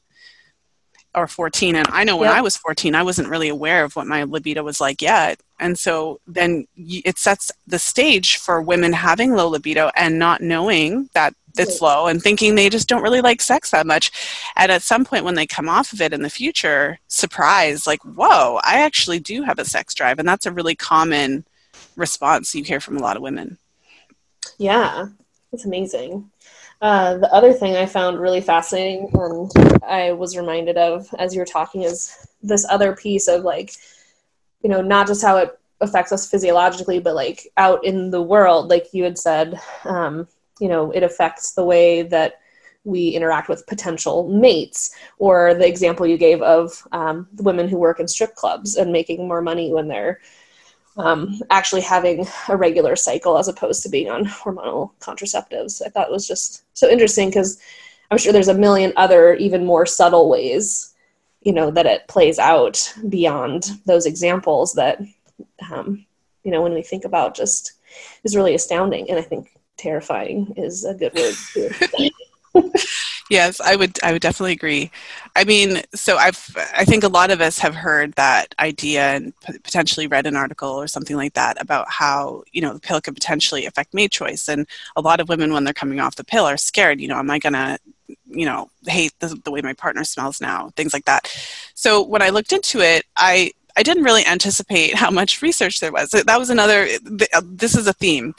or 1.15 1.27
14 1.27 1.75
and 1.75 1.87
i 1.91 2.03
know 2.03 2.17
when 2.17 2.29
yep. 2.29 2.37
i 2.37 2.41
was 2.41 2.57
14 2.57 2.93
i 2.93 3.01
wasn't 3.03 3.27
really 3.27 3.49
aware 3.49 3.83
of 3.83 3.95
what 3.95 4.07
my 4.07 4.23
libido 4.23 4.63
was 4.63 4.79
like 4.79 5.01
yet. 5.01 5.39
And 5.59 5.77
so 5.77 6.19
then 6.27 6.67
it 6.75 7.17
sets 7.17 7.51
the 7.65 7.79
stage 7.79 8.37
for 8.37 8.61
women 8.61 8.93
having 8.93 9.33
low 9.33 9.47
libido 9.47 9.89
and 9.95 10.19
not 10.19 10.41
knowing 10.41 11.09
that 11.13 11.33
it's 11.57 11.81
low 11.81 12.05
and 12.05 12.21
thinking 12.21 12.53
they 12.53 12.69
just 12.69 12.87
don't 12.87 13.01
really 13.01 13.21
like 13.21 13.41
sex 13.41 13.71
that 13.71 13.87
much. 13.87 14.11
And 14.55 14.71
at 14.71 14.83
some 14.83 15.03
point 15.03 15.25
when 15.25 15.33
they 15.33 15.47
come 15.47 15.67
off 15.67 15.91
of 15.91 16.01
it 16.01 16.13
in 16.13 16.21
the 16.21 16.29
future 16.29 16.99
surprise 17.07 17.87
like 17.87 18.03
whoa 18.03 18.59
i 18.63 18.79
actually 18.81 19.19
do 19.19 19.41
have 19.41 19.57
a 19.57 19.65
sex 19.65 19.93
drive. 19.93 20.19
And 20.19 20.27
that's 20.27 20.45
a 20.45 20.51
really 20.51 20.75
common 20.75 21.45
response 21.95 22.53
you 22.53 22.63
hear 22.63 22.79
from 22.79 22.97
a 22.97 23.01
lot 23.01 23.17
of 23.17 23.23
women. 23.23 23.57
Yeah 24.59 25.07
it's 25.51 25.65
amazing 25.65 26.29
uh, 26.81 27.17
the 27.17 27.33
other 27.33 27.53
thing 27.53 27.75
I 27.75 27.85
found 27.85 28.19
really 28.19 28.41
fascinating 28.41 29.09
and 29.13 29.51
I 29.83 30.11
was 30.11 30.37
reminded 30.37 30.77
of 30.77 31.07
as 31.17 31.33
you 31.33 31.41
were 31.41 31.45
talking 31.45 31.81
is 31.83 32.27
this 32.43 32.65
other 32.69 32.95
piece 32.95 33.27
of 33.27 33.43
like, 33.43 33.73
you 34.61 34.69
know, 34.69 34.81
not 34.81 35.07
just 35.07 35.23
how 35.23 35.37
it 35.37 35.59
affects 35.81 36.11
us 36.11 36.29
physiologically, 36.29 36.99
but 36.99 37.15
like 37.15 37.47
out 37.57 37.83
in 37.85 38.11
the 38.11 38.21
world, 38.21 38.69
like 38.69 38.93
you 38.93 39.03
had 39.03 39.17
said, 39.17 39.59
um, 39.85 40.27
you 40.59 40.67
know, 40.67 40.91
it 40.91 41.03
affects 41.03 41.53
the 41.53 41.63
way 41.63 42.03
that 42.03 42.39
we 42.83 43.09
interact 43.09 43.49
with 43.49 43.67
potential 43.67 44.29
mates, 44.29 44.95
or 45.17 45.53
the 45.53 45.67
example 45.67 46.07
you 46.07 46.17
gave 46.17 46.41
of 46.41 46.87
um, 46.93 47.27
the 47.33 47.43
women 47.43 47.67
who 47.67 47.77
work 47.77 47.99
in 47.99 48.07
strip 48.07 48.33
clubs 48.35 48.75
and 48.75 48.91
making 48.91 49.27
more 49.27 49.41
money 49.41 49.73
when 49.73 49.87
they're 49.87 50.19
um, 50.97 51.39
actually 51.49 51.81
having 51.81 52.25
a 52.49 52.57
regular 52.57 52.95
cycle 52.95 53.37
as 53.37 53.47
opposed 53.47 53.83
to 53.83 53.89
being 53.89 54.09
on 54.09 54.25
hormonal 54.25 54.91
contraceptives. 54.99 55.81
I 55.85 55.89
thought 55.89 56.11
was 56.11 56.27
just 56.27 56.63
so 56.73 56.89
interesting 56.89 57.29
because 57.29 57.59
I'm 58.09 58.17
sure 58.17 58.33
there's 58.33 58.47
a 58.47 58.53
million 58.53 58.93
other, 58.95 59.35
even 59.35 59.65
more 59.65 59.85
subtle 59.85 60.29
ways, 60.29 60.93
you 61.41 61.53
know, 61.53 61.71
that 61.71 61.85
it 61.85 62.07
plays 62.07 62.39
out 62.39 62.93
beyond 63.09 63.69
those 63.85 64.05
examples 64.05 64.73
that, 64.73 64.99
um, 65.71 66.05
you 66.43 66.51
know, 66.51 66.61
when 66.61 66.73
we 66.73 66.81
think 66.81 67.05
about 67.05 67.35
just 67.35 67.73
is 68.23 68.35
really 68.35 68.55
astounding. 68.55 69.09
And 69.09 69.19
I 69.19 69.21
think 69.21 69.57
terrifying 69.77 70.53
is 70.57 70.83
a 70.83 70.93
good 70.93 71.13
word 71.13 71.35
too. 71.53 71.69
Yes, 73.29 73.59
I 73.59 73.75
would. 73.75 73.99
I 74.03 74.13
would 74.13 74.21
definitely 74.21 74.53
agree. 74.53 74.89
I 75.35 75.43
mean, 75.43 75.81
so 75.93 76.15
I've. 76.15 76.55
I 76.73 76.85
think 76.85 77.03
a 77.03 77.09
lot 77.09 77.29
of 77.29 77.41
us 77.41 77.59
have 77.59 77.75
heard 77.75 78.13
that 78.13 78.55
idea 78.57 79.15
and 79.15 79.33
potentially 79.41 80.07
read 80.07 80.25
an 80.25 80.37
article 80.37 80.69
or 80.69 80.87
something 80.87 81.17
like 81.17 81.33
that 81.33 81.61
about 81.61 81.89
how 81.89 82.43
you 82.53 82.61
know 82.61 82.73
the 82.73 82.79
pill 82.79 83.01
could 83.01 83.15
potentially 83.15 83.65
affect 83.65 83.93
mate 83.93 84.11
choice, 84.11 84.47
and 84.47 84.65
a 84.95 85.01
lot 85.01 85.19
of 85.19 85.27
women 85.27 85.51
when 85.51 85.65
they're 85.65 85.73
coming 85.73 85.99
off 85.99 86.15
the 86.15 86.23
pill 86.23 86.45
are 86.45 86.55
scared. 86.55 87.01
You 87.01 87.09
know, 87.09 87.17
am 87.17 87.29
I 87.29 87.37
gonna, 87.39 87.77
you 88.29 88.45
know, 88.45 88.69
hate 88.85 89.11
the, 89.19 89.37
the 89.43 89.51
way 89.51 89.61
my 89.61 89.73
partner 89.73 90.05
smells 90.05 90.39
now? 90.39 90.69
Things 90.77 90.93
like 90.93 91.03
that. 91.03 91.27
So 91.73 92.01
when 92.03 92.21
I 92.21 92.29
looked 92.29 92.53
into 92.53 92.79
it, 92.79 93.03
I 93.17 93.51
I 93.75 93.83
didn't 93.83 94.03
really 94.05 94.25
anticipate 94.25 94.95
how 95.03 95.11
much 95.11 95.41
research 95.41 95.81
there 95.81 95.91
was. 95.91 96.11
That 96.11 96.39
was 96.39 96.49
another, 96.49 96.87
this 97.43 97.75
is 97.75 97.87
a 97.87 97.93
theme 97.93 98.33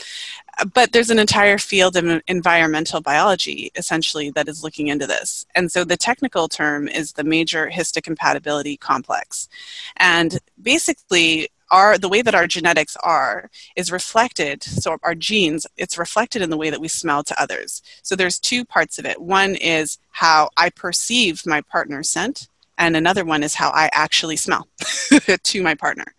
but 0.75 0.93
there's 0.93 1.11
an 1.11 1.19
entire 1.19 1.59
field 1.59 1.97
of 1.97 2.23
environmental 2.27 3.01
biology 3.01 3.71
essentially 3.77 4.31
that 4.31 4.49
is 4.49 4.63
looking 4.63 4.89
into 4.89 5.07
this. 5.07 5.47
And 5.55 5.71
so 5.71 5.85
the 5.85 5.97
technical 5.97 6.49
term 6.49 6.89
is 6.89 7.13
the 7.13 7.25
major 7.25 7.71
histocompatibility 7.73 8.79
complex. 8.79 9.49
And 9.97 10.39
basically, 10.61 11.49
our 11.71 11.99
the 11.99 12.09
way 12.09 12.23
that 12.23 12.35
our 12.35 12.47
genetics 12.47 12.97
are 13.03 13.51
is 13.77 13.93
reflected 13.93 14.63
so 14.63 14.97
our 15.03 15.15
genes 15.15 15.67
it's 15.77 15.99
reflected 15.99 16.41
in 16.41 16.49
the 16.49 16.57
way 16.57 16.71
that 16.71 16.81
we 16.81 16.89
smell 16.89 17.23
to 17.23 17.41
others 17.41 17.83
so 18.03 18.17
there's 18.17 18.39
two 18.39 18.65
parts 18.65 18.99
of 18.99 19.05
it 19.05 19.21
one 19.21 19.55
is 19.57 19.99
how 20.11 20.49
i 20.57 20.71
perceive 20.71 21.45
my 21.45 21.61
partner's 21.61 22.09
scent 22.09 22.49
and 22.79 22.97
another 22.97 23.25
one 23.25 23.43
is 23.43 23.55
how 23.55 23.71
I 23.71 23.91
actually 23.93 24.37
smell 24.37 24.67
to 25.43 25.63
my 25.63 25.75
partner. 25.75 26.15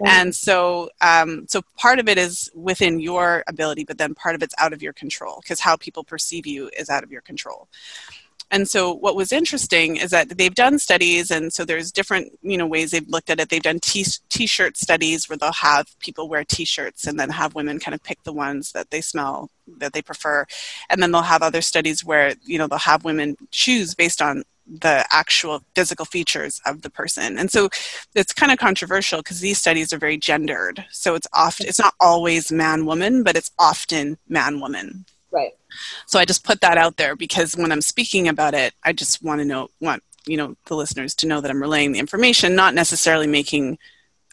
Right. 0.00 0.12
And 0.12 0.34
so, 0.34 0.90
um, 1.00 1.46
so 1.48 1.62
part 1.78 2.00
of 2.00 2.08
it 2.08 2.18
is 2.18 2.50
within 2.54 2.98
your 2.98 3.44
ability, 3.46 3.84
but 3.84 3.98
then 3.98 4.14
part 4.14 4.34
of 4.34 4.42
it's 4.42 4.54
out 4.58 4.72
of 4.72 4.82
your 4.82 4.92
control 4.92 5.40
because 5.42 5.60
how 5.60 5.76
people 5.76 6.02
perceive 6.02 6.46
you 6.46 6.68
is 6.76 6.90
out 6.90 7.04
of 7.04 7.12
your 7.12 7.22
control. 7.22 7.68
And 8.50 8.68
so, 8.68 8.92
what 8.92 9.16
was 9.16 9.32
interesting 9.32 9.96
is 9.96 10.10
that 10.10 10.36
they've 10.36 10.54
done 10.54 10.78
studies, 10.78 11.30
and 11.30 11.50
so 11.50 11.64
there's 11.64 11.90
different 11.90 12.38
you 12.42 12.58
know 12.58 12.66
ways 12.66 12.90
they've 12.90 13.08
looked 13.08 13.30
at 13.30 13.40
it. 13.40 13.48
They've 13.48 13.62
done 13.62 13.80
t- 13.80 14.04
t-shirt 14.28 14.76
studies 14.76 15.26
where 15.26 15.38
they'll 15.38 15.52
have 15.52 15.98
people 16.00 16.28
wear 16.28 16.44
t-shirts, 16.44 17.06
and 17.06 17.18
then 17.18 17.30
have 17.30 17.54
women 17.54 17.78
kind 17.78 17.94
of 17.94 18.02
pick 18.02 18.22
the 18.24 18.32
ones 18.32 18.72
that 18.72 18.90
they 18.90 19.00
smell 19.00 19.50
that 19.78 19.94
they 19.94 20.02
prefer, 20.02 20.44
and 20.90 21.02
then 21.02 21.12
they'll 21.12 21.22
have 21.22 21.42
other 21.42 21.62
studies 21.62 22.04
where 22.04 22.34
you 22.44 22.58
know 22.58 22.66
they'll 22.66 22.78
have 22.78 23.04
women 23.04 23.38
choose 23.52 23.94
based 23.94 24.20
on 24.20 24.42
the 24.80 25.04
actual 25.10 25.62
physical 25.74 26.04
features 26.04 26.60
of 26.66 26.82
the 26.82 26.90
person. 26.90 27.38
And 27.38 27.50
so 27.50 27.68
it's 28.14 28.32
kind 28.32 28.52
of 28.52 28.58
controversial 28.58 29.18
because 29.20 29.40
these 29.40 29.58
studies 29.58 29.92
are 29.92 29.98
very 29.98 30.16
gendered. 30.16 30.84
So 30.90 31.14
it's 31.14 31.26
often 31.32 31.66
it's 31.66 31.78
not 31.78 31.94
always 32.00 32.50
man 32.50 32.86
woman 32.86 33.22
but 33.22 33.36
it's 33.36 33.50
often 33.58 34.18
man 34.28 34.60
woman. 34.60 35.04
Right. 35.30 35.52
So 36.06 36.18
i 36.18 36.24
just 36.24 36.44
put 36.44 36.60
that 36.60 36.76
out 36.76 36.96
there 36.98 37.16
because 37.16 37.56
when 37.56 37.72
i'm 37.72 37.80
speaking 37.80 38.28
about 38.28 38.52
it 38.54 38.74
i 38.84 38.92
just 38.92 39.22
want 39.22 39.40
to 39.40 39.44
know 39.44 39.68
want 39.80 40.02
you 40.26 40.36
know 40.36 40.54
the 40.66 40.76
listeners 40.76 41.14
to 41.16 41.26
know 41.26 41.40
that 41.40 41.50
i'm 41.50 41.62
relaying 41.62 41.92
the 41.92 41.98
information 41.98 42.54
not 42.54 42.74
necessarily 42.74 43.26
making 43.26 43.78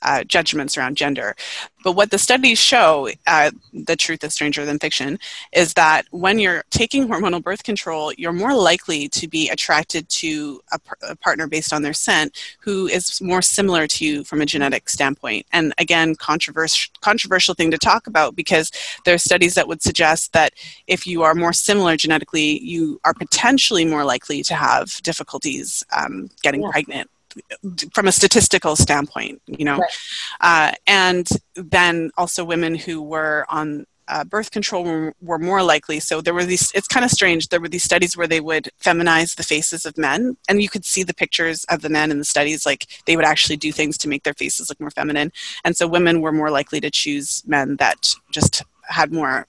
uh, 0.01 0.23
judgments 0.23 0.77
around 0.77 0.97
gender. 0.97 1.35
But 1.83 1.93
what 1.93 2.11
the 2.11 2.17
studies 2.17 2.59
show, 2.59 3.09
uh, 3.25 3.51
the 3.73 3.95
truth 3.95 4.23
is 4.23 4.33
stranger 4.33 4.65
than 4.65 4.79
fiction, 4.79 5.17
is 5.53 5.73
that 5.75 6.05
when 6.11 6.37
you're 6.37 6.63
taking 6.69 7.07
hormonal 7.07 7.41
birth 7.41 7.63
control, 7.63 8.11
you're 8.17 8.33
more 8.33 8.53
likely 8.53 9.07
to 9.09 9.27
be 9.27 9.49
attracted 9.49 10.09
to 10.09 10.61
a, 10.73 10.79
a 11.03 11.15
partner 11.15 11.47
based 11.47 11.71
on 11.71 11.81
their 11.81 11.93
scent 11.93 12.37
who 12.59 12.87
is 12.87 13.21
more 13.21 13.41
similar 13.41 13.87
to 13.87 14.05
you 14.05 14.23
from 14.25 14.41
a 14.41 14.45
genetic 14.45 14.89
standpoint. 14.89 15.45
And 15.53 15.73
again, 15.77 16.15
controversial 16.15 16.91
controversial 17.01 17.55
thing 17.55 17.71
to 17.71 17.77
talk 17.77 18.07
about 18.07 18.35
because 18.35 18.71
there 19.05 19.15
are 19.15 19.19
studies 19.19 19.53
that 19.55 19.67
would 19.67 19.81
suggest 19.81 20.33
that 20.33 20.53
if 20.87 21.07
you 21.07 21.23
are 21.23 21.33
more 21.33 21.53
similar 21.53 21.95
genetically, 21.95 22.59
you 22.59 22.99
are 23.05 23.13
potentially 23.13 23.85
more 23.85 24.03
likely 24.03 24.43
to 24.43 24.53
have 24.53 25.01
difficulties 25.03 25.83
um, 25.95 26.29
getting 26.41 26.61
yeah. 26.61 26.71
pregnant 26.71 27.09
from 27.93 28.07
a 28.07 28.11
statistical 28.11 28.75
standpoint, 28.75 29.41
you 29.45 29.65
know, 29.65 29.77
right. 29.77 29.97
uh, 30.41 30.71
and 30.87 31.27
then 31.55 32.11
also 32.17 32.43
women 32.43 32.75
who 32.75 33.01
were 33.01 33.45
on 33.49 33.85
uh, 34.09 34.23
birth 34.23 34.51
control 34.51 34.83
were, 34.83 35.13
were, 35.21 35.37
more 35.37 35.61
likely. 35.61 35.99
So 35.99 36.19
there 36.19 36.33
were 36.33 36.43
these. 36.43 36.71
It's 36.73 36.87
kind 36.87 37.05
of 37.05 37.11
strange. 37.11 37.49
There 37.49 37.61
were 37.61 37.69
these 37.69 37.83
studies 37.83 38.17
where 38.17 38.27
they 38.27 38.41
would 38.41 38.69
feminize 38.83 39.35
the 39.35 39.43
faces 39.43 39.85
of 39.85 39.97
men, 39.97 40.35
and 40.49 40.61
you 40.61 40.69
could 40.69 40.83
see 40.83 41.03
the 41.03 41.13
pictures 41.13 41.63
of 41.65 41.81
the 41.81 41.89
men 41.89 42.11
in 42.11 42.17
the 42.17 42.25
studies. 42.25 42.65
Like 42.65 42.87
they 43.05 43.15
would 43.15 43.25
actually 43.25 43.57
do 43.57 43.71
things 43.71 43.97
to 43.99 44.09
make 44.09 44.23
their 44.23 44.33
faces 44.33 44.69
look 44.69 44.79
more 44.79 44.91
feminine, 44.91 45.31
and 45.63 45.77
so 45.77 45.87
women 45.87 46.21
were 46.21 46.31
more 46.31 46.49
likely 46.49 46.79
to 46.81 46.89
choose 46.89 47.43
men 47.45 47.75
that 47.77 48.15
just 48.31 48.63
had 48.87 49.13
more 49.13 49.45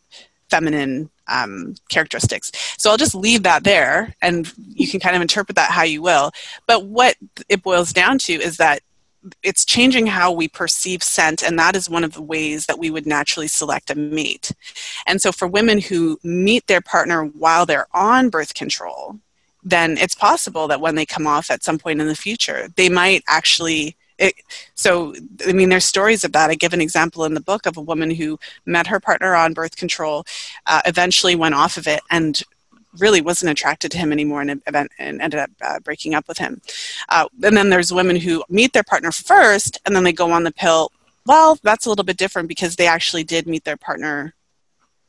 feminine 0.50 1.10
um, 1.28 1.74
characteristics. 1.88 2.50
So 2.78 2.90
I'll 2.90 2.96
just 2.96 3.14
leave 3.14 3.42
that 3.44 3.64
there, 3.64 4.14
and 4.20 4.52
you 4.56 4.88
can 4.88 5.00
kind 5.00 5.16
of 5.16 5.22
interpret 5.22 5.56
that 5.56 5.70
how 5.70 5.82
you 5.82 6.02
will. 6.02 6.32
But 6.66 6.86
what 6.86 7.16
it 7.48 7.62
boils 7.62 7.92
down 7.92 8.18
to 8.20 8.32
is 8.32 8.56
that 8.58 8.82
it's 9.42 9.64
changing 9.64 10.06
how 10.06 10.32
we 10.32 10.48
perceive 10.48 11.02
scent, 11.02 11.42
and 11.42 11.58
that 11.58 11.76
is 11.76 11.90
one 11.90 12.04
of 12.04 12.14
the 12.14 12.22
ways 12.22 12.66
that 12.66 12.78
we 12.78 12.90
would 12.90 13.06
naturally 13.06 13.48
select 13.48 13.90
a 13.90 13.94
mate. 13.94 14.52
And 15.06 15.20
so, 15.20 15.30
for 15.30 15.46
women 15.46 15.80
who 15.80 16.18
meet 16.22 16.66
their 16.66 16.80
partner 16.80 17.24
while 17.24 17.66
they're 17.66 17.86
on 17.92 18.30
birth 18.30 18.54
control, 18.54 19.18
then 19.62 19.98
it's 19.98 20.14
possible 20.14 20.68
that 20.68 20.80
when 20.80 20.94
they 20.94 21.04
come 21.04 21.26
off 21.26 21.50
at 21.50 21.62
some 21.62 21.78
point 21.78 22.00
in 22.00 22.06
the 22.06 22.16
future, 22.16 22.68
they 22.76 22.88
might 22.88 23.22
actually 23.28 23.96
it, 24.20 24.34
so 24.74 25.14
i 25.46 25.52
mean 25.52 25.68
there's 25.68 25.84
stories 25.84 26.22
of 26.24 26.32
that 26.32 26.50
i 26.50 26.54
give 26.54 26.72
an 26.72 26.80
example 26.80 27.24
in 27.24 27.34
the 27.34 27.40
book 27.40 27.66
of 27.66 27.76
a 27.76 27.80
woman 27.80 28.10
who 28.10 28.38
met 28.66 28.86
her 28.86 29.00
partner 29.00 29.34
on 29.34 29.52
birth 29.52 29.76
control 29.76 30.24
uh, 30.66 30.82
eventually 30.86 31.34
went 31.34 31.54
off 31.54 31.76
of 31.76 31.86
it 31.88 32.00
and 32.10 32.42
really 32.98 33.20
wasn't 33.20 33.50
attracted 33.50 33.90
to 33.92 33.98
him 33.98 34.12
anymore 34.12 34.40
and, 34.40 34.62
event, 34.66 34.90
and 34.98 35.20
ended 35.20 35.40
up 35.40 35.50
uh, 35.62 35.78
breaking 35.80 36.14
up 36.14 36.26
with 36.26 36.38
him. 36.38 36.60
Uh, 37.08 37.26
and 37.42 37.56
then 37.56 37.70
there's 37.70 37.92
women 37.92 38.16
who 38.16 38.42
meet 38.48 38.72
their 38.72 38.82
partner 38.82 39.12
first 39.12 39.78
and 39.86 39.94
then 39.94 40.04
they 40.04 40.12
go 40.12 40.30
on 40.30 40.44
the 40.44 40.52
pill. 40.52 40.90
Well 41.26 41.58
that's 41.62 41.86
a 41.86 41.88
little 41.88 42.04
bit 42.04 42.16
different 42.16 42.48
because 42.48 42.76
they 42.76 42.86
actually 42.86 43.24
did 43.24 43.46
meet 43.46 43.64
their 43.64 43.76
partner 43.76 44.34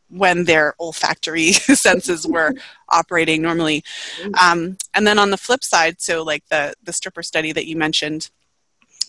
when 0.10 0.44
their 0.44 0.76
olfactory 0.80 1.52
senses 1.54 2.28
were 2.28 2.54
operating 2.90 3.42
normally. 3.42 3.84
Mm-hmm. 4.22 4.36
um, 4.36 4.78
and 4.94 5.08
then 5.08 5.18
on 5.18 5.32
the 5.32 5.38
flip 5.38 5.64
side 5.64 6.02
so 6.02 6.24
like 6.24 6.46
the 6.50 6.74
the 6.84 6.94
stripper 6.94 7.24
study 7.24 7.52
that 7.54 7.66
you 7.66 7.76
mentioned 7.76 8.30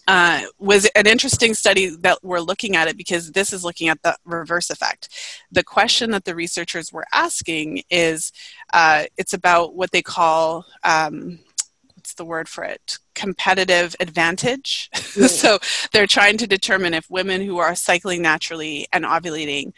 uh, 0.09 0.43
was 0.59 0.87
an 0.97 1.07
interesting 1.07 1.55
study 1.55 1.89
that 2.01 2.19
we're 2.23 2.41
looking 2.41 2.77
at 2.77 2.89
it 2.89 2.97
because 2.97 3.33
this 3.33 3.53
is 3.53 3.65
looking 3.65 3.89
at 3.89 4.03
the 4.03 4.17
reverse 4.25 4.71
effect. 4.71 5.09
The 5.51 5.63
question 5.63 6.11
that 6.11 6.25
the 6.25 6.35
researchers 6.35 6.93
were 6.93 7.07
asking 7.13 7.83
is 7.91 8.33
uh, 8.73 9.05
it's 9.17 9.33
about 9.33 9.75
what 9.75 9.93
they 9.93 10.03
call 10.03 10.67
um, 10.83 11.39
what's 11.95 12.15
the 12.15 12.25
word 12.25 12.49
for 12.49 12.65
it 12.65 12.99
competitive 13.15 13.95
advantage. 14.01 14.91
So 15.13 15.59
they're 15.93 16.07
trying 16.07 16.39
to 16.39 16.47
determine 16.47 16.95
if 16.95 17.11
women 17.11 17.43
who 17.43 17.59
are 17.59 17.75
cycling 17.75 18.23
naturally 18.23 18.87
and 18.93 19.05
ovulating 19.05 19.75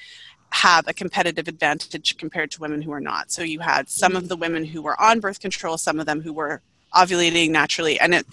have 0.51 0.87
a 0.87 0.95
competitive 0.95 1.49
advantage 1.49 2.17
compared 2.17 2.53
to 2.53 2.61
women 2.61 2.81
who 2.81 2.93
are 2.93 3.01
not. 3.01 3.33
So 3.33 3.43
you 3.43 3.59
had 3.59 3.89
some 3.89 4.15
of 4.15 4.29
the 4.29 4.37
women 4.37 4.65
who 4.65 4.81
were 4.81 4.99
on 5.01 5.19
birth 5.19 5.41
control, 5.41 5.77
some 5.77 5.99
of 5.99 6.07
them 6.07 6.21
who 6.21 6.33
were 6.33 6.63
ovulating 6.95 7.51
naturally, 7.51 7.99
and 7.99 8.15
it 8.15 8.27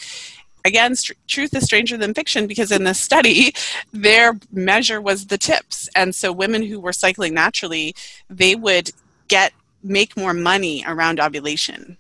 again, 0.66 0.96
st- 0.96 1.18
truth 1.28 1.54
is 1.56 1.64
stranger 1.64 1.98
than 1.98 2.14
fiction 2.14 2.48
because 2.48 2.72
in 2.72 2.84
this 2.84 3.00
study, 3.00 3.54
their 3.92 4.40
measure 4.52 5.02
was 5.02 5.28
the 5.28 5.38
tips. 5.38 5.90
And 5.96 6.14
so 6.14 6.32
women 6.32 6.64
who 6.64 6.80
were 6.80 6.94
cycling 6.94 7.34
naturally, 7.34 7.96
they 8.30 8.56
would 8.56 8.92
get 9.28 9.54
make 9.84 10.16
more 10.16 10.34
money 10.34 10.84
around 10.88 11.20
ovulation. 11.20 11.98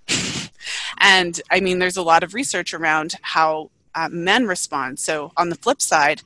and 0.99 1.41
I 1.49 1.59
mean, 1.59 1.79
there's 1.79 1.97
a 1.97 2.03
lot 2.03 2.23
of 2.23 2.33
research 2.33 2.73
around 2.73 3.15
how 3.21 3.71
uh, 3.95 4.09
men 4.11 4.45
respond. 4.45 4.99
So 4.99 5.31
on 5.37 5.49
the 5.49 5.55
flip 5.55 5.81
side, 5.81 6.21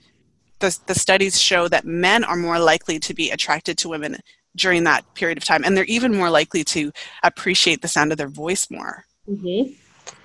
the, 0.59 0.77
the 0.87 0.95
studies 0.95 1.39
show 1.39 1.67
that 1.69 1.85
men 1.85 2.23
are 2.23 2.35
more 2.35 2.59
likely 2.59 2.99
to 2.99 3.13
be 3.13 3.31
attracted 3.31 3.77
to 3.79 3.89
women 3.89 4.17
during 4.55 4.85
that 4.85 5.13
period 5.15 5.37
of 5.37 5.43
time, 5.43 5.65
and 5.65 5.75
they're 5.75 5.83
even 5.85 6.15
more 6.15 6.29
likely 6.29 6.63
to 6.63 6.91
appreciate 7.23 7.81
the 7.81 7.89
sound 7.89 8.13
of 8.13 8.17
their 8.17 8.29
voice 8.29 8.71
more. 8.71 9.03
Mm-hmm 9.29 9.73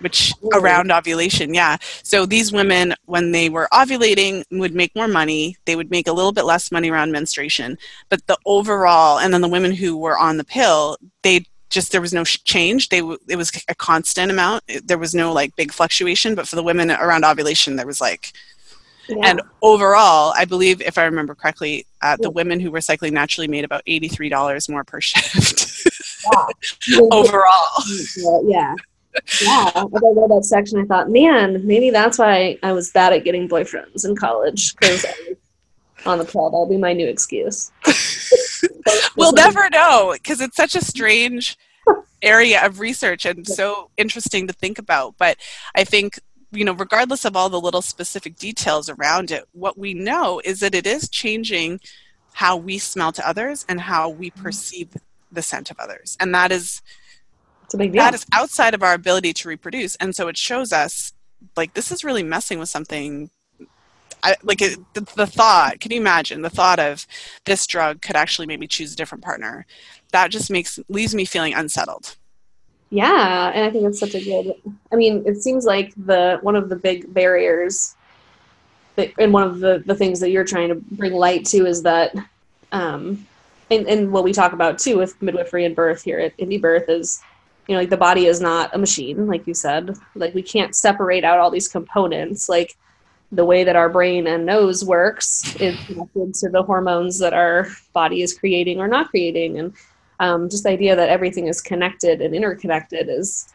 which 0.01 0.33
around 0.53 0.91
ovulation 0.91 1.55
yeah. 1.55 1.77
So 2.03 2.27
these 2.27 2.53
women 2.53 2.95
when 3.07 3.33
they 3.33 3.49
were 3.49 3.69
ovulating 3.73 4.45
would 4.51 4.75
make 4.75 4.95
more 4.95 5.09
money. 5.09 5.57
They 5.65 5.77
would 5.77 5.91
make 5.91 6.09
a 6.09 6.13
little 6.13 6.33
bit 6.33 6.45
less 6.45 6.73
money 6.73 6.91
around 6.91 7.13
menstruation. 7.13 7.79
But 8.09 8.27
the 8.27 8.39
overall 8.47 9.19
and 9.19 9.33
then 9.33 9.41
the 9.41 9.49
women 9.49 9.73
who 9.73 9.97
were 9.97 10.19
on 10.19 10.37
the 10.37 10.45
pill 10.45 10.97
they 11.23 11.45
just 11.69 11.93
there 11.93 12.01
was 12.01 12.13
no 12.13 12.25
change. 12.25 12.89
They 12.89 12.99
it 13.29 13.37
was 13.37 13.53
a 13.69 13.75
constant 13.75 14.31
amount. 14.31 14.65
There 14.85 14.99
was 14.99 15.15
no 15.15 15.33
like 15.33 15.55
big 15.57 15.73
fluctuation. 15.73 16.35
But 16.35 16.49
for 16.49 16.57
the 16.57 16.63
women 16.63 16.91
around 16.91 17.25
ovulation 17.25 17.77
there 17.77 17.87
was 17.87 18.01
like 18.01 18.33
yeah. 19.09 19.17
and 19.25 19.43
overall 19.61 20.33
i 20.37 20.45
believe 20.45 20.81
if 20.83 20.97
i 20.97 21.05
remember 21.05 21.35
correctly 21.35 21.85
uh, 22.01 22.17
the 22.21 22.31
women 22.31 22.61
who 22.61 22.71
were 22.71 22.81
cycling 22.81 23.13
naturally 23.13 23.49
made 23.49 23.65
about 23.65 23.85
$83 23.85 24.71
more 24.71 24.85
per 24.85 25.01
shift. 25.01 25.87
Yeah. 26.89 27.01
overall. 27.11 27.83
Yeah 28.45 28.75
yeah, 29.43 29.71
I 29.75 29.83
read 29.83 30.31
that 30.31 30.45
section. 30.45 30.79
I 30.79 30.85
thought, 30.85 31.11
man, 31.11 31.67
maybe 31.67 31.91
that's 31.91 32.19
why 32.19 32.59
I 32.63 32.73
was 32.73 32.91
bad 32.91 33.13
at 33.13 33.25
getting 33.25 33.49
boyfriends 33.49 34.05
in 34.05 34.17
college 34.17 34.75
because 34.77 35.05
on 36.07 36.19
the 36.19 36.25
pill. 36.25 36.51
That'll 36.51 36.69
be 36.69 36.77
my 36.77 36.93
new 36.93 37.07
excuse. 37.07 37.71
we'll 39.17 39.33
never 39.33 39.69
know 39.71 40.13
because 40.15 40.41
it's 40.41 40.57
such 40.57 40.75
a 40.75 40.85
strange 40.85 41.59
area 42.23 42.65
of 42.65 42.81
research 42.81 43.25
and 43.25 43.47
so 43.47 43.91
interesting 43.97 44.47
to 44.47 44.53
think 44.53 44.79
about. 44.79 45.15
But 45.19 45.37
I 45.75 45.85
think 45.85 46.19
you 46.53 46.65
know, 46.65 46.73
regardless 46.73 47.25
of 47.25 47.37
all 47.37 47.49
the 47.49 47.61
little 47.61 47.83
specific 47.83 48.37
details 48.37 48.89
around 48.89 49.31
it, 49.31 49.45
what 49.53 49.79
we 49.79 49.95
know 49.95 50.41
is 50.45 50.59
that 50.61 50.75
it 50.75 50.85
is 50.85 51.09
changing 51.09 51.79
how 52.33 52.57
we 52.57 52.77
smell 52.77 53.13
to 53.13 53.29
others 53.29 53.65
and 53.69 53.81
how 53.81 54.09
we 54.09 54.31
mm-hmm. 54.31 54.43
perceive 54.43 54.89
the 55.31 55.43
scent 55.43 55.71
of 55.71 55.79
others, 55.79 56.17
and 56.19 56.35
that 56.35 56.51
is 56.51 56.83
it's 57.71 57.75
a 57.75 57.79
big 57.79 57.93
deal. 57.93 58.03
That 58.03 58.15
is 58.15 58.27
outside 58.33 58.75
of 58.75 58.83
our 58.83 58.95
ability 58.95 59.33
to 59.33 59.49
reproduce, 59.49 59.95
and 59.97 60.15
so 60.17 60.27
it 60.27 60.37
shows 60.37 60.73
us 60.73 61.13
like 61.57 61.75
this 61.75 61.93
is 61.93 62.03
really 62.03 62.25
messing 62.25 62.59
with 62.59 62.69
something. 62.69 63.31
I, 64.25 64.35
like 64.43 64.61
it, 64.61 64.79
the, 64.95 65.03
the 65.15 65.27
thought. 65.27 65.79
Can 65.79 65.93
you 65.93 66.01
imagine 66.01 66.43
the 66.43 66.51
thought 66.51 66.81
of 66.81 67.07
this 67.47 67.65
drug 67.69 68.03
could 68.03 68.17
actually 68.17 68.49
make 68.49 68.59
me 68.59 68.67
choose 68.67 68.93
a 68.93 68.97
different 68.97 69.23
partner? 69.23 69.67
That 70.11 70.33
just 70.33 70.51
makes 70.51 70.81
leaves 70.89 71.15
me 71.15 71.25
feeling 71.25 71.55
unsettled. 71.55 72.17
Yeah, 72.91 73.53
and 73.55 73.65
I 73.65 73.71
think 73.71 73.85
it's 73.85 74.01
such 74.01 74.17
a 74.17 74.25
good. 74.25 74.53
I 74.91 74.97
mean, 74.97 75.23
it 75.25 75.41
seems 75.41 75.65
like 75.65 75.95
the 75.97 76.41
one 76.43 76.57
of 76.57 76.69
the 76.69 76.77
big 76.77 77.15
barriers 77.15 77.95
that, 78.97 79.13
and 79.17 79.33
one 79.33 79.45
of 79.45 79.61
the, 79.61 79.81
the 79.87 79.95
things 79.95 80.19
that 80.19 80.31
you're 80.31 80.45
trying 80.45 80.71
to 80.71 80.75
bring 80.75 81.13
light 81.13 81.45
to 81.47 81.67
is 81.67 81.85
that, 81.85 82.13
um, 82.73 83.25
and, 83.71 83.87
and 83.87 84.11
what 84.11 84.25
we 84.25 84.33
talk 84.33 84.53
about 84.53 84.81
too 84.81 84.99
with 84.99 85.23
midwifery 85.23 85.65
and 85.65 85.77
birth 85.77 86.03
here 86.03 86.19
at 86.19 86.37
Indie 86.37 86.61
Birth 86.61 86.89
is, 86.89 87.23
you 87.71 87.77
know, 87.77 87.83
like 87.83 87.91
the 87.91 87.97
body 87.97 88.27
is 88.27 88.41
not 88.41 88.75
a 88.75 88.79
machine, 88.79 89.29
like 89.29 89.47
you 89.47 89.55
said. 89.55 89.97
Like 90.17 90.35
we 90.35 90.43
can't 90.43 90.75
separate 90.75 91.23
out 91.23 91.39
all 91.39 91.53
these 91.53 91.69
components. 91.69 92.49
Like 92.49 92.77
the 93.31 93.45
way 93.45 93.63
that 93.63 93.77
our 93.77 93.89
brain 93.89 94.27
and 94.27 94.45
nose 94.45 94.85
works 94.85 95.55
is 95.61 95.79
connected 95.87 96.35
to 96.35 96.49
the 96.49 96.65
hormones 96.65 97.21
that 97.21 97.33
our 97.33 97.69
body 97.93 98.23
is 98.23 98.37
creating 98.37 98.81
or 98.81 98.89
not 98.89 99.11
creating, 99.11 99.61
and 99.61 99.73
um, 100.19 100.51
just 100.51 100.65
the 100.65 100.71
idea 100.71 100.97
that 100.97 101.11
everything 101.11 101.47
is 101.47 101.61
connected 101.61 102.21
and 102.21 102.35
interconnected 102.35 103.09
is 103.09 103.55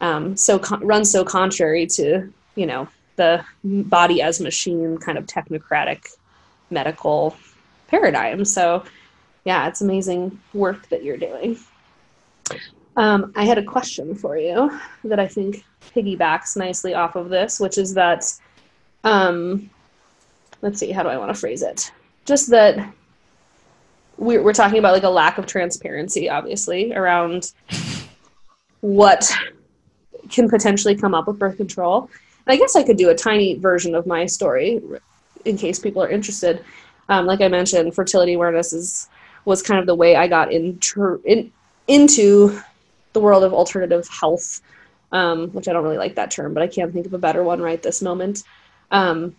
um, 0.00 0.36
so 0.36 0.60
con- 0.60 0.86
runs 0.86 1.10
so 1.10 1.24
contrary 1.24 1.88
to 1.88 2.32
you 2.54 2.66
know 2.66 2.86
the 3.16 3.44
body 3.64 4.22
as 4.22 4.40
machine 4.40 4.96
kind 4.98 5.18
of 5.18 5.26
technocratic 5.26 6.06
medical 6.70 7.36
paradigm. 7.88 8.44
So 8.44 8.84
yeah, 9.44 9.66
it's 9.66 9.80
amazing 9.80 10.38
work 10.54 10.88
that 10.90 11.02
you're 11.02 11.16
doing. 11.16 11.58
Um, 12.96 13.32
I 13.36 13.44
had 13.44 13.58
a 13.58 13.62
question 13.62 14.14
for 14.14 14.38
you 14.38 14.78
that 15.04 15.20
I 15.20 15.28
think 15.28 15.64
piggybacks 15.94 16.56
nicely 16.56 16.94
off 16.94 17.14
of 17.14 17.28
this, 17.28 17.60
which 17.60 17.76
is 17.76 17.94
that, 17.94 18.24
um, 19.04 19.68
let's 20.62 20.78
see, 20.78 20.90
how 20.92 21.02
do 21.02 21.10
I 21.10 21.18
want 21.18 21.32
to 21.32 21.38
phrase 21.38 21.62
it? 21.62 21.92
Just 22.24 22.50
that 22.50 22.92
we're, 24.16 24.42
we're 24.42 24.54
talking 24.54 24.78
about 24.78 24.94
like 24.94 25.02
a 25.02 25.10
lack 25.10 25.36
of 25.36 25.46
transparency, 25.46 26.30
obviously, 26.30 26.94
around 26.94 27.52
what 28.80 29.30
can 30.30 30.48
potentially 30.48 30.96
come 30.96 31.14
up 31.14 31.26
with 31.26 31.38
birth 31.38 31.58
control. 31.58 32.10
And 32.46 32.54
I 32.54 32.56
guess 32.56 32.76
I 32.76 32.82
could 32.82 32.96
do 32.96 33.10
a 33.10 33.14
tiny 33.14 33.54
version 33.58 33.94
of 33.94 34.06
my 34.06 34.24
story 34.26 34.80
in 35.44 35.58
case 35.58 35.78
people 35.78 36.02
are 36.02 36.08
interested. 36.08 36.64
Um, 37.08 37.26
like 37.26 37.40
I 37.40 37.48
mentioned, 37.48 37.94
fertility 37.94 38.34
awareness 38.34 38.72
is 38.72 39.08
was 39.44 39.62
kind 39.62 39.78
of 39.78 39.86
the 39.86 39.94
way 39.94 40.16
I 40.16 40.26
got 40.26 40.50
in, 40.50 40.80
in 41.24 41.52
into 41.86 42.60
the 43.16 43.20
world 43.22 43.44
of 43.44 43.54
alternative 43.54 44.06
health, 44.08 44.60
um, 45.10 45.48
which 45.48 45.68
I 45.68 45.72
don't 45.72 45.82
really 45.82 45.96
like 45.96 46.16
that 46.16 46.30
term, 46.30 46.52
but 46.52 46.62
I 46.62 46.66
can't 46.66 46.92
think 46.92 47.06
of 47.06 47.14
a 47.14 47.18
better 47.18 47.42
one 47.42 47.62
right 47.62 47.82
this 47.82 48.02
moment. 48.02 48.42
Um, 48.90 49.34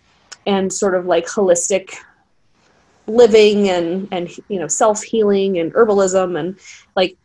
and 0.47 0.73
sort 0.73 0.95
of 0.95 1.05
like 1.05 1.27
holistic 1.27 1.93
living 3.05 3.69
and 3.69 4.07
and 4.11 4.35
you 4.49 4.59
know 4.59 4.67
self 4.67 5.03
healing 5.03 5.59
and 5.59 5.71
herbalism 5.73 6.37
and 6.39 6.57
like 6.95 7.15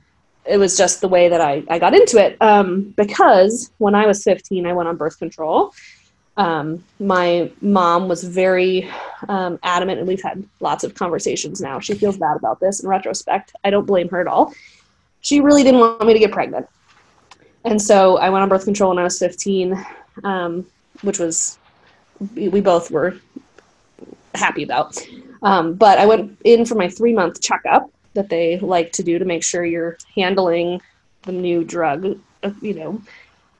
it 0.44 0.58
was 0.58 0.76
just 0.76 1.00
the 1.00 1.08
way 1.08 1.28
that 1.28 1.40
I, 1.40 1.62
I 1.70 1.78
got 1.78 1.94
into 1.94 2.18
it 2.18 2.36
um, 2.40 2.92
because 2.96 3.70
when 3.78 3.94
I 3.94 4.06
was 4.06 4.24
15, 4.24 4.66
I 4.66 4.72
went 4.72 4.88
on 4.88 4.96
birth 4.96 5.18
control. 5.18 5.72
Um, 6.36 6.82
my 6.98 7.50
mom 7.60 8.08
was 8.08 8.24
very 8.24 8.90
um, 9.28 9.60
adamant, 9.62 10.00
and 10.00 10.08
we've 10.08 10.22
had 10.22 10.44
lots 10.58 10.82
of 10.82 10.94
conversations 10.94 11.60
now. 11.60 11.78
She 11.78 11.94
feels 11.94 12.16
bad 12.16 12.36
about 12.36 12.58
this 12.58 12.82
in 12.82 12.88
retrospect. 12.88 13.52
I 13.62 13.70
don't 13.70 13.86
blame 13.86 14.08
her 14.08 14.20
at 14.20 14.26
all. 14.26 14.52
She 15.22 15.40
really 15.40 15.62
didn't 15.62 15.80
want 15.80 16.04
me 16.04 16.12
to 16.12 16.18
get 16.18 16.32
pregnant. 16.32 16.68
And 17.64 17.80
so 17.80 18.18
I 18.18 18.28
went 18.30 18.42
on 18.42 18.48
birth 18.48 18.64
control 18.64 18.90
when 18.90 18.98
I 18.98 19.04
was 19.04 19.18
15, 19.18 19.86
um, 20.24 20.66
which 21.02 21.18
was, 21.18 21.58
we 22.34 22.60
both 22.60 22.90
were 22.90 23.16
happy 24.34 24.62
about. 24.62 24.98
Um, 25.42 25.74
but 25.74 25.98
I 25.98 26.06
went 26.06 26.38
in 26.44 26.64
for 26.64 26.74
my 26.74 26.88
three 26.88 27.12
month 27.12 27.40
checkup 27.40 27.90
that 28.14 28.28
they 28.28 28.58
like 28.58 28.92
to 28.92 29.02
do 29.02 29.18
to 29.18 29.24
make 29.24 29.42
sure 29.42 29.64
you're 29.64 29.96
handling 30.14 30.80
the 31.22 31.32
new 31.32 31.64
drug, 31.64 32.18
uh, 32.42 32.50
you 32.60 32.74
know, 32.74 33.00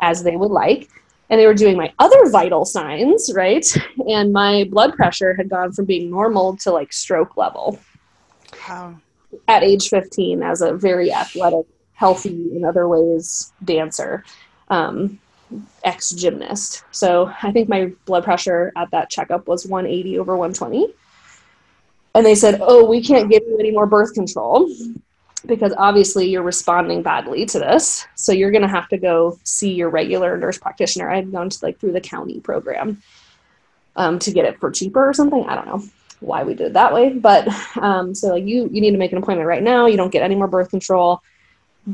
as 0.00 0.22
they 0.22 0.36
would 0.36 0.50
like. 0.50 0.88
And 1.30 1.40
they 1.40 1.46
were 1.46 1.54
doing 1.54 1.76
my 1.76 1.92
other 1.98 2.28
vital 2.28 2.64
signs, 2.64 3.32
right? 3.34 3.66
And 4.08 4.32
my 4.32 4.64
blood 4.70 4.94
pressure 4.94 5.34
had 5.34 5.48
gone 5.48 5.72
from 5.72 5.86
being 5.86 6.10
normal 6.10 6.56
to 6.58 6.70
like 6.70 6.92
stroke 6.92 7.36
level. 7.36 7.78
Wow. 8.68 8.96
At 9.48 9.62
age 9.62 9.88
15, 9.88 10.42
as 10.42 10.60
a 10.60 10.74
very 10.74 11.12
athletic, 11.12 11.66
healthy, 11.94 12.54
in 12.54 12.64
other 12.64 12.88
ways, 12.88 13.52
dancer, 13.64 14.24
um, 14.68 15.18
ex 15.84 16.10
gymnast. 16.10 16.84
So 16.90 17.32
I 17.42 17.52
think 17.52 17.68
my 17.68 17.92
blood 18.06 18.24
pressure 18.24 18.72
at 18.76 18.90
that 18.90 19.10
checkup 19.10 19.46
was 19.46 19.66
180 19.66 20.18
over 20.18 20.36
120 20.36 20.94
and 22.14 22.26
they 22.26 22.34
said, 22.34 22.58
"Oh, 22.60 22.84
we 22.84 23.02
can't 23.02 23.30
give 23.30 23.42
you 23.46 23.58
any 23.58 23.70
more 23.70 23.86
birth 23.86 24.14
control 24.14 24.68
because 25.46 25.72
obviously 25.76 26.28
you're 26.28 26.42
responding 26.42 27.02
badly 27.02 27.46
to 27.46 27.58
this. 27.58 28.06
So 28.14 28.32
you're 28.32 28.50
going 28.50 28.62
to 28.62 28.68
have 28.68 28.88
to 28.88 28.98
go 28.98 29.38
see 29.44 29.72
your 29.72 29.90
regular 29.90 30.36
nurse 30.36 30.58
practitioner. 30.58 31.10
I 31.10 31.16
had 31.16 31.32
gone 31.32 31.50
to 31.50 31.58
like 31.64 31.78
through 31.78 31.92
the 31.92 32.00
county 32.00 32.40
program 32.40 33.02
um, 33.96 34.18
to 34.20 34.30
get 34.30 34.44
it 34.44 34.60
for 34.60 34.70
cheaper 34.70 35.08
or 35.08 35.12
something. 35.12 35.44
I 35.48 35.54
don't 35.54 35.66
know 35.66 35.82
why 36.22 36.42
we 36.42 36.54
did 36.54 36.68
it 36.68 36.72
that 36.74 36.92
way, 36.92 37.10
but 37.10 37.48
um, 37.76 38.14
so 38.14 38.28
like 38.28 38.44
you 38.44 38.68
you 38.72 38.80
need 38.80 38.92
to 38.92 38.98
make 38.98 39.12
an 39.12 39.18
appointment 39.18 39.48
right 39.48 39.62
now. 39.62 39.86
You 39.86 39.96
don't 39.96 40.12
get 40.12 40.22
any 40.22 40.34
more 40.34 40.48
birth 40.48 40.70
control. 40.70 41.20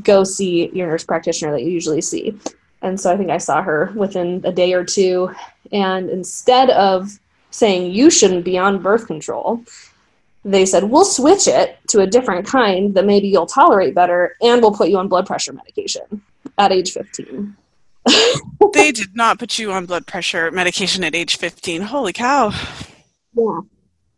Go 0.03 0.23
see 0.23 0.69
your 0.73 0.87
nurse 0.87 1.03
practitioner 1.03 1.51
that 1.51 1.63
you 1.63 1.69
usually 1.69 2.01
see." 2.01 2.37
And 2.81 2.99
so 2.99 3.11
I 3.11 3.17
think 3.17 3.29
I 3.29 3.37
saw 3.37 3.61
her 3.61 3.91
within 3.95 4.41
a 4.45 4.51
day 4.51 4.73
or 4.73 4.83
two. 4.83 5.31
And 5.71 6.09
instead 6.09 6.69
of 6.69 7.19
saying 7.51 7.91
you 7.91 8.09
shouldn't 8.09 8.45
be 8.45 8.57
on 8.57 8.81
birth 8.81 9.07
control, 9.07 9.63
they 10.45 10.65
said, 10.65 10.85
we'll 10.85 11.05
switch 11.05 11.47
it 11.47 11.77
to 11.89 11.99
a 11.99 12.07
different 12.07 12.45
kind 12.47 12.93
that 12.95 13.05
maybe 13.05 13.27
you'll 13.27 13.45
tolerate 13.45 13.93
better, 13.93 14.35
and 14.41 14.61
we'll 14.61 14.71
put 14.71 14.89
you 14.89 14.97
on 14.97 15.07
blood 15.07 15.25
pressure 15.25 15.53
medication 15.53 16.21
at 16.57 16.71
age 16.71 16.91
15. 16.91 17.55
they 18.73 18.91
did 18.91 19.15
not 19.15 19.37
put 19.37 19.59
you 19.59 19.71
on 19.71 19.85
blood 19.85 20.07
pressure 20.07 20.49
medication 20.51 21.03
at 21.03 21.13
age 21.13 21.37
15. 21.37 21.81
Holy 21.81 22.13
cow. 22.13 22.51
Yeah. 23.33 23.59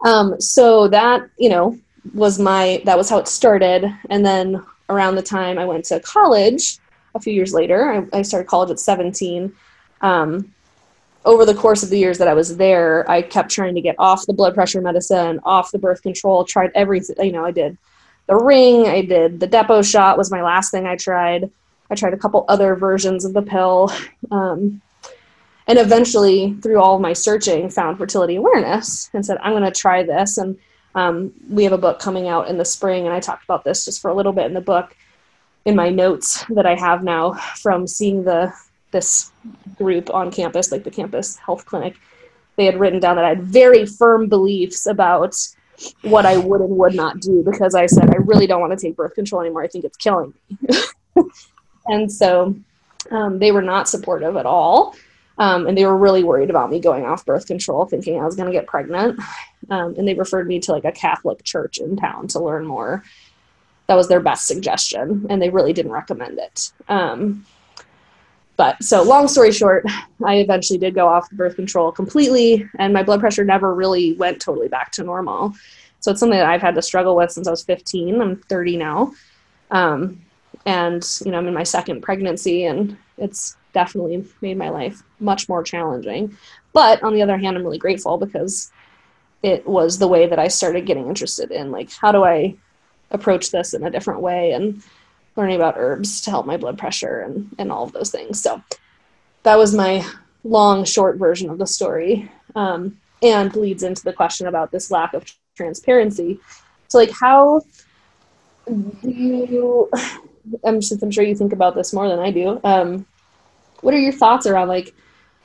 Um, 0.04 0.40
so 0.42 0.88
that, 0.88 1.30
you 1.38 1.50
know, 1.50 1.78
was 2.14 2.40
my, 2.40 2.82
that 2.86 2.98
was 2.98 3.10
how 3.10 3.18
it 3.18 3.28
started. 3.28 3.86
And 4.10 4.26
then 4.26 4.64
around 4.90 5.16
the 5.16 5.22
time 5.22 5.58
I 5.58 5.66
went 5.66 5.86
to 5.86 6.00
college, 6.00 6.80
a 7.14 7.20
few 7.20 7.34
years 7.34 7.54
later, 7.54 8.08
I, 8.14 8.20
I 8.20 8.22
started 8.22 8.48
college 8.48 8.72
at 8.72 8.80
17. 8.80 9.54
Um, 10.02 10.54
over 11.24 11.46
the 11.46 11.54
course 11.54 11.84
of 11.84 11.90
the 11.90 12.00
years 12.00 12.18
that 12.18 12.28
I 12.28 12.34
was 12.34 12.58
there, 12.58 13.10
I 13.10 13.22
kept 13.22 13.52
trying 13.52 13.76
to 13.76 13.82
get 13.82 13.96
off 14.00 14.26
the 14.26 14.34
blood 14.34 14.56
pressure 14.56 14.82
medicine, 14.82 15.40
off 15.44 15.72
the 15.72 15.78
birth 15.78 16.02
control, 16.02 16.44
tried 16.46 16.72
everything. 16.74 17.24
You 17.24 17.32
know, 17.34 17.46
I 17.46 17.52
did 17.52 17.78
the 18.28 18.36
ring, 18.36 18.88
I 18.88 19.02
did 19.02 19.40
the 19.40 19.48
Depo 19.48 19.88
shot 19.90 20.18
was 20.18 20.32
my 20.32 20.42
last 20.42 20.72
thing 20.72 20.88
I 20.88 20.96
tried. 20.96 21.50
I 21.90 21.96
tried 21.96 22.14
a 22.14 22.18
couple 22.18 22.46
other 22.48 22.76
versions 22.76 23.26
of 23.26 23.34
the 23.34 23.42
pill. 23.42 23.92
Um, 24.32 24.82
and 25.72 25.80
eventually, 25.80 26.54
through 26.62 26.82
all 26.82 27.00
my 27.00 27.14
searching, 27.14 27.70
found 27.70 27.98
fertility 27.98 28.36
awareness 28.36 29.10
and 29.14 29.26
said, 29.26 29.38
I'm 29.42 29.54
going 29.54 29.64
to 29.64 29.72
try 29.72 30.04
this. 30.04 30.38
And 30.38 30.60
um, 30.96 31.32
we 31.50 31.64
have 31.64 31.72
a 31.72 31.78
book 31.78 31.98
coming 31.98 32.28
out 32.28 32.50
in 32.50 32.58
the 32.58 32.66
spring, 32.66 33.06
and 33.06 33.16
I 33.16 33.22
talked 33.22 33.46
about 33.46 33.64
this 33.64 33.86
just 33.86 34.02
for 34.02 34.12
a 34.12 34.14
little 34.14 34.34
bit 34.34 34.48
in 34.48 34.54
the 34.54 34.60
book 34.60 34.94
in 35.64 35.74
my 35.74 35.88
notes 35.88 36.44
that 36.50 36.66
I 36.66 36.76
have 36.76 37.06
now 37.06 37.36
from 37.62 37.88
seeing 37.88 38.26
the 38.26 38.52
this 38.92 39.32
group 39.78 40.14
on 40.14 40.30
campus, 40.30 40.74
like 40.74 40.84
the 40.84 40.92
campus 40.92 41.38
health 41.38 41.66
clinic, 41.66 41.96
they 42.58 42.66
had 42.66 42.78
written 42.78 43.00
down 43.00 43.16
that 43.16 43.24
I 43.24 43.30
had 43.30 43.44
very 43.44 43.86
firm 43.86 44.28
beliefs 44.28 44.88
about 44.88 45.38
what 46.02 46.26
I 46.26 46.36
would 46.36 46.60
and 46.60 46.76
would 46.76 46.96
not 46.96 47.22
do 47.22 47.44
because 47.50 47.76
I 47.76 47.86
said 47.86 48.10
I 48.10 48.18
really 48.18 48.46
don't 48.46 48.60
want 48.60 48.78
to 48.78 48.86
take 48.86 48.98
birth 48.98 49.16
control 49.16 49.40
anymore. 49.40 49.64
I 49.64 49.70
think 49.70 49.86
it's 49.86 49.96
killing 49.96 50.34
me. 50.50 50.58
and 51.86 52.12
so 52.12 52.58
um, 53.10 53.40
they 53.40 53.54
were 53.54 53.62
not 53.62 53.88
supportive 53.88 54.36
at 54.36 54.46
all. 54.46 54.98
Um, 55.42 55.66
and 55.66 55.76
they 55.76 55.88
were 55.88 55.98
really 55.98 56.24
worried 56.24 56.52
about 56.52 56.70
me 56.70 56.80
going 56.80 57.04
off 57.04 57.26
birth 57.26 57.48
control, 57.48 57.88
thinking 57.88 58.20
I 58.20 58.26
was 58.26 58.36
going 58.36 58.46
to 58.46 58.56
get 58.56 58.68
pregnant. 58.68 59.20
Um, 59.72 59.96
and 59.98 60.08
they 60.08 60.14
referred 60.14 60.48
me 60.48 60.60
to 60.60 60.72
like 60.72 60.86
a 60.86 60.92
Catholic 60.92 61.44
church 61.44 61.80
in 61.80 61.98
town 61.98 62.28
to 62.30 62.40
learn 62.40 62.64
more. 62.64 63.04
That 63.88 63.96
was 63.96 64.08
their 64.08 64.20
best 64.20 64.46
suggestion, 64.46 65.26
and 65.32 65.42
they 65.42 65.50
really 65.50 65.74
didn't 65.74 65.94
recommend 65.94 66.38
it. 66.38 66.72
Um, 66.88 67.44
but 68.56 68.84
so, 68.84 69.02
long 69.02 69.28
story 69.28 69.52
short, 69.52 69.84
I 70.24 70.36
eventually 70.36 70.78
did 70.78 70.94
go 70.94 71.08
off 71.08 71.30
birth 71.32 71.56
control 71.56 71.92
completely, 71.92 72.70
and 72.78 72.94
my 72.94 73.02
blood 73.02 73.20
pressure 73.20 73.44
never 73.44 73.74
really 73.74 74.14
went 74.14 74.40
totally 74.40 74.68
back 74.68 74.92
to 74.94 75.04
normal. 75.04 75.56
So, 76.02 76.12
it's 76.12 76.20
something 76.20 76.38
that 76.38 76.46
I've 76.46 76.62
had 76.62 76.76
to 76.76 76.84
struggle 76.84 77.16
with 77.16 77.32
since 77.32 77.48
I 77.48 77.52
was 77.52 77.64
15. 77.64 78.22
I'm 78.22 78.36
30 78.36 78.78
now. 78.78 79.14
Um, 79.72 80.22
and, 80.68 81.04
you 81.26 81.32
know, 81.32 81.40
I'm 81.40 81.48
in 81.48 81.54
my 81.56 81.64
second 81.64 82.02
pregnancy, 82.02 82.66
and 82.66 82.96
it's 83.18 83.58
definitely 83.74 84.26
made 84.42 84.58
my 84.58 84.70
life 84.70 85.04
much 85.20 85.50
more 85.50 85.64
challenging. 85.64 86.38
But 86.74 87.04
on 87.04 87.14
the 87.14 87.22
other 87.22 87.38
hand, 87.38 87.58
I'm 87.58 87.64
really 87.64 87.78
grateful 87.78 88.18
because 88.18 88.72
it 89.44 89.68
was 89.68 89.98
the 89.98 90.08
way 90.08 90.28
that 90.28 90.40
I 90.40 90.48
started 90.48 90.86
getting 90.86 91.08
interested 91.08 91.52
in 91.52 91.72
like, 91.72 91.92
how 91.92 92.12
do 92.12 92.24
I 92.24 92.56
approach 93.10 93.52
this 93.52 93.74
in 93.74 93.84
a 93.84 93.90
different 93.92 94.22
way? 94.22 94.52
And, 94.52 94.84
learning 95.36 95.56
about 95.56 95.76
herbs 95.78 96.22
to 96.22 96.30
help 96.30 96.46
my 96.46 96.58
blood 96.58 96.78
pressure 96.78 97.22
and, 97.22 97.54
and 97.58 97.72
all 97.72 97.84
of 97.84 97.94
those 97.94 98.12
things. 98.12 98.42
So 98.42 98.62
that 99.44 99.58
was 99.58 99.74
my 99.74 100.06
long, 100.44 100.84
short 100.84 101.18
version 101.18 101.50
of 101.50 101.58
the 101.58 101.68
story 101.68 102.30
um, 102.56 103.00
and 103.22 103.56
leads 103.56 103.84
into 103.84 104.04
the 104.04 104.14
question 104.14 104.48
about 104.48 104.72
this 104.72 104.92
lack 104.92 105.14
of 105.14 105.26
transparency. 105.56 106.40
So, 106.90 106.98
like, 106.98 107.12
how 107.12 107.62
do 108.68 109.10
you, 109.10 109.90
I'm, 110.64 110.82
just, 110.82 111.02
I'm 111.02 111.12
sure 111.12 111.24
you 111.24 111.36
think 111.36 111.54
about 111.54 111.76
this 111.76 111.94
more 111.94 112.10
than 112.10 112.20
I 112.20 112.32
do. 112.32 112.60
Um, 112.64 113.06
what 113.82 113.94
are 113.94 114.00
your 114.00 114.14
thoughts 114.14 114.46
around 114.46 114.68
like 114.68 114.94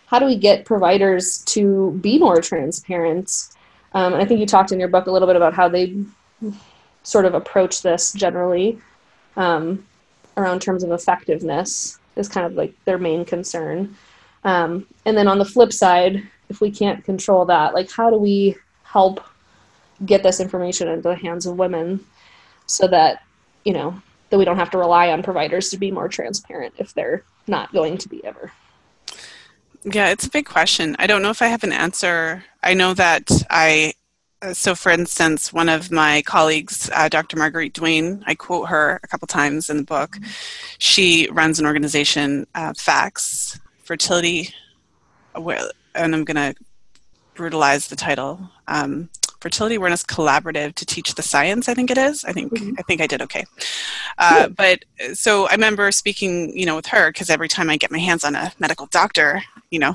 how 0.07 0.19
do 0.19 0.27
we 0.27 0.37
get 0.37 0.65
providers 0.65 1.39
to 1.47 1.99
be 2.01 2.19
more 2.19 2.41
transparent? 2.41 3.49
Um, 3.93 4.15
I 4.15 4.25
think 4.25 4.41
you 4.41 4.47
talked 4.47 4.73
in 4.73 4.79
your 4.79 4.89
book 4.89 5.07
a 5.07 5.11
little 5.11 5.27
bit 5.27 5.37
about 5.37 5.55
how 5.55 5.69
they 5.69 5.97
sort 7.03 7.25
of 7.25 7.35
approach 7.35 7.83
this 7.83 8.13
generally 8.13 8.79
um, 9.37 9.85
around 10.37 10.61
terms 10.61 10.85
of 10.85 10.93
effectiveness 10.93 11.99
is 12.15 12.29
kind 12.29 12.47
of 12.47 12.55
like 12.55 12.73
their 12.85 12.99
main 12.99 13.25
concern. 13.25 13.97
Um, 14.45 14.87
and 15.05 15.17
then 15.17 15.29
on 15.29 15.39
the 15.39 15.45
flip 15.45 15.73
side, 15.73 16.23
if 16.49 16.61
we 16.61 16.71
can't 16.71 17.05
control 17.05 17.45
that, 17.47 17.75
like 17.75 17.91
how 17.91 18.11
do 18.11 18.17
we 18.17 18.57
help 18.85 19.21
get 20.05 20.23
this 20.23 20.41
information 20.41 20.89
into 20.89 21.09
the 21.09 21.17
hands 21.17 21.47
of 21.47 21.59
women 21.59 22.05
so 22.67 22.87
that, 22.89 23.25
you 23.65 23.73
know, 23.73 24.01
that 24.31 24.39
we 24.39 24.45
don't 24.45 24.59
have 24.59 24.71
to 24.71 24.79
rely 24.79 25.11
on 25.11 25.23
providers 25.23 25.71
to 25.71 25.79
be 25.79 25.91
more 25.91 26.09
transparent 26.09 26.75
if 26.79 26.95
they're 26.95 27.25
not 27.49 27.73
going 27.73 27.99
to 27.99 28.09
be 28.09 28.25
ever? 28.25 28.53
Yeah, 29.85 30.09
it's 30.09 30.27
a 30.27 30.31
big 30.31 30.47
question. 30.47 30.97
I 30.99 31.07
don't 31.07 31.23
know 31.23 31.31
if 31.31 31.43
I 31.43 31.47
have 31.47 31.63
an 31.63 31.73
answer. 31.73 32.45
I 32.63 32.75
know 32.75 32.93
that 32.95 33.31
I, 33.51 33.93
uh, 34.43 34.53
so 34.53 34.75
for 34.75 34.91
instance, 34.91 35.53
one 35.53 35.69
of 35.69 35.93
my 35.93 36.23
colleagues, 36.23 36.91
uh, 36.93 37.09
Dr. 37.09 37.37
Marguerite 37.37 37.73
Duane, 37.73 38.25
I 38.27 38.35
quote 38.35 38.69
her 38.69 38.99
a 39.05 39.07
couple 39.07 39.29
times 39.29 39.71
in 39.71 39.77
the 39.77 39.85
book. 39.85 40.19
She 40.79 41.29
runs 41.31 41.61
an 41.61 41.67
organization, 41.67 42.47
uh, 42.57 42.75
FACTS, 42.77 43.61
Fertility, 43.85 44.53
and 45.37 46.15
I'm 46.15 46.25
going 46.25 46.35
to 46.35 46.55
brutalize 47.35 47.87
the 47.87 47.97
title. 47.97 48.41
Um, 48.67 49.09
fertility 49.47 49.77
awareness 49.77 50.03
collaborative 50.03 50.75
to 50.75 50.85
teach 50.85 51.15
the 51.15 51.23
science 51.23 51.69
i 51.69 51.75
think 51.75 51.89
it 51.89 51.99
is. 51.99 52.25
I 52.25 52.33
think 52.33 52.53
mm-hmm. 52.53 52.75
i 52.79 52.83
think 52.83 53.01
i 53.01 53.07
did 53.07 53.23
okay. 53.23 53.45
Uh, 54.19 54.49
but 54.49 54.85
so 55.15 55.47
i 55.49 55.53
remember 55.53 55.93
speaking 55.93 56.33
you 56.59 56.67
know 56.67 56.75
with 56.75 56.87
her 56.87 57.13
because 57.13 57.31
every 57.31 57.47
time 57.47 57.71
i 57.71 57.77
get 57.77 57.93
my 57.93 58.03
hands 58.09 58.25
on 58.25 58.35
a 58.35 58.53
medical 58.59 58.87
doctor 58.87 59.41
you 59.71 59.79
know 59.79 59.95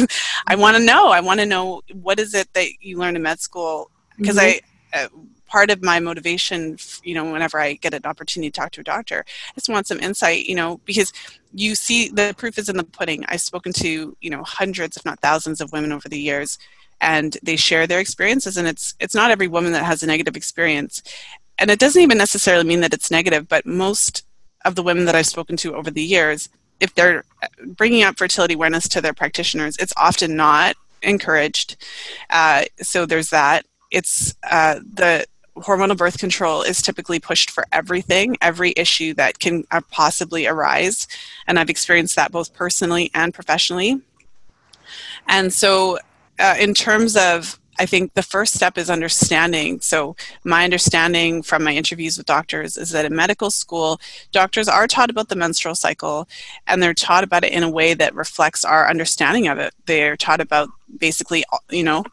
i 0.46 0.54
want 0.54 0.76
to 0.76 0.82
know. 0.90 1.08
I 1.08 1.20
want 1.20 1.40
to 1.40 1.46
know 1.46 1.82
what 2.08 2.20
is 2.20 2.32
it 2.40 2.48
that 2.52 2.68
you 2.80 2.98
learn 2.98 3.16
in 3.16 3.22
med 3.22 3.40
school? 3.40 3.90
Because 4.18 4.36
mm-hmm. 4.36 4.64
i 4.94 4.98
uh, 4.98 5.08
part 5.48 5.70
of 5.70 5.82
my 5.82 5.98
motivation 6.00 6.78
you 7.02 7.14
know 7.16 7.24
whenever 7.32 7.58
i 7.60 7.74
get 7.74 7.92
an 7.92 8.06
opportunity 8.12 8.50
to 8.50 8.58
talk 8.58 8.70
to 8.72 8.80
a 8.80 8.84
doctor 8.94 9.18
i 9.26 9.54
just 9.54 9.68
want 9.68 9.86
some 9.86 10.00
insight 10.00 10.46
you 10.46 10.54
know 10.54 10.80
because 10.86 11.12
you 11.54 11.74
see 11.74 12.08
the 12.08 12.34
proof 12.36 12.58
is 12.58 12.68
in 12.68 12.76
the 12.76 12.84
pudding. 12.84 13.24
I've 13.28 13.40
spoken 13.40 13.72
to 13.74 14.16
you 14.20 14.30
know 14.30 14.42
hundreds 14.42 14.96
if 14.96 15.04
not 15.04 15.20
thousands 15.20 15.60
of 15.60 15.72
women 15.72 15.92
over 15.92 16.08
the 16.08 16.18
years 16.18 16.58
and 17.02 17.36
they 17.42 17.56
share 17.56 17.86
their 17.86 18.00
experiences 18.00 18.56
and 18.56 18.66
it's 18.66 18.94
it's 18.98 19.14
not 19.14 19.30
every 19.30 19.48
woman 19.48 19.72
that 19.72 19.84
has 19.84 20.02
a 20.02 20.06
negative 20.06 20.36
experience. 20.36 21.02
And 21.58 21.70
it 21.70 21.78
doesn't 21.78 22.00
even 22.00 22.16
necessarily 22.16 22.64
mean 22.64 22.80
that 22.80 22.94
it's 22.94 23.10
negative 23.10 23.46
but 23.48 23.66
most 23.66 24.24
of 24.64 24.74
the 24.74 24.82
women 24.82 25.04
that 25.04 25.14
i've 25.14 25.26
spoken 25.26 25.56
to 25.56 25.74
over 25.74 25.90
the 25.90 26.02
years 26.02 26.48
if 26.80 26.94
they're 26.94 27.24
bringing 27.66 28.04
up 28.04 28.16
fertility 28.16 28.54
awareness 28.54 28.88
to 28.88 29.00
their 29.00 29.12
practitioners 29.12 29.76
it's 29.78 29.92
often 29.96 30.34
not 30.36 30.76
encouraged. 31.02 31.76
Uh, 32.30 32.64
so 32.80 33.06
there's 33.06 33.30
that. 33.30 33.66
It's 33.90 34.34
uh, 34.50 34.80
the 34.94 35.26
hormonal 35.56 35.96
birth 35.96 36.18
control 36.18 36.62
is 36.62 36.80
typically 36.80 37.20
pushed 37.20 37.50
for 37.50 37.66
everything 37.72 38.38
every 38.40 38.72
issue 38.74 39.12
that 39.12 39.38
can 39.38 39.64
uh, 39.70 39.82
possibly 39.90 40.46
arise. 40.46 41.06
And 41.46 41.58
i've 41.58 41.68
experienced 41.68 42.16
that 42.16 42.32
both 42.32 42.54
personally 42.54 43.10
and 43.14 43.34
professionally. 43.34 44.00
And 45.28 45.52
so 45.52 45.98
uh, 46.38 46.56
in 46.58 46.74
terms 46.74 47.16
of 47.16 47.58
I 47.78 47.86
think 47.86 48.12
the 48.12 48.22
first 48.22 48.52
step 48.52 48.76
is 48.76 48.90
understanding. 48.90 49.80
So, 49.80 50.14
my 50.44 50.62
understanding 50.62 51.42
from 51.42 51.64
my 51.64 51.72
interviews 51.72 52.18
with 52.18 52.26
doctors 52.26 52.76
is 52.76 52.90
that 52.90 53.06
in 53.06 53.16
medical 53.16 53.50
school, 53.50 53.98
doctors 54.30 54.68
are 54.68 54.86
taught 54.86 55.08
about 55.08 55.30
the 55.30 55.36
menstrual 55.36 55.74
cycle 55.74 56.28
and 56.66 56.82
they're 56.82 56.92
taught 56.92 57.24
about 57.24 57.44
it 57.44 57.52
in 57.52 57.62
a 57.62 57.70
way 57.70 57.94
that 57.94 58.14
reflects 58.14 58.62
our 58.62 58.90
understanding 58.90 59.48
of 59.48 59.58
it. 59.58 59.72
They're 59.86 60.18
taught 60.18 60.40
about 60.40 60.68
basically, 60.98 61.44
you 61.70 61.82
know, 61.82 62.04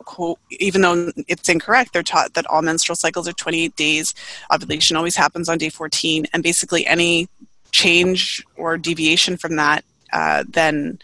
even 0.49 0.81
though 0.81 1.11
it's 1.27 1.49
incorrect, 1.49 1.91
they're 1.91 2.03
taught 2.03 2.35
that 2.35 2.47
all 2.47 2.61
menstrual 2.61 2.95
cycles 2.95 3.27
are 3.27 3.33
28 3.33 3.75
days. 3.75 4.15
Ovulation 4.53 4.95
always 4.95 5.17
happens 5.17 5.49
on 5.49 5.57
day 5.57 5.69
14. 5.69 6.25
And 6.31 6.41
basically, 6.41 6.87
any 6.87 7.27
change 7.71 8.45
or 8.55 8.77
deviation 8.77 9.35
from 9.35 9.57
that 9.57 9.83
uh, 10.11 10.43
then 10.47 10.99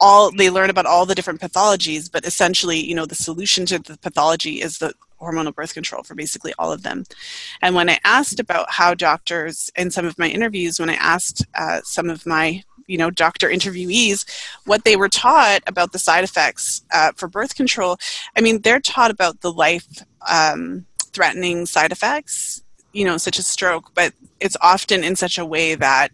all 0.00 0.30
they 0.30 0.50
learn 0.50 0.70
about 0.70 0.86
all 0.86 1.06
the 1.06 1.14
different 1.14 1.40
pathologies 1.40 2.10
but 2.10 2.24
essentially 2.24 2.78
you 2.78 2.94
know 2.94 3.06
the 3.06 3.14
solution 3.14 3.66
to 3.66 3.78
the 3.78 3.98
pathology 3.98 4.60
is 4.60 4.78
the 4.78 4.92
hormonal 5.20 5.54
birth 5.54 5.74
control 5.74 6.02
for 6.02 6.14
basically 6.14 6.52
all 6.58 6.72
of 6.72 6.82
them. 6.82 7.04
And 7.62 7.74
when 7.74 7.88
i 7.88 7.98
asked 8.04 8.40
about 8.40 8.70
how 8.70 8.94
doctors 8.94 9.70
in 9.76 9.90
some 9.90 10.06
of 10.06 10.18
my 10.18 10.28
interviews 10.28 10.78
when 10.78 10.90
i 10.90 10.94
asked 10.94 11.44
uh, 11.54 11.80
some 11.84 12.10
of 12.10 12.26
my 12.26 12.62
you 12.86 12.98
know 12.98 13.10
doctor 13.10 13.48
interviewees 13.48 14.24
what 14.64 14.84
they 14.84 14.96
were 14.96 15.08
taught 15.08 15.60
about 15.66 15.92
the 15.92 15.98
side 15.98 16.24
effects 16.24 16.82
uh, 16.92 17.12
for 17.16 17.28
birth 17.28 17.54
control 17.54 17.96
i 18.36 18.40
mean 18.40 18.60
they're 18.60 18.80
taught 18.80 19.10
about 19.10 19.40
the 19.40 19.52
life 19.52 19.86
um, 20.28 20.86
threatening 21.12 21.66
side 21.66 21.92
effects 21.92 22.62
you 22.92 23.04
know 23.04 23.16
such 23.16 23.38
as 23.38 23.46
stroke 23.46 23.92
but 23.94 24.12
it's 24.40 24.56
often 24.60 25.02
in 25.02 25.16
such 25.16 25.38
a 25.38 25.44
way 25.44 25.74
that 25.74 26.12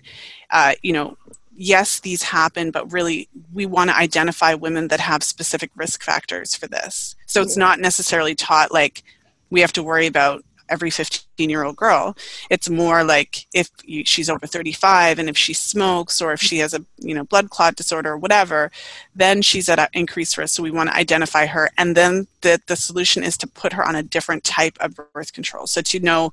uh, 0.50 0.74
you 0.82 0.92
know 0.92 1.16
yes, 1.54 2.00
these 2.00 2.22
happen, 2.22 2.70
but 2.70 2.92
really 2.92 3.28
we 3.52 3.66
want 3.66 3.90
to 3.90 3.96
identify 3.96 4.54
women 4.54 4.88
that 4.88 5.00
have 5.00 5.22
specific 5.22 5.70
risk 5.74 6.02
factors 6.02 6.54
for 6.54 6.66
this. 6.66 7.14
So 7.26 7.42
it's 7.42 7.56
not 7.56 7.78
necessarily 7.78 8.34
taught 8.34 8.72
like 8.72 9.02
we 9.50 9.60
have 9.60 9.72
to 9.74 9.82
worry 9.82 10.06
about 10.06 10.44
every 10.68 10.90
15 10.90 11.50
year 11.50 11.64
old 11.64 11.76
girl. 11.76 12.16
It's 12.48 12.70
more 12.70 13.04
like 13.04 13.46
if 13.52 13.68
you, 13.84 14.04
she's 14.04 14.30
over 14.30 14.46
35 14.46 15.18
and 15.18 15.28
if 15.28 15.36
she 15.36 15.52
smokes 15.52 16.22
or 16.22 16.32
if 16.32 16.40
she 16.40 16.58
has 16.58 16.72
a 16.72 16.84
you 16.98 17.14
know 17.14 17.24
blood 17.24 17.50
clot 17.50 17.76
disorder 17.76 18.12
or 18.12 18.18
whatever 18.18 18.70
then 19.14 19.42
she's 19.42 19.68
at 19.68 19.90
increased 19.92 20.38
risk. 20.38 20.56
So 20.56 20.62
we 20.62 20.70
want 20.70 20.88
to 20.88 20.96
identify 20.96 21.46
her. 21.46 21.68
And 21.76 21.94
then 21.94 22.26
the, 22.40 22.60
the 22.66 22.76
solution 22.76 23.22
is 23.22 23.36
to 23.38 23.46
put 23.46 23.74
her 23.74 23.84
on 23.86 23.96
a 23.96 24.02
different 24.02 24.44
type 24.44 24.78
of 24.80 24.98
birth 25.12 25.32
control. 25.34 25.66
So 25.66 25.82
to 25.82 26.00
know 26.00 26.32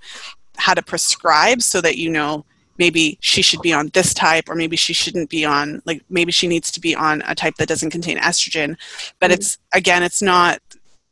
how 0.58 0.74
to 0.74 0.82
prescribe 0.82 1.62
so 1.62 1.82
that 1.82 1.98
you 1.98 2.10
know 2.10 2.46
maybe 2.80 3.18
she 3.22 3.42
should 3.44 3.62
be 3.62 3.74
on 3.74 3.90
this 3.90 4.14
type 4.14 4.50
or 4.50 4.56
maybe 4.56 4.76
she 4.76 4.94
shouldn't 4.94 5.30
be 5.30 5.46
on 5.46 5.82
like 5.86 6.02
maybe 6.10 6.32
she 6.32 6.48
needs 6.48 6.72
to 6.72 6.80
be 6.80 6.96
on 6.96 7.22
a 7.28 7.36
type 7.36 7.56
that 7.58 7.68
doesn't 7.68 7.92
contain 7.92 8.18
estrogen 8.18 8.76
but 9.20 9.30
it's 9.30 9.60
again 9.74 10.02
it's 10.02 10.22
not 10.22 10.60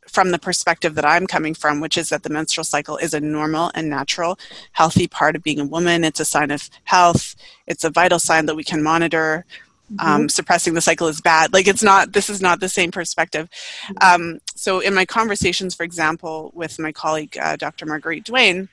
from 0.08 0.30
the 0.30 0.38
perspective 0.38 0.94
that 0.94 1.04
I'm 1.04 1.26
coming 1.26 1.54
from, 1.54 1.80
which 1.80 1.96
is 1.96 2.08
that 2.08 2.22
the 2.22 2.30
menstrual 2.30 2.64
cycle 2.64 2.96
is 2.96 3.14
a 3.14 3.20
normal 3.20 3.70
and 3.74 3.88
natural, 3.88 4.38
healthy 4.72 5.06
part 5.06 5.36
of 5.36 5.42
being 5.42 5.60
a 5.60 5.64
woman. 5.64 6.04
It's 6.04 6.20
a 6.20 6.24
sign 6.24 6.50
of 6.50 6.68
health. 6.84 7.36
It's 7.66 7.84
a 7.84 7.90
vital 7.90 8.18
sign 8.18 8.46
that 8.46 8.56
we 8.56 8.64
can 8.64 8.82
monitor. 8.82 9.44
Mm-hmm. 9.92 10.06
Um, 10.06 10.28
suppressing 10.28 10.74
the 10.74 10.82
cycle 10.82 11.08
is 11.08 11.20
bad. 11.20 11.52
Like 11.52 11.66
it's 11.66 11.82
not. 11.82 12.12
This 12.12 12.28
is 12.28 12.42
not 12.42 12.60
the 12.60 12.68
same 12.68 12.90
perspective. 12.90 13.48
Mm-hmm. 13.86 14.22
Um, 14.22 14.40
so 14.54 14.80
in 14.80 14.94
my 14.94 15.06
conversations, 15.06 15.74
for 15.74 15.82
example, 15.82 16.50
with 16.54 16.78
my 16.78 16.92
colleague 16.92 17.38
uh, 17.40 17.56
Dr. 17.56 17.86
Marguerite 17.86 18.24
Duane, 18.24 18.68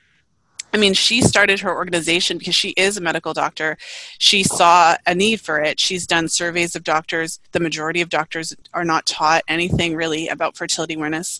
I 0.76 0.78
mean, 0.78 0.94
she 0.94 1.22
started 1.22 1.62
her 1.62 1.74
organization 1.74 2.38
because 2.38 2.54
she 2.54 2.72
is 2.72 2.98
a 2.98 3.02
medical 3.02 3.34
doctor. 3.34 3.78
She 4.18 4.44
saw 4.44 4.98
a 5.08 5.16
need 5.16 5.40
for 5.40 5.62
it. 5.62 5.80
She's 5.80 6.06
done 6.06 6.28
surveys 6.28 6.76
of 6.76 6.84
doctors. 6.84 7.40
The 7.54 7.62
majority 7.62 8.02
of 8.02 8.10
doctors 8.10 8.54
are 8.74 8.84
not 8.84 9.06
taught 9.06 9.44
anything 9.48 9.96
really 9.96 10.28
about 10.28 10.58
fertility 10.58 10.96
awareness. 10.96 11.40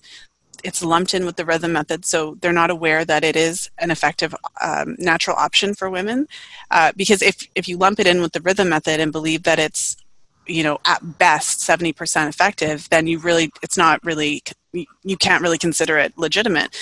It's 0.64 0.82
lumped 0.82 1.14
in 1.14 1.26
with 1.26 1.36
the 1.36 1.44
rhythm 1.44 1.74
method, 1.74 2.06
so 2.06 2.38
they're 2.40 2.54
not 2.54 2.70
aware 2.70 3.04
that 3.04 3.26
it 3.26 3.36
is 3.36 3.70
an 3.78 3.92
effective 3.92 4.34
um, 4.62 4.96
natural 5.00 5.36
option 5.36 5.74
for 5.74 5.90
women. 5.90 6.30
Uh, 6.72 6.94
because 6.96 7.22
if, 7.22 7.46
if 7.56 7.68
you 7.68 7.76
lump 7.76 8.00
it 8.00 8.08
in 8.08 8.22
with 8.22 8.32
the 8.32 8.40
rhythm 8.40 8.70
method 8.70 9.02
and 9.02 9.12
believe 9.12 9.44
that 9.44 9.60
it's 9.60 9.98
you 10.48 10.64
know 10.64 10.78
at 10.86 11.18
best 11.18 11.60
70% 11.60 12.30
effective 12.30 12.88
then 12.90 13.08
you 13.08 13.18
really 13.18 13.52
it's 13.64 13.78
not 13.78 14.00
really 14.06 14.44
you 14.72 15.18
can't 15.18 15.42
really 15.42 15.58
consider 15.58 15.98
it 15.98 16.16
legitimate 16.20 16.78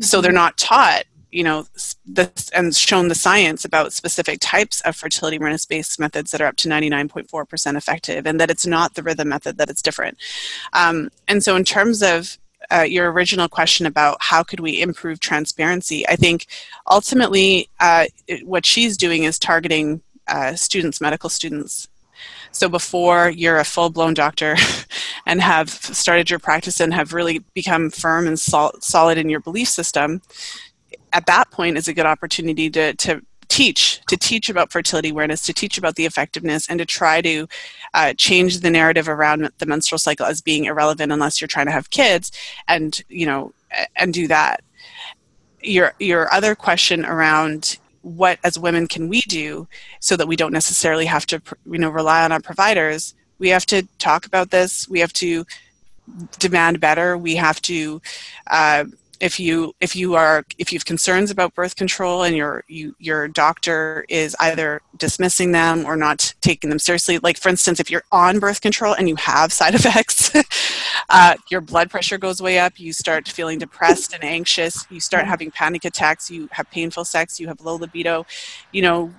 so 0.00 0.22
they're 0.22 0.30
mm-hmm. 0.30 0.36
not 0.36 0.56
taught 0.56 1.04
you 1.32 1.42
know 1.42 1.66
this 2.06 2.50
and 2.50 2.74
shown 2.74 3.08
the 3.08 3.14
science 3.14 3.64
about 3.64 3.92
specific 3.92 4.38
types 4.40 4.80
of 4.82 4.94
fertility 4.94 5.36
awareness 5.36 5.64
based 5.64 5.98
methods 5.98 6.30
that 6.30 6.40
are 6.40 6.46
up 6.46 6.56
to 6.56 6.68
99.4% 6.68 7.76
effective 7.76 8.26
and 8.26 8.38
that 8.38 8.50
it's 8.50 8.66
not 8.66 8.94
the 8.94 9.02
rhythm 9.02 9.28
method 9.28 9.58
that 9.58 9.70
it's 9.70 9.82
different. 9.82 10.18
Um, 10.72 11.10
and 11.28 11.42
so 11.42 11.56
in 11.56 11.64
terms 11.64 12.02
of 12.02 12.38
uh, 12.70 12.82
your 12.82 13.10
original 13.10 13.48
question 13.48 13.86
about 13.86 14.18
how 14.20 14.44
could 14.44 14.60
we 14.60 14.80
improve 14.80 15.18
transparency 15.18 16.06
i 16.08 16.14
think 16.14 16.46
ultimately 16.88 17.68
uh, 17.80 18.06
it, 18.28 18.46
what 18.46 18.64
she's 18.64 18.96
doing 18.96 19.24
is 19.24 19.36
targeting 19.36 20.00
uh, 20.28 20.54
students 20.54 21.00
medical 21.00 21.28
students. 21.28 21.88
So 22.52 22.68
before 22.68 23.30
you're 23.30 23.58
a 23.58 23.64
full-blown 23.64 24.14
doctor 24.14 24.56
and 25.26 25.40
have 25.40 25.70
started 25.70 26.30
your 26.30 26.38
practice 26.38 26.80
and 26.80 26.92
have 26.94 27.12
really 27.12 27.40
become 27.54 27.90
firm 27.90 28.26
and 28.26 28.38
sol- 28.38 28.74
solid 28.80 29.18
in 29.18 29.28
your 29.28 29.40
belief 29.40 29.68
system 29.68 30.22
at 31.12 31.26
that 31.26 31.50
point 31.50 31.76
is 31.76 31.88
a 31.88 31.94
good 31.94 32.06
opportunity 32.06 32.70
to, 32.70 32.94
to 32.94 33.22
teach 33.48 34.00
to 34.08 34.16
teach 34.16 34.48
about 34.48 34.72
fertility 34.72 35.10
awareness 35.10 35.42
to 35.42 35.52
teach 35.52 35.76
about 35.76 35.96
the 35.96 36.06
effectiveness 36.06 36.66
and 36.70 36.78
to 36.78 36.86
try 36.86 37.20
to 37.20 37.46
uh, 37.92 38.14
change 38.16 38.60
the 38.60 38.70
narrative 38.70 39.10
around 39.10 39.50
the 39.58 39.66
menstrual 39.66 39.98
cycle 39.98 40.24
as 40.24 40.40
being 40.40 40.64
irrelevant 40.64 41.12
unless 41.12 41.38
you're 41.38 41.48
trying 41.48 41.66
to 41.66 41.72
have 41.72 41.90
kids 41.90 42.32
and 42.66 43.02
you 43.08 43.26
know 43.26 43.52
and 43.96 44.14
do 44.14 44.26
that. 44.26 44.62
Your 45.60 45.92
your 45.98 46.32
other 46.32 46.54
question 46.54 47.04
around 47.04 47.78
what 48.00 48.38
as 48.42 48.58
women 48.58 48.86
can 48.88 49.08
we 49.08 49.20
do 49.22 49.68
so 50.00 50.16
that 50.16 50.26
we 50.26 50.34
don't 50.34 50.52
necessarily 50.52 51.04
have 51.04 51.26
to 51.26 51.42
you 51.66 51.78
know 51.78 51.90
rely 51.90 52.24
on 52.24 52.32
our 52.32 52.40
providers 52.40 53.14
we 53.42 53.48
have 53.48 53.66
to 53.66 53.82
talk 53.98 54.24
about 54.24 54.52
this. 54.52 54.88
We 54.88 55.00
have 55.00 55.12
to 55.14 55.44
demand 56.38 56.78
better. 56.78 57.18
We 57.18 57.34
have 57.34 57.60
to 57.62 58.00
uh, 58.46 58.84
if 59.22 59.38
you 59.38 59.72
if 59.80 59.94
you 59.94 60.16
are 60.16 60.44
if 60.58 60.72
you 60.72 60.76
have 60.76 60.84
concerns 60.84 61.30
about 61.30 61.54
birth 61.54 61.76
control 61.76 62.24
and 62.24 62.36
your 62.36 62.64
you, 62.66 62.94
your 62.98 63.28
doctor 63.28 64.04
is 64.08 64.34
either 64.40 64.82
dismissing 64.96 65.52
them 65.52 65.86
or 65.86 65.96
not 65.96 66.34
taking 66.40 66.68
them 66.68 66.78
seriously 66.80 67.18
like 67.20 67.38
for 67.38 67.48
instance 67.48 67.78
if 67.78 67.88
you're 67.88 68.02
on 68.10 68.40
birth 68.40 68.60
control 68.60 68.94
and 68.94 69.08
you 69.08 69.14
have 69.14 69.52
side 69.52 69.74
effects 69.76 70.32
uh, 71.08 71.36
your 71.50 71.60
blood 71.60 71.88
pressure 71.88 72.18
goes 72.18 72.42
way 72.42 72.58
up 72.58 72.80
you 72.80 72.92
start 72.92 73.28
feeling 73.28 73.60
depressed 73.60 74.12
and 74.12 74.24
anxious 74.24 74.84
you 74.90 74.98
start 74.98 75.24
having 75.24 75.52
panic 75.52 75.84
attacks 75.84 76.28
you 76.28 76.48
have 76.50 76.68
painful 76.72 77.04
sex 77.04 77.38
you 77.38 77.46
have 77.46 77.60
low 77.60 77.76
libido 77.76 78.26
you 78.72 78.82
know 78.82 79.14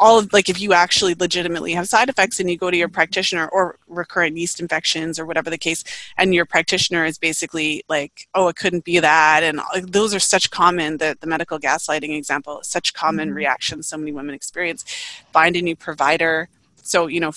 all 0.00 0.18
of 0.18 0.32
like 0.32 0.48
if 0.48 0.60
you 0.60 0.72
actually 0.72 1.14
legitimately 1.14 1.72
have 1.72 1.88
side 1.88 2.08
effects 2.08 2.38
and 2.40 2.50
you 2.50 2.56
go 2.56 2.70
to 2.70 2.76
your 2.76 2.88
practitioner 2.88 3.48
or 3.48 3.78
recurrent 3.88 4.36
yeast 4.36 4.60
infections 4.60 5.18
or 5.18 5.26
whatever 5.26 5.50
the 5.50 5.58
case 5.58 5.82
and 6.16 6.34
your 6.34 6.44
practitioner 6.44 7.04
is 7.04 7.18
basically 7.18 7.82
like 7.88 8.28
oh 8.34 8.48
it 8.48 8.56
couldn't 8.56 8.84
be 8.84 8.98
that 8.98 9.42
and 9.42 9.60
those 9.82 10.14
are 10.14 10.20
such 10.20 10.50
common 10.50 10.98
the, 10.98 11.16
the 11.20 11.26
medical 11.26 11.58
gaslighting 11.58 12.16
example 12.16 12.60
such 12.62 12.94
common 12.94 13.28
mm-hmm. 13.28 13.36
reactions 13.36 13.88
so 13.88 13.96
many 13.96 14.12
women 14.12 14.34
experience. 14.34 14.84
Find 15.32 15.56
a 15.56 15.62
new 15.62 15.76
provider. 15.76 16.48
So 16.82 17.06
you 17.06 17.20
know 17.20 17.32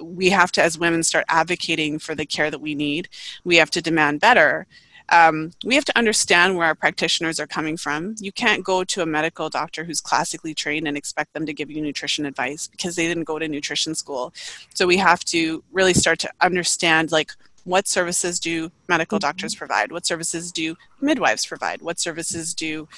we 0.00 0.30
have 0.30 0.52
to 0.52 0.62
as 0.62 0.78
women 0.78 1.02
start 1.02 1.24
advocating 1.28 1.98
for 1.98 2.14
the 2.14 2.26
care 2.26 2.50
that 2.50 2.60
we 2.60 2.74
need. 2.74 3.08
We 3.44 3.56
have 3.56 3.70
to 3.72 3.82
demand 3.82 4.20
better 4.20 4.66
um, 5.10 5.52
we 5.64 5.74
have 5.74 5.84
to 5.84 5.96
understand 5.96 6.56
where 6.56 6.66
our 6.66 6.74
practitioners 6.74 7.38
are 7.38 7.46
coming 7.46 7.76
from. 7.76 8.16
You 8.18 8.32
can't 8.32 8.64
go 8.64 8.82
to 8.84 9.02
a 9.02 9.06
medical 9.06 9.48
doctor 9.48 9.84
who's 9.84 10.00
classically 10.00 10.54
trained 10.54 10.88
and 10.88 10.96
expect 10.96 11.32
them 11.32 11.46
to 11.46 11.52
give 11.52 11.70
you 11.70 11.80
nutrition 11.80 12.26
advice 12.26 12.66
because 12.66 12.96
they 12.96 13.06
didn't 13.06 13.24
go 13.24 13.38
to 13.38 13.46
nutrition 13.48 13.94
school. 13.94 14.34
So 14.74 14.86
we 14.86 14.96
have 14.96 15.24
to 15.26 15.62
really 15.72 15.94
start 15.94 16.18
to 16.20 16.30
understand 16.40 17.12
like 17.12 17.32
what 17.64 17.88
services 17.88 18.38
do 18.40 18.70
medical 18.88 19.18
mm-hmm. 19.18 19.26
doctors 19.26 19.54
provide? 19.54 19.92
What 19.92 20.06
services 20.06 20.52
do 20.52 20.76
midwives 21.00 21.46
provide? 21.46 21.82
What 21.82 21.98
services 21.98 22.54
do 22.54 22.88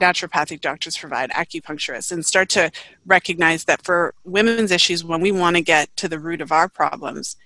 naturopathic 0.00 0.60
doctors 0.60 0.98
provide, 0.98 1.30
acupuncturists, 1.30 2.10
and 2.10 2.26
start 2.26 2.48
to 2.50 2.70
recognize 3.06 3.64
that 3.64 3.82
for 3.82 4.14
women's 4.24 4.72
issues, 4.72 5.04
when 5.04 5.20
we 5.20 5.30
want 5.30 5.56
to 5.56 5.62
get 5.62 5.94
to 5.96 6.08
the 6.08 6.18
root 6.18 6.40
of 6.40 6.52
our 6.52 6.68
problems, 6.68 7.36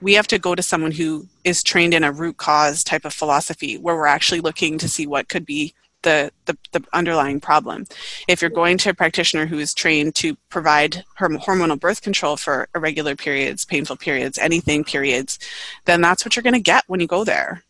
we 0.00 0.14
have 0.14 0.26
to 0.28 0.38
go 0.38 0.54
to 0.54 0.62
someone 0.62 0.92
who 0.92 1.26
is 1.44 1.62
trained 1.62 1.94
in 1.94 2.04
a 2.04 2.12
root 2.12 2.36
cause 2.36 2.84
type 2.84 3.04
of 3.04 3.12
philosophy 3.12 3.76
where 3.78 3.96
we're 3.96 4.06
actually 4.06 4.40
looking 4.40 4.78
to 4.78 4.88
see 4.88 5.06
what 5.06 5.28
could 5.28 5.44
be 5.44 5.74
the, 6.02 6.30
the, 6.44 6.56
the, 6.72 6.82
underlying 6.92 7.40
problem. 7.40 7.84
If 8.28 8.40
you're 8.40 8.50
going 8.50 8.78
to 8.78 8.90
a 8.90 8.94
practitioner 8.94 9.46
who 9.46 9.58
is 9.58 9.74
trained 9.74 10.14
to 10.16 10.36
provide 10.48 11.04
hormonal 11.18 11.78
birth 11.78 12.02
control 12.02 12.36
for 12.36 12.68
irregular 12.74 13.16
periods, 13.16 13.64
painful 13.64 13.96
periods, 13.96 14.38
anything 14.38 14.84
periods, 14.84 15.40
then 15.86 16.00
that's 16.00 16.24
what 16.24 16.36
you're 16.36 16.44
going 16.44 16.54
to 16.54 16.60
get 16.60 16.84
when 16.86 17.00
you 17.00 17.08
go 17.08 17.24
there. 17.24 17.64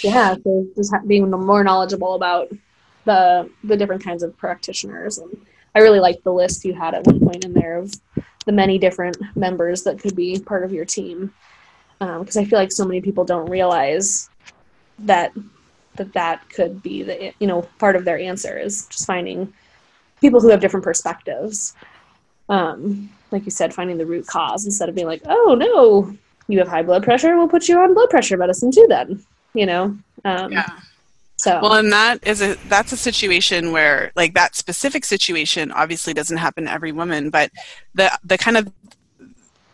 Yeah, 0.00 0.36
so 0.44 0.66
just 0.76 0.94
being 1.06 1.30
more 1.30 1.64
knowledgeable 1.64 2.14
about 2.14 2.48
the 3.04 3.50
the 3.64 3.76
different 3.76 4.04
kinds 4.04 4.22
of 4.22 4.36
practitioners, 4.36 5.18
and 5.18 5.46
I 5.76 5.80
really 5.80 6.00
liked 6.00 6.24
the 6.24 6.32
list 6.32 6.64
you 6.64 6.72
had 6.72 6.94
at 6.94 7.04
one 7.04 7.20
point 7.20 7.44
in 7.44 7.52
there 7.52 7.76
of 7.76 7.92
the 8.46 8.52
many 8.52 8.78
different 8.78 9.18
members 9.36 9.82
that 9.82 9.98
could 9.98 10.16
be 10.16 10.40
part 10.40 10.64
of 10.64 10.72
your 10.72 10.86
team. 10.86 11.34
Because 11.98 12.36
um, 12.36 12.42
I 12.42 12.46
feel 12.46 12.58
like 12.58 12.72
so 12.72 12.86
many 12.86 13.02
people 13.02 13.24
don't 13.24 13.50
realize 13.50 14.30
that 15.00 15.32
that 15.96 16.14
that 16.14 16.48
could 16.50 16.82
be 16.82 17.02
the 17.02 17.32
you 17.38 17.46
know 17.46 17.62
part 17.78 17.94
of 17.94 18.06
their 18.06 18.18
answer 18.18 18.58
is 18.58 18.86
just 18.86 19.06
finding 19.06 19.52
people 20.20 20.40
who 20.40 20.48
have 20.48 20.60
different 20.60 20.84
perspectives. 20.84 21.74
Um, 22.48 23.10
like 23.30 23.44
you 23.44 23.50
said 23.50 23.74
finding 23.74 23.98
the 23.98 24.06
root 24.06 24.26
cause 24.26 24.64
instead 24.64 24.88
of 24.88 24.94
being 24.94 25.06
like 25.06 25.22
oh 25.26 25.56
no 25.58 26.16
you 26.46 26.60
have 26.60 26.68
high 26.68 26.82
blood 26.84 27.02
pressure 27.02 27.36
we'll 27.36 27.48
put 27.48 27.68
you 27.68 27.76
on 27.76 27.92
blood 27.92 28.08
pressure 28.08 28.36
medicine 28.36 28.70
too 28.70 28.86
then 28.88 29.20
you 29.52 29.66
know? 29.66 29.98
Um, 30.24 30.52
yeah 30.52 30.78
so 31.38 31.60
well, 31.60 31.74
and 31.74 31.92
that 31.92 32.26
is 32.26 32.40
a 32.40 32.54
that's 32.68 32.92
a 32.92 32.96
situation 32.96 33.72
where 33.72 34.10
like 34.16 34.34
that 34.34 34.54
specific 34.54 35.04
situation 35.04 35.70
obviously 35.70 36.14
doesn't 36.14 36.38
happen 36.38 36.64
to 36.64 36.72
every 36.72 36.92
woman, 36.92 37.30
but 37.30 37.50
the 37.94 38.10
the 38.24 38.38
kind 38.38 38.56
of 38.56 38.72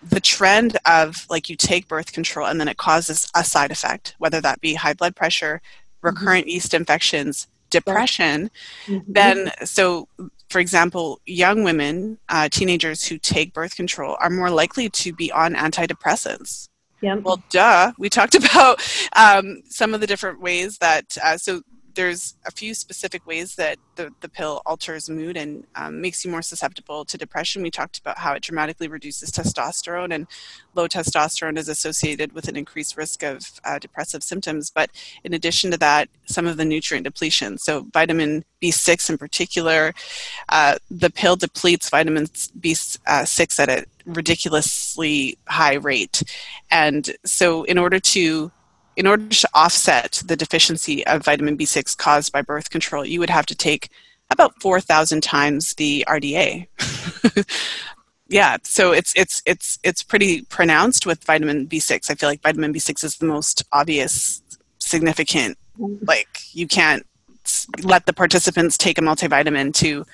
the 0.03 0.21
trend 0.21 0.77
of 0.87 1.25
like 1.31 1.49
you 1.49 1.57
take 1.57 1.87
birth 1.87 2.13
control 2.13 2.49
and 2.49 2.61
then 2.61 2.69
it 2.69 2.77
causes 2.77 3.31
a 3.37 3.45
side 3.45 3.71
effect, 3.71 4.17
whether 4.19 4.41
that 4.41 4.61
be 4.61 4.75
high 4.75 4.93
blood 4.93 5.15
pressure, 5.15 5.63
mm-hmm. 5.63 6.07
recurrent 6.09 6.47
mm-hmm. 6.47 6.55
yeast 6.55 6.75
infections, 6.75 7.47
depression, 7.71 8.51
mm-hmm. 8.87 9.13
then 9.13 9.53
so 9.65 10.09
for 10.51 10.59
example, 10.59 11.19
young 11.25 11.65
women, 11.65 12.19
uh, 12.29 12.49
teenagers 12.51 13.05
who 13.05 13.17
take 13.17 13.55
birth 13.55 13.75
control 13.75 14.19
are 14.21 14.29
more 14.29 14.51
likely 14.51 14.91
to 14.91 15.13
be 15.15 15.33
on 15.33 15.55
antidepressants. 15.55 16.69
Yeah. 17.03 17.17
Well, 17.17 17.43
duh. 17.51 17.93
We 17.99 18.09
talked 18.09 18.35
about 18.37 18.81
um, 19.15 19.63
some 19.69 19.93
of 19.95 20.01
the 20.01 20.07
different 20.07 20.41
ways 20.41 20.79
that, 20.79 21.17
uh, 21.23 21.37
so 21.37 21.63
there's 21.95 22.34
a 22.47 22.51
few 22.51 22.74
specific 22.74 23.26
ways 23.26 23.57
that 23.57 23.78
the, 23.97 24.11
the 24.20 24.28
pill 24.28 24.62
alters 24.66 25.09
mood 25.11 25.36
and 25.36 25.66
um, 25.74 26.01
makes 26.01 26.24
you 26.24 26.30
more 26.30 26.43
susceptible 26.43 27.05
to 27.05 27.18
depression. 27.18 27.62
We 27.62 27.70
talked 27.70 27.99
about 27.99 28.18
how 28.18 28.32
it 28.32 28.43
dramatically 28.43 28.88
reduces 28.88 29.30
testosterone, 29.30 30.14
and 30.14 30.26
low 30.74 30.88
testosterone 30.88 31.59
is 31.59 31.68
associated 31.68 32.32
with 32.32 32.49
an 32.49 32.57
increased 32.57 32.97
risk 32.97 33.22
of 33.22 33.43
uh, 33.64 33.78
depressive 33.78 34.22
symptoms. 34.22 34.70
But 34.70 34.90
in 35.24 35.34
addition 35.34 35.70
to 35.72 35.78
that, 35.78 36.09
some 36.26 36.47
of 36.47 36.57
the 36.57 36.64
nutrient 36.64 37.05
depletion. 37.05 37.59
So, 37.59 37.86
vitamin 37.93 38.45
B6 38.62 39.11
in 39.11 39.18
particular, 39.18 39.93
uh, 40.49 40.76
the 40.90 41.11
pill 41.11 41.36
depletes 41.36 41.90
vitamin 41.90 42.26
B6 42.26 43.61
at 43.61 43.68
a 43.68 43.84
ridiculously 44.07 45.38
high 45.49 45.74
rate. 45.74 46.22
And 46.70 47.11
so, 47.24 47.64
in 47.64 47.78
order 47.78 48.01
to 48.01 48.53
in 48.97 49.07
order 49.07 49.26
to 49.28 49.49
offset 49.55 50.22
the 50.26 50.36
deficiency 50.36 51.07
of 51.07 51.24
vitamin 51.24 51.57
B6 51.57 51.97
caused 51.97 52.32
by 52.32 52.43
birth 52.43 52.70
control, 52.70 53.05
you 53.05 53.20
would 53.20 53.30
have 53.30 53.47
to 53.47 53.55
take 53.55 53.88
about 54.30 54.61
4,000 54.61 55.22
times 55.22 55.74
the 55.74 56.05
RDA. 56.09 56.66
yeah, 58.28 58.57
so 58.62 58.93
it's 58.93 59.12
it's 59.14 59.43
it's 59.47 59.78
it's 59.82 60.03
pretty 60.03 60.43
pronounced 60.43 61.07
with 61.07 61.24
vitamin 61.24 61.66
B6. 61.66 62.11
I 62.11 62.14
feel 62.14 62.28
like 62.28 62.43
vitamin 62.43 62.72
B6 62.72 63.05
is 63.05 63.18
the 63.18 63.26
most 63.26 63.62
obvious 63.72 64.43
significant 64.78 65.57
mm-hmm. 65.78 66.05
like 66.05 66.28
you 66.53 66.66
can't 66.66 67.07
let 67.82 68.07
the 68.07 68.12
participants 68.12 68.76
take 68.76 68.99
a 68.99 69.01
multivitamin 69.01 69.74
to 69.74 70.05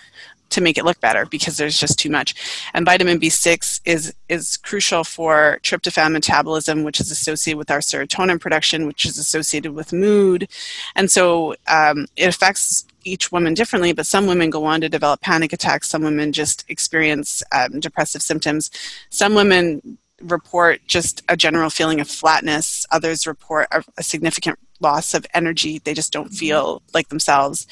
to 0.51 0.61
make 0.61 0.79
it 0.79 0.85
look 0.85 1.01
better 1.01 1.27
because 1.27 1.57
there's 1.57 1.79
just 1.79 1.99
too 1.99 2.11
much. 2.11 2.35
And 2.75 2.85
vitamin 2.85 3.21
B6 3.21 3.81
is 3.85 4.15
is 4.29 4.57
crucial 4.57 5.05
for 5.05 5.59
tryptophan 5.63 6.13
metabolism, 6.13 6.85
which 6.85 7.01
is 7.01 7.11
associated 7.11 7.59
with 7.59 7.71
our 7.71 7.81
serotonin 7.81 8.41
production, 8.41 8.87
which 8.87 9.05
is 9.05 9.19
associated 9.19 9.73
with 9.73 9.93
mood. 9.93 10.49
And 10.95 11.11
so 11.11 11.55
um, 11.67 12.07
it 12.17 12.29
affects 12.29 12.85
each 13.05 13.33
woman 13.33 13.55
differently, 13.55 13.93
but 13.93 14.07
some 14.07 14.27
women 14.27 14.51
go 14.51 14.65
on 14.65 14.81
to 14.81 14.89
develop 14.89 15.21
panic 15.21 15.53
attacks. 15.53 15.89
Some 15.89 16.03
women 16.03 16.33
just 16.33 16.65
experience 16.69 17.43
um, 17.53 17.81
depressive 17.81 18.23
symptoms. 18.23 18.71
Some 19.11 19.35
women 19.35 19.99
report 20.21 20.81
just 20.87 21.23
a 21.29 21.37
general 21.37 21.71
feeling 21.71 22.01
of 22.01 22.09
flatness. 22.09 22.87
Others 22.91 23.27
report 23.27 23.69
a, 23.71 23.85
a 23.97 24.03
significant 24.03 24.59
loss 24.81 25.15
of 25.15 25.27
energy. 25.35 25.79
They 25.79 25.95
just 25.95 26.13
don't 26.13 26.27
mm-hmm. 26.27 26.35
feel 26.35 26.83
like 26.95 27.09
themselves. 27.09 27.67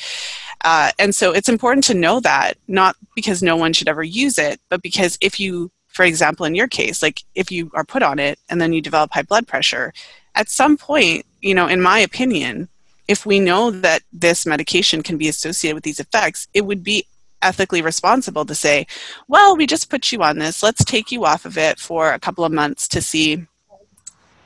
Uh, 0.63 0.91
and 0.99 1.15
so 1.15 1.33
it's 1.33 1.49
important 1.49 1.85
to 1.85 1.95
know 1.95 2.21
that, 2.21 2.55
not 2.67 2.97
because 3.15 3.43
no 3.43 3.57
one 3.57 3.73
should 3.73 3.89
ever 3.89 4.03
use 4.03 4.39
it, 4.39 4.61
but 4.69 4.83
because 4.83 5.19
if 5.21 5.39
you, 5.39 5.71
for 5.89 6.05
example, 6.05 6.47
in 6.47 6.55
your 6.55 6.69
case, 6.69 7.03
like 7.03 7.23
if 7.35 7.51
you 7.51 7.71
are 7.75 7.85
put 7.85 8.03
on 8.03 8.19
it 8.19 8.39
and 8.49 8.61
then 8.61 8.73
you 8.73 8.81
develop 8.81 9.13
high 9.13 9.23
blood 9.23 9.47
pressure, 9.47 9.93
at 10.35 10.49
some 10.49 10.77
point, 10.77 11.25
you 11.41 11.55
know, 11.55 11.67
in 11.67 11.81
my 11.81 11.99
opinion, 11.99 12.69
if 13.09 13.25
we 13.25 13.39
know 13.39 13.71
that 13.71 14.03
this 14.13 14.47
medication 14.47 15.03
can 15.03 15.17
be 15.17 15.29
associated 15.29 15.75
with 15.75 15.85
these 15.85 16.01
effects, 16.01 16.49
it 16.53 16.67
would 16.67 16.83
be 16.83 17.07
ethically 17.43 17.83
responsible 17.83 18.45
to 18.45 18.55
say, 18.55 18.87
well, 19.29 19.57
we 19.57 19.67
just 19.67 19.91
put 19.91 20.11
you 20.11 20.23
on 20.23 20.39
this. 20.39 20.63
Let's 20.63 20.85
take 20.85 21.13
you 21.13 21.25
off 21.25 21.45
of 21.45 21.57
it 21.57 21.79
for 21.79 22.13
a 22.13 22.19
couple 22.19 22.45
of 22.45 22.53
months 22.53 22.89
to 22.89 23.01
see, 23.01 23.47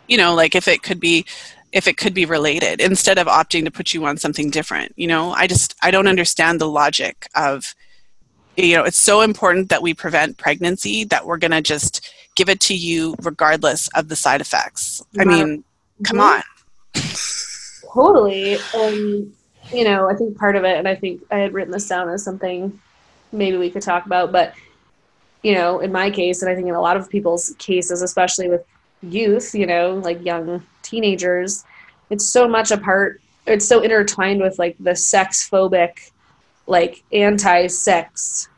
you 0.09 0.17
know, 0.17 0.35
like 0.35 0.55
if 0.55 0.69
it 0.69 0.83
could 0.83 1.01
be 1.01 1.25
if 1.73 1.87
it 1.87 1.97
could 1.97 2.15
be 2.15 2.25
related 2.25 2.81
instead 2.81 3.19
of 3.19 3.27
opting 3.27 3.65
to 3.65 3.71
put 3.71 3.95
you 3.95 4.05
on 4.05 4.17
something 4.17 4.51
different 4.51 4.93
you 4.97 5.07
know? 5.07 5.33
I 5.33 5.47
just 5.47 5.75
i 5.83 5.91
don't 5.91 6.09
understand 6.09 6.61
the 6.61 6.69
logic 6.69 7.29
of 7.35 7.75
you 8.57 8.77
know 8.77 8.85
it's 8.85 9.01
so 9.01 9.21
important 9.21 9.69
that 9.69 9.83
we 9.83 9.95
prevent 9.95 10.39
pregnancy 10.39 11.05
that 11.05 11.27
we're 11.27 11.39
going 11.39 11.51
to 11.53 11.63
just 11.63 12.13
give 12.37 12.49
it 12.49 12.61
to 12.61 12.75
you 12.75 13.15
regardless 13.23 13.89
of 13.95 14.09
the 14.09 14.17
side 14.17 14.41
effects. 14.41 15.03
I 15.19 15.25
mean 15.25 15.65
come 16.05 16.19
mm-hmm. 16.19 16.39
on. 16.39 16.43
Totally 17.95 18.57
and 18.75 19.33
you 19.73 19.85
know 19.85 20.09
i 20.09 20.15
think 20.15 20.37
part 20.37 20.57
of 20.57 20.65
it 20.65 20.77
and 20.77 20.89
i 20.89 20.95
think 20.95 21.23
i 21.31 21.39
had 21.39 21.53
written 21.53 21.73
this 21.73 21.89
down 21.89 22.09
as 22.09 22.25
something 22.25 22.79
maybe 23.33 23.57
we 23.57 23.71
could 23.71 23.83
talk 23.83 24.07
about 24.07 24.33
but 24.33 24.55
you 25.43 25.55
know 25.55 25.81
in 25.81 25.93
my 25.93 26.11
case 26.11 26.43
and 26.43 26.51
i 26.51 26.55
think 26.55 26.69
in 26.69 26.75
a 26.75 26.81
lot 26.81 26.97
of 26.97 27.09
people's 27.09 27.55
cases 27.59 28.03
especially 28.03 28.49
with 28.49 28.65
youth 29.03 29.55
you 29.55 29.67
know 29.67 29.95
like 29.95 30.25
young 30.25 30.63
teenagers 30.83 31.65
it's 32.11 32.27
so 32.27 32.49
much 32.49 32.71
a 32.71 32.79
part 32.79 33.21
it's 33.47 33.67
so 33.67 33.81
intertwined 33.81 34.41
with 34.41 34.59
like 34.59 34.77
the 34.81 34.95
sex 34.95 35.49
phobic 35.49 36.11
like 36.67 37.03
anti-sex 37.13 38.49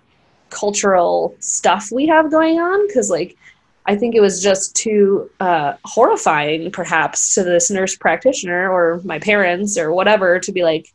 cultural 0.51 1.35
stuff 1.39 1.91
we 1.91 2.07
have 2.07 2.31
going 2.31 2.59
on 2.59 2.87
because 2.87 3.11
like 3.11 3.37
I 3.85 3.97
think 3.97 4.15
it 4.15 4.21
was 4.21 4.43
just 4.43 4.77
too 4.77 5.29
uh, 5.41 5.75
horrifying, 5.85 6.71
perhaps, 6.71 7.35
to 7.35 7.43
this 7.43 7.71
nurse 7.71 7.97
practitioner 7.97 8.71
or 8.71 9.01
my 9.05 9.19
parents 9.19 9.77
or 9.77 9.93
whatever 9.93 10.39
to 10.39 10.53
be 10.53 10.63
like, 10.63 10.93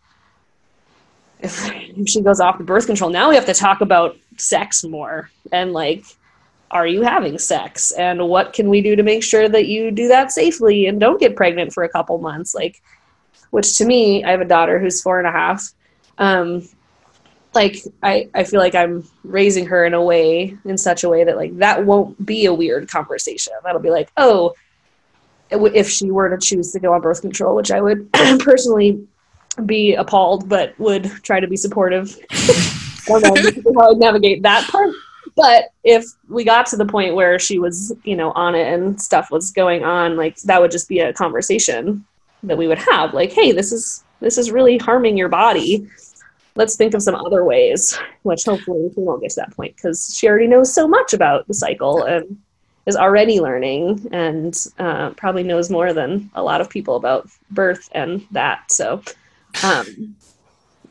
if, 1.40 1.70
if 1.70 2.08
she 2.08 2.22
goes 2.22 2.40
off 2.40 2.58
the 2.58 2.64
birth 2.64 2.86
control, 2.86 3.10
now 3.10 3.30
we 3.30 3.36
have 3.36 3.46
to 3.46 3.54
talk 3.54 3.82
about 3.82 4.18
sex 4.38 4.84
more. 4.86 5.30
And 5.52 5.74
like, 5.74 6.06
are 6.72 6.88
you 6.88 7.02
having 7.02 7.38
sex 7.38 7.92
and 7.94 8.28
what 8.28 8.54
can 8.54 8.70
we 8.70 8.82
do 8.82 8.96
to 8.96 9.04
make 9.04 9.24
sure 9.24 9.48
that 9.48 9.68
you 9.68 9.92
do 9.92 10.08
that 10.10 10.32
safely 10.32 10.88
and 10.88 11.00
don't 11.00 11.20
get 11.20 11.36
pregnant 11.36 11.74
for 11.74 11.84
a 11.84 11.90
couple 11.90 12.18
months? 12.18 12.54
Like, 12.54 12.82
which 13.52 13.78
to 13.78 13.86
me, 13.86 14.24
I 14.24 14.32
have 14.32 14.42
a 14.42 14.46
daughter 14.46 14.80
who's 14.80 15.02
four 15.02 15.20
and 15.20 15.28
a 15.28 15.32
half. 15.32 15.72
Um, 16.18 16.68
like 17.54 17.78
I, 18.04 18.30
I 18.36 18.44
feel 18.44 18.60
like 18.60 18.76
I'm 18.76 19.08
raising 19.24 19.66
her 19.68 19.86
in 19.86 19.94
a 19.94 20.04
way 20.04 20.58
in 20.66 20.78
such 20.78 21.04
a 21.04 21.10
way 21.10 21.24
that 21.24 21.38
like 21.38 21.58
that 21.58 21.86
won't 21.86 22.24
be 22.26 22.46
a 22.46 22.54
weird 22.54 22.90
conversation. 22.90 23.54
That'll 23.64 23.82
be 23.82 23.90
like, 23.90 24.12
oh, 24.18 24.54
if 25.50 25.90
she 25.90 26.12
were 26.12 26.30
to 26.30 26.38
choose 26.38 26.72
to 26.74 26.80
go 26.80 26.94
on 26.94 27.02
birth 27.02 27.22
control, 27.22 27.56
which 27.56 27.72
I 27.72 27.82
would 27.82 28.12
personally 28.40 29.08
be 29.66 29.96
appalled, 29.96 30.48
but 30.50 30.78
would 30.78 31.06
try 31.24 31.40
to 31.40 31.48
be 31.48 31.58
supportive. 31.58 32.18
I 33.10 33.22
how 33.80 33.92
navigate 33.92 34.44
that 34.44 34.68
part. 34.70 34.94
But 35.38 35.70
if 35.86 36.04
we 36.28 36.44
got 36.44 36.66
to 36.68 36.78
the 36.78 36.86
point 36.86 37.16
where 37.16 37.40
she 37.40 37.60
was, 37.60 37.94
you 38.04 38.16
know, 38.16 38.32
on 38.32 38.56
it 38.56 38.74
and 38.74 39.02
stuff 39.02 39.32
was 39.32 39.52
going 39.52 39.86
on, 39.86 40.18
like 40.18 40.36
that 40.42 40.60
would 40.60 40.72
just 40.72 40.90
be 40.90 41.00
a 41.00 41.14
conversation 41.14 42.06
that 42.44 42.58
we 42.58 42.68
would 42.68 42.80
have. 42.80 43.14
Like, 43.14 43.32
hey, 43.32 43.54
this 43.54 43.72
is 43.72 44.04
this 44.20 44.38
is 44.38 44.52
really 44.52 44.78
harming 44.78 45.16
your 45.16 45.30
body 45.30 45.88
let's 46.58 46.76
think 46.76 46.94
of 46.94 47.02
some 47.02 47.16
other 47.16 47.46
ways, 47.46 47.98
which 48.24 48.44
hopefully 48.44 48.90
we 48.98 49.04
won't 49.04 49.22
get 49.22 49.30
to 49.30 49.36
that 49.38 49.56
point 49.56 49.76
because 49.76 50.14
she 50.18 50.28
already 50.28 50.48
knows 50.48 50.74
so 50.74 50.88
much 50.88 51.14
about 51.14 51.48
the 51.48 51.54
cycle 51.54 52.04
and 52.04 52.38
is 52.88 52.96
already 52.96 53.40
learning 53.40 54.08
and 54.12 54.66
uh, 54.80 55.12
probably 55.12 55.44
knows 55.44 55.70
more 55.70 55.94
than 55.94 56.30
a 56.34 56.44
lot 56.44 56.60
of 56.60 56.70
people 56.70 56.96
about 56.96 57.30
birth 57.52 57.88
and 57.92 58.26
that. 58.32 58.72
So, 58.72 59.02
um, 59.64 60.16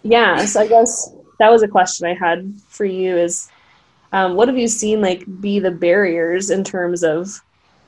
yeah, 0.02 0.44
so 0.44 0.60
I 0.60 0.68
guess 0.68 1.10
that 1.40 1.50
was 1.50 1.62
a 1.62 1.68
question 1.68 2.06
I 2.06 2.14
had 2.14 2.54
for 2.68 2.84
you 2.84 3.16
is 3.16 3.50
um, 4.16 4.34
what 4.34 4.48
have 4.48 4.56
you 4.56 4.66
seen 4.66 5.02
like 5.02 5.24
be 5.42 5.58
the 5.58 5.70
barriers 5.70 6.48
in 6.48 6.64
terms 6.64 7.04
of 7.04 7.38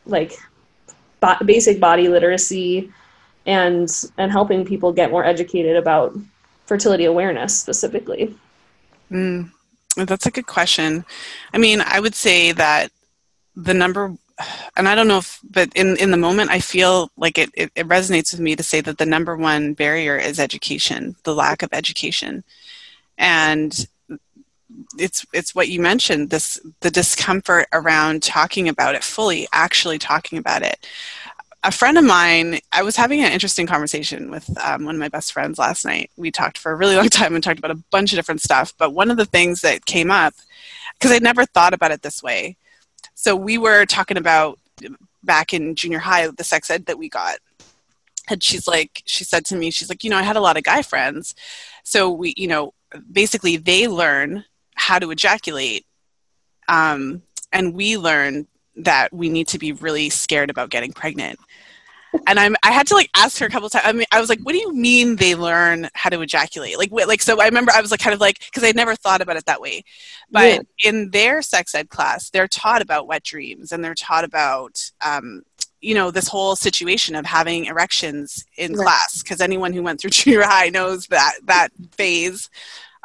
like 0.04 0.34
bo- 1.20 1.42
basic 1.42 1.80
body 1.80 2.08
literacy 2.08 2.92
and 3.46 3.88
and 4.18 4.30
helping 4.30 4.62
people 4.62 4.92
get 4.92 5.10
more 5.10 5.24
educated 5.24 5.74
about 5.74 6.14
fertility 6.66 7.06
awareness 7.06 7.58
specifically? 7.58 8.36
Mm, 9.10 9.50
that's 9.96 10.26
a 10.26 10.30
good 10.30 10.46
question. 10.46 11.06
I 11.54 11.58
mean, 11.58 11.80
I 11.80 11.98
would 11.98 12.14
say 12.14 12.52
that 12.52 12.92
the 13.56 13.72
number, 13.72 14.14
and 14.76 14.86
I 14.86 14.94
don't 14.94 15.08
know 15.08 15.18
if, 15.18 15.40
but 15.50 15.72
in, 15.74 15.96
in 15.96 16.10
the 16.10 16.18
moment, 16.18 16.50
I 16.50 16.60
feel 16.60 17.10
like 17.16 17.38
it, 17.38 17.48
it, 17.54 17.72
it 17.74 17.88
resonates 17.88 18.32
with 18.32 18.40
me 18.40 18.54
to 18.54 18.62
say 18.62 18.82
that 18.82 18.98
the 18.98 19.06
number 19.06 19.34
one 19.34 19.72
barrier 19.72 20.18
is 20.18 20.38
education, 20.38 21.16
the 21.22 21.34
lack 21.34 21.62
of 21.62 21.70
education. 21.72 22.44
And 23.16 23.88
it's 24.98 25.24
it's 25.32 25.54
what 25.54 25.68
you 25.68 25.80
mentioned 25.80 26.30
this 26.30 26.60
the 26.80 26.90
discomfort 26.90 27.66
around 27.72 28.22
talking 28.22 28.68
about 28.68 28.94
it 28.94 29.02
fully 29.02 29.48
actually 29.52 29.98
talking 29.98 30.38
about 30.38 30.62
it 30.62 30.86
a 31.64 31.72
friend 31.72 31.98
of 31.98 32.04
mine, 32.04 32.60
I 32.72 32.82
was 32.82 32.96
having 32.96 33.20
an 33.20 33.32
interesting 33.32 33.66
conversation 33.66 34.30
with 34.30 34.48
um, 34.64 34.84
one 34.84 34.94
of 34.94 34.98
my 35.00 35.08
best 35.08 35.32
friends 35.32 35.58
last 35.58 35.84
night. 35.84 36.10
We 36.16 36.30
talked 36.30 36.56
for 36.56 36.72
a 36.72 36.76
really 36.76 36.96
long 36.96 37.08
time 37.08 37.34
and 37.34 37.42
talked 37.42 37.58
about 37.58 37.72
a 37.72 37.82
bunch 37.90 38.12
of 38.12 38.16
different 38.16 38.42
stuff. 38.42 38.72
But 38.78 38.94
one 38.94 39.10
of 39.10 39.16
the 39.16 39.26
things 39.26 39.60
that 39.62 39.84
came 39.84 40.10
up, 40.10 40.34
because 40.94 41.10
I'd 41.10 41.22
never 41.22 41.44
thought 41.44 41.74
about 41.74 41.90
it 41.90 42.02
this 42.02 42.22
way. 42.22 42.56
So 43.14 43.34
we 43.34 43.58
were 43.58 43.86
talking 43.86 44.16
about 44.16 44.58
back 45.22 45.52
in 45.52 45.74
junior 45.74 45.98
high, 45.98 46.28
the 46.28 46.44
sex 46.44 46.70
ed 46.70 46.86
that 46.86 46.98
we 46.98 47.08
got. 47.08 47.38
And 48.30 48.42
she's 48.42 48.68
like, 48.68 49.02
she 49.04 49.24
said 49.24 49.44
to 49.46 49.56
me, 49.56 49.70
she's 49.70 49.88
like, 49.88 50.04
you 50.04 50.10
know, 50.10 50.16
I 50.16 50.22
had 50.22 50.36
a 50.36 50.40
lot 50.40 50.56
of 50.56 50.62
guy 50.62 50.82
friends. 50.82 51.34
So 51.82 52.10
we, 52.10 52.34
you 52.36 52.46
know, 52.46 52.72
basically 53.10 53.56
they 53.56 53.88
learn 53.88 54.44
how 54.78 54.98
to 54.98 55.10
ejaculate. 55.10 55.84
Um, 56.68 57.22
and 57.52 57.74
we 57.74 57.96
learn 57.96 58.46
that 58.76 59.12
we 59.12 59.28
need 59.28 59.48
to 59.48 59.58
be 59.58 59.72
really 59.72 60.08
scared 60.08 60.50
about 60.50 60.70
getting 60.70 60.92
pregnant. 60.92 61.38
And 62.26 62.40
I'm 62.40 62.56
I 62.62 62.70
had 62.70 62.86
to 62.86 62.94
like 62.94 63.10
ask 63.14 63.38
her 63.38 63.46
a 63.46 63.50
couple 63.50 63.68
times. 63.68 63.84
I 63.86 63.92
mean, 63.92 64.06
I 64.10 64.18
was 64.18 64.30
like, 64.30 64.40
"What 64.40 64.52
do 64.52 64.58
you 64.58 64.72
mean 64.72 65.16
they 65.16 65.34
learn 65.34 65.90
how 65.92 66.08
to 66.08 66.22
ejaculate?" 66.22 66.78
Like, 66.78 66.90
like 66.90 67.20
so. 67.20 67.38
I 67.38 67.44
remember 67.44 67.70
I 67.74 67.82
was 67.82 67.90
like, 67.90 68.00
kind 68.00 68.14
of 68.14 68.20
like, 68.20 68.38
because 68.46 68.64
I'd 68.64 68.76
never 68.76 68.96
thought 68.96 69.20
about 69.20 69.36
it 69.36 69.44
that 69.44 69.60
way. 69.60 69.84
But 70.30 70.66
yeah. 70.82 70.88
in 70.88 71.10
their 71.10 71.42
sex 71.42 71.74
ed 71.74 71.90
class, 71.90 72.30
they're 72.30 72.48
taught 72.48 72.80
about 72.80 73.08
wet 73.08 73.24
dreams, 73.24 73.72
and 73.72 73.84
they're 73.84 73.94
taught 73.94 74.24
about 74.24 74.90
um, 75.04 75.42
you 75.82 75.94
know 75.94 76.10
this 76.10 76.28
whole 76.28 76.56
situation 76.56 77.14
of 77.14 77.26
having 77.26 77.66
erections 77.66 78.46
in 78.56 78.72
right. 78.72 78.84
class 78.84 79.22
because 79.22 79.42
anyone 79.42 79.74
who 79.74 79.82
went 79.82 80.00
through 80.00 80.10
junior 80.12 80.42
high 80.42 80.70
knows 80.70 81.06
that 81.08 81.34
that 81.44 81.68
phase 81.92 82.48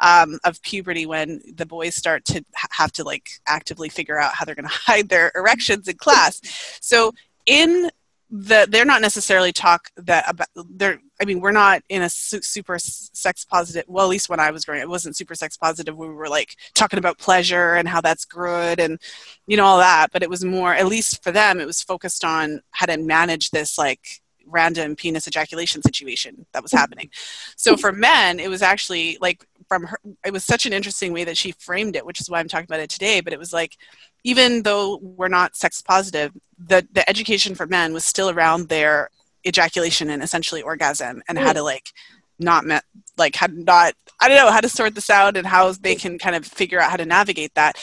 um, 0.00 0.38
of 0.44 0.60
puberty 0.62 1.06
when 1.06 1.40
the 1.54 1.66
boys 1.66 1.94
start 1.94 2.24
to 2.26 2.44
have 2.70 2.92
to 2.92 3.04
like 3.04 3.28
actively 3.46 3.88
figure 3.88 4.18
out 4.18 4.34
how 4.34 4.44
they're 4.44 4.54
going 4.54 4.68
to 4.68 4.74
hide 4.74 5.08
their 5.08 5.32
erections 5.34 5.88
in 5.88 5.96
class. 5.96 6.40
So 6.80 7.12
in 7.46 7.90
the 8.36 8.66
they're 8.68 8.84
not 8.84 9.00
necessarily 9.00 9.52
talk 9.52 9.90
that 9.96 10.24
about 10.28 10.48
they're 10.70 10.98
i 11.20 11.24
mean 11.24 11.40
we're 11.40 11.52
not 11.52 11.82
in 11.88 12.02
a 12.02 12.10
su- 12.10 12.42
super 12.42 12.78
sex 12.80 13.44
positive 13.44 13.84
well 13.86 14.06
at 14.06 14.08
least 14.08 14.28
when 14.28 14.40
i 14.40 14.50
was 14.50 14.64
growing 14.64 14.80
up 14.80 14.86
it 14.86 14.88
wasn't 14.88 15.16
super 15.16 15.36
sex 15.36 15.56
positive 15.56 15.96
we 15.96 16.08
were 16.08 16.28
like 16.28 16.56
talking 16.74 16.98
about 16.98 17.16
pleasure 17.16 17.74
and 17.74 17.86
how 17.86 18.00
that's 18.00 18.24
good 18.24 18.80
and 18.80 18.98
you 19.46 19.56
know 19.56 19.64
all 19.64 19.78
that 19.78 20.08
but 20.12 20.22
it 20.22 20.28
was 20.28 20.44
more 20.44 20.74
at 20.74 20.86
least 20.86 21.22
for 21.22 21.30
them 21.30 21.60
it 21.60 21.66
was 21.66 21.80
focused 21.80 22.24
on 22.24 22.60
how 22.72 22.86
to 22.86 22.96
manage 22.96 23.50
this 23.50 23.78
like 23.78 24.20
random 24.46 24.96
penis 24.96 25.28
ejaculation 25.28 25.80
situation 25.80 26.44
that 26.52 26.62
was 26.62 26.72
happening 26.72 27.08
so 27.56 27.76
for 27.76 27.92
men 27.92 28.40
it 28.40 28.48
was 28.48 28.62
actually 28.62 29.16
like 29.20 29.46
from 29.68 29.84
her 29.84 29.98
it 30.24 30.32
was 30.32 30.44
such 30.44 30.66
an 30.66 30.72
interesting 30.72 31.12
way 31.12 31.24
that 31.24 31.36
she 31.36 31.52
framed 31.52 31.96
it 31.96 32.06
which 32.06 32.20
is 32.20 32.30
why 32.30 32.38
i'm 32.40 32.48
talking 32.48 32.66
about 32.66 32.80
it 32.80 32.90
today 32.90 33.20
but 33.20 33.32
it 33.32 33.38
was 33.38 33.52
like 33.52 33.76
even 34.22 34.62
though 34.62 34.98
we're 35.02 35.28
not 35.28 35.56
sex 35.56 35.82
positive 35.82 36.32
the 36.58 36.86
the 36.92 37.08
education 37.08 37.54
for 37.54 37.66
men 37.66 37.92
was 37.92 38.04
still 38.04 38.30
around 38.30 38.68
their 38.68 39.08
ejaculation 39.46 40.10
and 40.10 40.22
essentially 40.22 40.62
orgasm 40.62 41.22
and 41.28 41.38
how 41.38 41.52
to 41.52 41.62
like 41.62 41.92
not 42.38 42.64
met 42.64 42.84
like 43.16 43.36
how 43.36 43.46
not 43.50 43.94
i 44.20 44.28
don't 44.28 44.36
know 44.36 44.50
how 44.50 44.60
to 44.60 44.68
sort 44.68 44.94
this 44.94 45.10
out 45.10 45.36
and 45.36 45.46
how 45.46 45.72
they 45.72 45.94
can 45.94 46.18
kind 46.18 46.34
of 46.34 46.44
figure 46.44 46.80
out 46.80 46.90
how 46.90 46.96
to 46.96 47.06
navigate 47.06 47.54
that. 47.54 47.76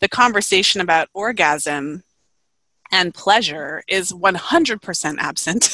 The 0.00 0.08
conversation 0.08 0.80
about 0.80 1.08
orgasm 1.12 2.02
and 2.90 3.14
pleasure 3.14 3.82
is 3.88 4.12
100% 4.12 5.16
absent 5.18 5.70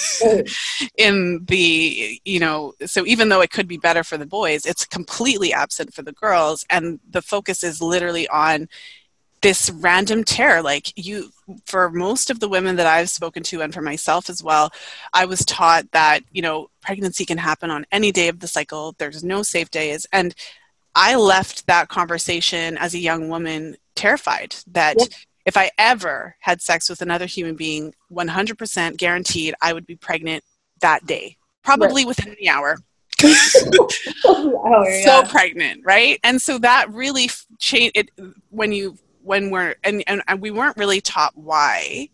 in 0.98 1.44
the 1.46 2.20
you 2.24 2.40
know 2.40 2.72
so 2.86 3.06
even 3.06 3.28
though 3.28 3.40
it 3.40 3.50
could 3.50 3.68
be 3.68 3.78
better 3.78 4.04
for 4.04 4.16
the 4.16 4.26
boys 4.26 4.66
it's 4.66 4.84
completely 4.84 5.52
absent 5.52 5.92
for 5.94 6.02
the 6.02 6.12
girls 6.12 6.64
and 6.70 6.98
the 7.10 7.22
focus 7.22 7.62
is 7.62 7.80
literally 7.80 8.26
on 8.28 8.68
this 9.42 9.70
random 9.70 10.24
tear 10.24 10.62
like 10.62 10.92
you 10.96 11.28
for 11.66 11.90
most 11.90 12.30
of 12.30 12.40
the 12.40 12.48
women 12.48 12.76
that 12.76 12.86
i've 12.86 13.10
spoken 13.10 13.42
to 13.42 13.60
and 13.60 13.74
for 13.74 13.82
myself 13.82 14.30
as 14.30 14.42
well 14.42 14.72
i 15.12 15.24
was 15.24 15.44
taught 15.44 15.90
that 15.92 16.20
you 16.32 16.40
know 16.40 16.68
pregnancy 16.84 17.24
can 17.24 17.38
happen 17.38 17.70
on 17.70 17.86
any 17.90 18.12
day 18.12 18.28
of 18.28 18.40
the 18.40 18.46
cycle. 18.46 18.94
There's 18.98 19.24
no 19.24 19.42
safe 19.42 19.70
days. 19.70 20.06
And 20.12 20.34
i 20.96 21.16
left 21.16 21.66
that 21.66 21.88
conversation 21.88 22.76
as 22.78 22.94
a 22.94 22.98
young 22.98 23.28
woman 23.28 23.76
terrified 23.96 24.54
that 24.68 24.96
yep 24.98 25.08
if 25.44 25.56
I 25.56 25.70
ever 25.78 26.36
had 26.40 26.62
sex 26.62 26.88
with 26.88 27.02
another 27.02 27.26
human 27.26 27.54
being, 27.54 27.94
100% 28.10 28.96
guaranteed 28.96 29.54
I 29.60 29.72
would 29.72 29.86
be 29.86 29.96
pregnant 29.96 30.44
that 30.80 31.06
day, 31.06 31.36
probably 31.62 32.02
right. 32.02 32.08
within 32.08 32.36
the 32.40 32.48
hour. 32.48 32.78
oh, 33.22 34.84
yeah. 34.86 35.04
So 35.04 35.22
pregnant, 35.30 35.82
right? 35.84 36.18
And 36.24 36.40
so 36.40 36.58
that 36.58 36.92
really 36.92 37.30
changed 37.58 37.96
it 37.96 38.10
when 38.50 38.72
you 38.72 38.98
when 39.22 39.50
we're 39.50 39.74
and, 39.84 40.04
and 40.06 40.22
and 40.28 40.40
we 40.40 40.50
weren't 40.50 40.76
really 40.76 41.00
taught 41.00 41.32
why. 41.34 42.08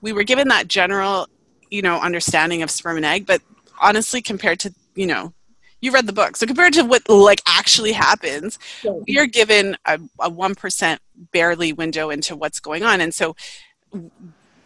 We 0.00 0.12
were 0.12 0.22
given 0.22 0.48
that 0.48 0.68
general, 0.68 1.28
you 1.70 1.82
know, 1.82 1.98
understanding 2.00 2.62
of 2.62 2.70
sperm 2.70 2.96
and 2.96 3.04
egg, 3.04 3.26
but 3.26 3.42
honestly, 3.80 4.22
compared 4.22 4.60
to 4.60 4.74
you 4.94 5.06
know 5.06 5.34
you 5.84 5.92
read 5.92 6.06
the 6.06 6.12
book. 6.12 6.36
So 6.36 6.46
compared 6.46 6.72
to 6.74 6.82
what 6.82 7.08
like 7.08 7.42
actually 7.46 7.92
happens, 7.92 8.58
we 9.06 9.18
are 9.18 9.26
given 9.26 9.76
a, 9.84 10.00
a 10.18 10.30
1% 10.30 10.98
barely 11.30 11.72
window 11.74 12.08
into 12.10 12.34
what's 12.34 12.58
going 12.58 12.82
on. 12.82 13.02
And 13.02 13.14
so 13.14 13.36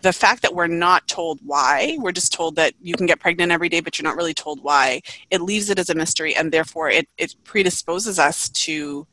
the 0.03 0.13
fact 0.13 0.43
that 0.43 0.55
we're 0.55 0.69
not 0.69 1.09
told 1.09 1.41
why, 1.45 1.97
we're 1.99 2.13
just 2.13 2.33
told 2.33 2.55
that 2.55 2.75
you 2.81 2.95
can 2.95 3.07
get 3.07 3.19
pregnant 3.19 3.51
every 3.51 3.69
day, 3.69 3.81
but 3.81 3.99
you're 3.99 4.05
not 4.05 4.17
really 4.17 4.33
told 4.33 4.63
why, 4.63 5.03
it 5.31 5.41
leaves 5.41 5.71
it 5.71 5.79
as 5.79 5.91
a 5.91 5.95
mystery 5.95 6.37
and 6.37 6.53
therefore 6.53 6.89
it, 6.89 7.09
it 7.19 7.35
predisposes 7.43 8.21
us 8.21 8.49
to 8.51 9.05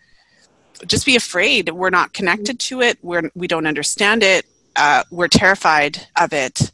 just 0.86 1.08
be 1.08 1.16
afraid. 1.16 1.70
We're 1.70 1.90
not 1.90 2.14
connected 2.14 2.60
to 2.60 2.82
it. 2.82 3.00
We're, 3.02 3.32
we 3.34 3.48
don't 3.48 3.66
understand 3.66 4.22
it. 4.22 4.46
Uh, 4.76 5.04
we're 5.10 5.28
terrified 5.28 6.06
of 6.20 6.34
it. 6.34 6.72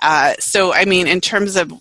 Uh, 0.00 0.34
so, 0.38 0.72
I 0.72 0.84
mean, 0.84 1.08
in 1.08 1.20
terms 1.20 1.56
of 1.56 1.72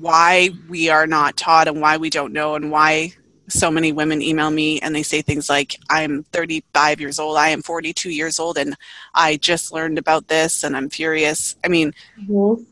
why 0.00 0.50
we 0.68 0.88
are 0.88 1.06
not 1.06 1.36
taught 1.36 1.68
and 1.68 1.80
why 1.80 1.96
we 1.96 2.10
don't 2.10 2.32
know 2.32 2.54
and 2.54 2.70
why 2.70 3.12
so 3.48 3.70
many 3.70 3.92
women 3.92 4.22
email 4.22 4.50
me 4.50 4.80
and 4.80 4.94
they 4.94 5.02
say 5.02 5.22
things 5.22 5.48
like, 5.48 5.78
I'm 5.90 6.22
35 6.24 7.00
years 7.00 7.18
old, 7.18 7.36
I 7.36 7.48
am 7.48 7.62
42 7.62 8.10
years 8.10 8.38
old, 8.38 8.56
and 8.56 8.76
I 9.14 9.36
just 9.36 9.72
learned 9.72 9.98
about 9.98 10.28
this 10.28 10.64
and 10.64 10.76
I'm 10.76 10.88
furious. 10.88 11.56
I 11.64 11.68
mean, 11.68 11.92
mm-hmm. 12.18 12.62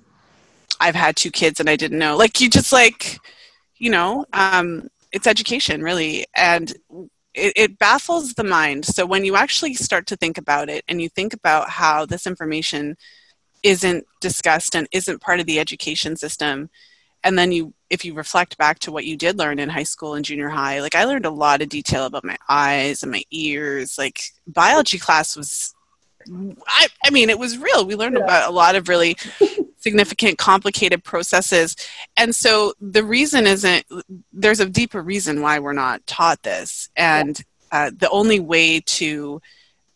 I've 0.80 0.94
had 0.94 1.16
two 1.16 1.30
kids 1.30 1.60
and 1.60 1.68
I 1.68 1.76
didn't 1.76 1.98
know. 1.98 2.16
Like, 2.16 2.40
you 2.40 2.48
just 2.48 2.72
like, 2.72 3.18
you 3.76 3.90
know, 3.90 4.24
um, 4.32 4.88
it's 5.12 5.26
education 5.26 5.82
really. 5.82 6.26
And 6.34 6.72
it, 7.34 7.52
it 7.56 7.78
baffles 7.78 8.34
the 8.34 8.44
mind. 8.44 8.84
So 8.84 9.06
when 9.06 9.24
you 9.24 9.36
actually 9.36 9.74
start 9.74 10.06
to 10.08 10.16
think 10.16 10.38
about 10.38 10.68
it 10.68 10.84
and 10.88 11.00
you 11.00 11.08
think 11.08 11.32
about 11.32 11.68
how 11.70 12.06
this 12.06 12.26
information 12.26 12.96
isn't 13.62 14.06
discussed 14.20 14.74
and 14.74 14.88
isn't 14.92 15.20
part 15.20 15.40
of 15.40 15.46
the 15.46 15.60
education 15.60 16.16
system, 16.16 16.70
and 17.24 17.38
then 17.38 17.52
you 17.52 17.74
if 17.88 18.04
you 18.04 18.14
reflect 18.14 18.56
back 18.56 18.78
to 18.78 18.92
what 18.92 19.04
you 19.04 19.16
did 19.16 19.38
learn 19.38 19.58
in 19.58 19.68
high 19.68 19.82
school 19.82 20.14
and 20.14 20.24
junior 20.24 20.48
high 20.48 20.80
like 20.80 20.94
i 20.94 21.04
learned 21.04 21.26
a 21.26 21.30
lot 21.30 21.62
of 21.62 21.68
detail 21.68 22.06
about 22.06 22.24
my 22.24 22.36
eyes 22.48 23.02
and 23.02 23.12
my 23.12 23.22
ears. 23.30 23.98
Like 23.98 24.22
biology 24.46 24.98
class 24.98 25.36
was 25.36 25.74
i, 26.66 26.86
I 27.04 27.10
mean 27.10 27.30
it 27.30 27.38
was 27.38 27.58
real. 27.58 27.86
We 27.86 27.96
learned 27.96 28.18
yeah. 28.18 28.24
about 28.24 28.48
a 28.48 28.52
lot 28.52 28.74
of 28.74 28.88
really 28.88 29.16
significant 29.78 30.38
complicated 30.38 31.02
processes. 31.02 31.74
And 32.16 32.34
so 32.34 32.74
the 32.80 33.02
reason 33.02 33.46
isn't 33.46 33.86
there's 34.32 34.60
a 34.60 34.68
deeper 34.68 35.02
reason 35.02 35.40
why 35.40 35.58
we're 35.58 35.72
not 35.72 36.06
taught 36.06 36.42
this. 36.42 36.90
And 36.96 37.42
uh, 37.72 37.90
the 37.96 38.10
only 38.10 38.40
way 38.40 38.80
to 38.80 39.40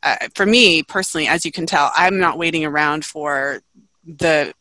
uh, 0.02 0.16
for 0.34 0.46
me 0.46 0.82
personally 0.82 1.26
as 1.26 1.44
you 1.44 1.50
can 1.50 1.66
tell 1.66 1.90
i'm 1.96 2.18
not 2.18 2.38
waiting 2.38 2.64
around 2.64 3.04
for 3.04 3.60
the 4.06 4.52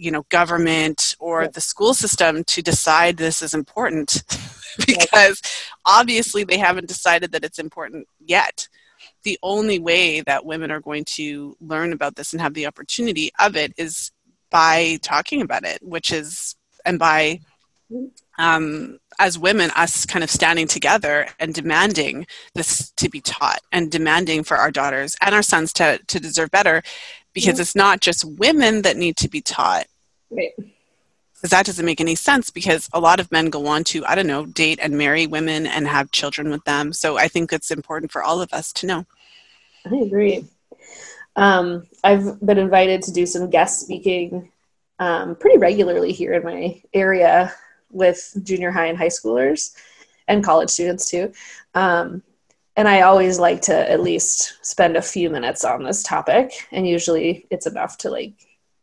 you 0.00 0.10
know 0.10 0.24
government 0.30 1.16
or 1.20 1.46
the 1.48 1.60
school 1.60 1.94
system 1.94 2.42
to 2.44 2.62
decide 2.62 3.16
this 3.16 3.42
is 3.42 3.54
important 3.54 4.22
because 4.86 5.40
obviously 5.84 6.44
they 6.44 6.58
haven't 6.58 6.88
decided 6.88 7.32
that 7.32 7.44
it's 7.44 7.58
important 7.58 8.06
yet. 8.18 8.68
The 9.22 9.38
only 9.42 9.78
way 9.78 10.22
that 10.22 10.46
women 10.46 10.70
are 10.70 10.80
going 10.80 11.04
to 11.16 11.56
learn 11.60 11.92
about 11.92 12.16
this 12.16 12.32
and 12.32 12.40
have 12.40 12.54
the 12.54 12.66
opportunity 12.66 13.30
of 13.38 13.54
it 13.56 13.74
is 13.76 14.10
by 14.50 14.98
talking 15.02 15.42
about 15.42 15.64
it 15.64 15.78
which 15.82 16.12
is 16.12 16.56
and 16.84 16.98
by 16.98 17.40
um, 18.38 18.98
as 19.18 19.38
women 19.38 19.70
us 19.76 20.06
kind 20.06 20.24
of 20.24 20.30
standing 20.30 20.66
together 20.66 21.28
and 21.38 21.52
demanding 21.52 22.26
this 22.54 22.90
to 22.92 23.08
be 23.08 23.20
taught 23.20 23.60
and 23.72 23.90
demanding 23.90 24.42
for 24.44 24.56
our 24.56 24.70
daughters 24.70 25.16
and 25.20 25.34
our 25.34 25.42
sons 25.42 25.72
to, 25.74 25.98
to 26.06 26.18
deserve 26.18 26.50
better 26.50 26.82
because 27.32 27.60
it's 27.60 27.76
not 27.76 28.00
just 28.00 28.24
women 28.24 28.82
that 28.82 28.96
need 28.96 29.16
to 29.18 29.28
be 29.28 29.40
taught. 29.40 29.86
Right. 30.30 30.52
Because 30.56 31.50
that 31.50 31.66
doesn't 31.66 31.86
make 31.86 32.00
any 32.00 32.14
sense 32.14 32.50
because 32.50 32.88
a 32.92 33.00
lot 33.00 33.18
of 33.18 33.32
men 33.32 33.46
go 33.46 33.66
on 33.66 33.84
to, 33.84 34.04
I 34.04 34.14
don't 34.14 34.26
know, 34.26 34.44
date 34.44 34.78
and 34.82 34.98
marry 34.98 35.26
women 35.26 35.66
and 35.66 35.86
have 35.88 36.10
children 36.10 36.50
with 36.50 36.64
them. 36.64 36.92
So 36.92 37.16
I 37.16 37.28
think 37.28 37.52
it's 37.52 37.70
important 37.70 38.12
for 38.12 38.22
all 38.22 38.42
of 38.42 38.52
us 38.52 38.72
to 38.74 38.86
know. 38.86 39.06
I 39.90 39.96
agree. 39.96 40.44
Um, 41.36 41.86
I've 42.04 42.38
been 42.44 42.58
invited 42.58 43.02
to 43.02 43.12
do 43.12 43.24
some 43.24 43.48
guest 43.48 43.80
speaking 43.80 44.50
um, 44.98 45.34
pretty 45.34 45.56
regularly 45.56 46.12
here 46.12 46.34
in 46.34 46.44
my 46.44 46.82
area 46.92 47.54
with 47.90 48.36
junior 48.42 48.70
high 48.70 48.86
and 48.86 48.98
high 48.98 49.06
schoolers 49.06 49.74
and 50.28 50.44
college 50.44 50.70
students 50.70 51.10
too. 51.10 51.32
Um, 51.74 52.22
and 52.76 52.88
I 52.88 53.02
always 53.02 53.38
like 53.38 53.62
to 53.62 53.90
at 53.90 54.00
least 54.00 54.64
spend 54.64 54.96
a 54.96 55.02
few 55.02 55.30
minutes 55.30 55.64
on 55.64 55.82
this 55.82 56.02
topic, 56.02 56.66
and 56.70 56.86
usually 56.86 57.46
it's 57.50 57.66
enough 57.66 57.98
to 57.98 58.10
like 58.10 58.34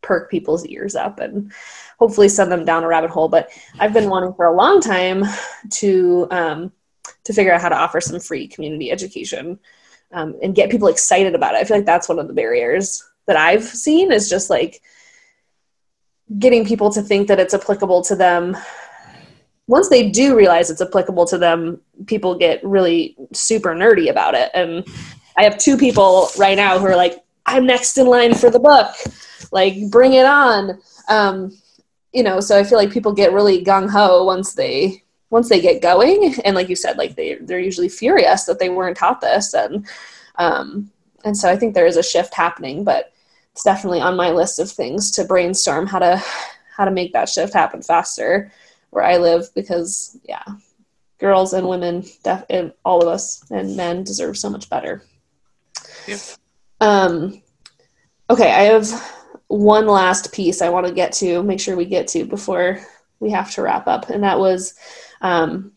perk 0.02 0.30
people's 0.30 0.66
ears 0.66 0.96
up 0.96 1.20
and 1.20 1.52
hopefully 2.00 2.30
send 2.30 2.52
them 2.52 2.66
down 2.66 2.84
a 2.84 2.88
rabbit 2.88 3.10
hole. 3.10 3.28
But 3.28 3.50
I've 3.80 3.94
been 3.94 4.10
wanting 4.10 4.34
for 4.34 4.46
a 4.46 4.56
long 4.56 4.82
time 4.82 5.24
to 5.72 6.28
um, 6.32 6.72
to 7.24 7.34
figure 7.34 7.54
out 7.54 7.62
how 7.62 7.70
to 7.70 7.78
offer 7.78 8.02
some 8.02 8.20
free 8.20 8.48
community 8.48 8.92
education 8.92 9.60
um, 10.12 10.36
and 10.42 10.56
get 10.56 10.70
people 10.70 10.88
excited 10.88 11.36
about 11.36 11.56
it. 11.56 11.60
I 11.60 11.64
feel 11.64 11.78
like 11.78 11.86
that's 11.86 12.10
one 12.10 12.20
of 12.20 12.28
the 12.28 12.34
barriers 12.34 13.04
that 13.26 13.38
I've 13.38 13.64
seen 13.64 14.12
is 14.12 14.30
just 14.30 14.50
like 14.50 14.82
getting 16.40 16.66
people 16.66 16.90
to 16.92 17.02
think 17.02 17.28
that 17.28 17.40
it's 17.40 17.54
applicable 17.54 18.02
to 18.04 18.16
them 18.16 18.58
once 19.68 19.90
they 19.90 20.10
do 20.10 20.36
realize 20.36 20.70
it's 20.70 20.82
applicable 20.82 21.26
to 21.26 21.38
them, 21.38 21.80
people 22.06 22.36
get 22.36 22.64
really 22.64 23.16
super 23.34 23.76
nerdy 23.76 24.10
about 24.10 24.34
it. 24.34 24.50
And 24.54 24.88
I 25.38 25.44
have 25.44 25.58
two 25.58 25.78
people 25.78 26.30
right 26.38 26.56
now 26.56 26.80
who 26.80 26.86
are 26.86 26.96
like, 26.96 27.24
I'm 27.46 27.66
next 27.66 27.98
in 27.98 28.08
line 28.08 28.34
for 28.34 28.50
the 28.50 28.60
book. 28.60 28.94
Like, 29.52 29.76
bring 29.92 30.14
it 30.14 30.26
on. 30.26 30.80
Um, 31.10 31.58
you 32.14 32.24
know, 32.24 32.40
so 32.40 32.58
I 32.58 32.64
feel 32.64 32.78
like 32.78 32.92
people 32.92 33.14
get 33.14 33.34
really 33.34 33.64
gung 33.64 33.90
ho 33.90 34.24
once 34.24 34.54
they 34.54 35.04
once 35.30 35.50
they 35.50 35.60
get 35.60 35.82
going. 35.82 36.36
And 36.46 36.56
like 36.56 36.70
you 36.70 36.76
said, 36.76 36.98
like 36.98 37.16
they 37.16 37.36
they're 37.36 37.60
usually 37.60 37.90
furious 37.90 38.46
that 38.46 38.60
they 38.60 38.70
weren't 38.70 38.98
taught 38.98 39.22
this. 39.22 39.54
And 39.54 39.86
um, 40.36 40.90
and 41.26 41.38
so 41.38 41.50
I 41.50 41.58
think 41.58 41.74
there 41.74 41.86
is 41.86 41.98
a 41.98 42.04
shift 42.04 42.34
happening, 42.34 42.84
but 42.84 43.14
it's 43.52 43.64
definitely 43.64 44.02
on 44.02 44.16
my 44.16 44.32
list 44.32 44.60
of 44.60 44.72
things 44.72 45.12
to 45.12 45.26
brainstorm 45.26 45.88
how 45.88 46.00
to 46.00 46.24
how 46.76 46.86
to 46.86 46.92
make 46.92 47.12
that 47.14 47.28
shift 47.30 47.54
happen 47.54 47.82
faster 47.82 48.52
where 48.90 49.04
I 49.04 49.18
live 49.18 49.54
because 49.54 50.18
yeah, 50.24 50.44
girls 51.20 51.54
and 51.54 51.68
women, 51.68 52.06
def- 52.24 52.46
and 52.50 52.74
all 52.86 53.02
of 53.02 53.08
us 53.08 53.44
and 53.52 53.76
men 53.76 54.04
deserve 54.04 54.38
so 54.38 54.50
much 54.50 54.70
better. 54.70 55.04
Yeah. 56.08 56.18
Um, 56.80 57.42
okay, 58.30 58.52
I 58.52 58.64
have 58.64 58.90
one 59.48 59.88
last 59.88 60.34
piece 60.34 60.62
I 60.62 60.70
want 60.70 60.88
to 60.88 60.94
get 60.94 61.12
to, 61.14 61.44
make 61.44 61.60
sure 61.60 61.76
we 61.76 61.86
get 61.86 62.08
to 62.10 62.26
before 62.26 62.80
we 63.20 63.32
have 63.32 63.52
to 63.52 63.62
wrap 63.62 63.88
up, 63.88 64.10
and 64.10 64.24
that 64.24 64.40
was 64.40 64.76
um, 65.22 65.74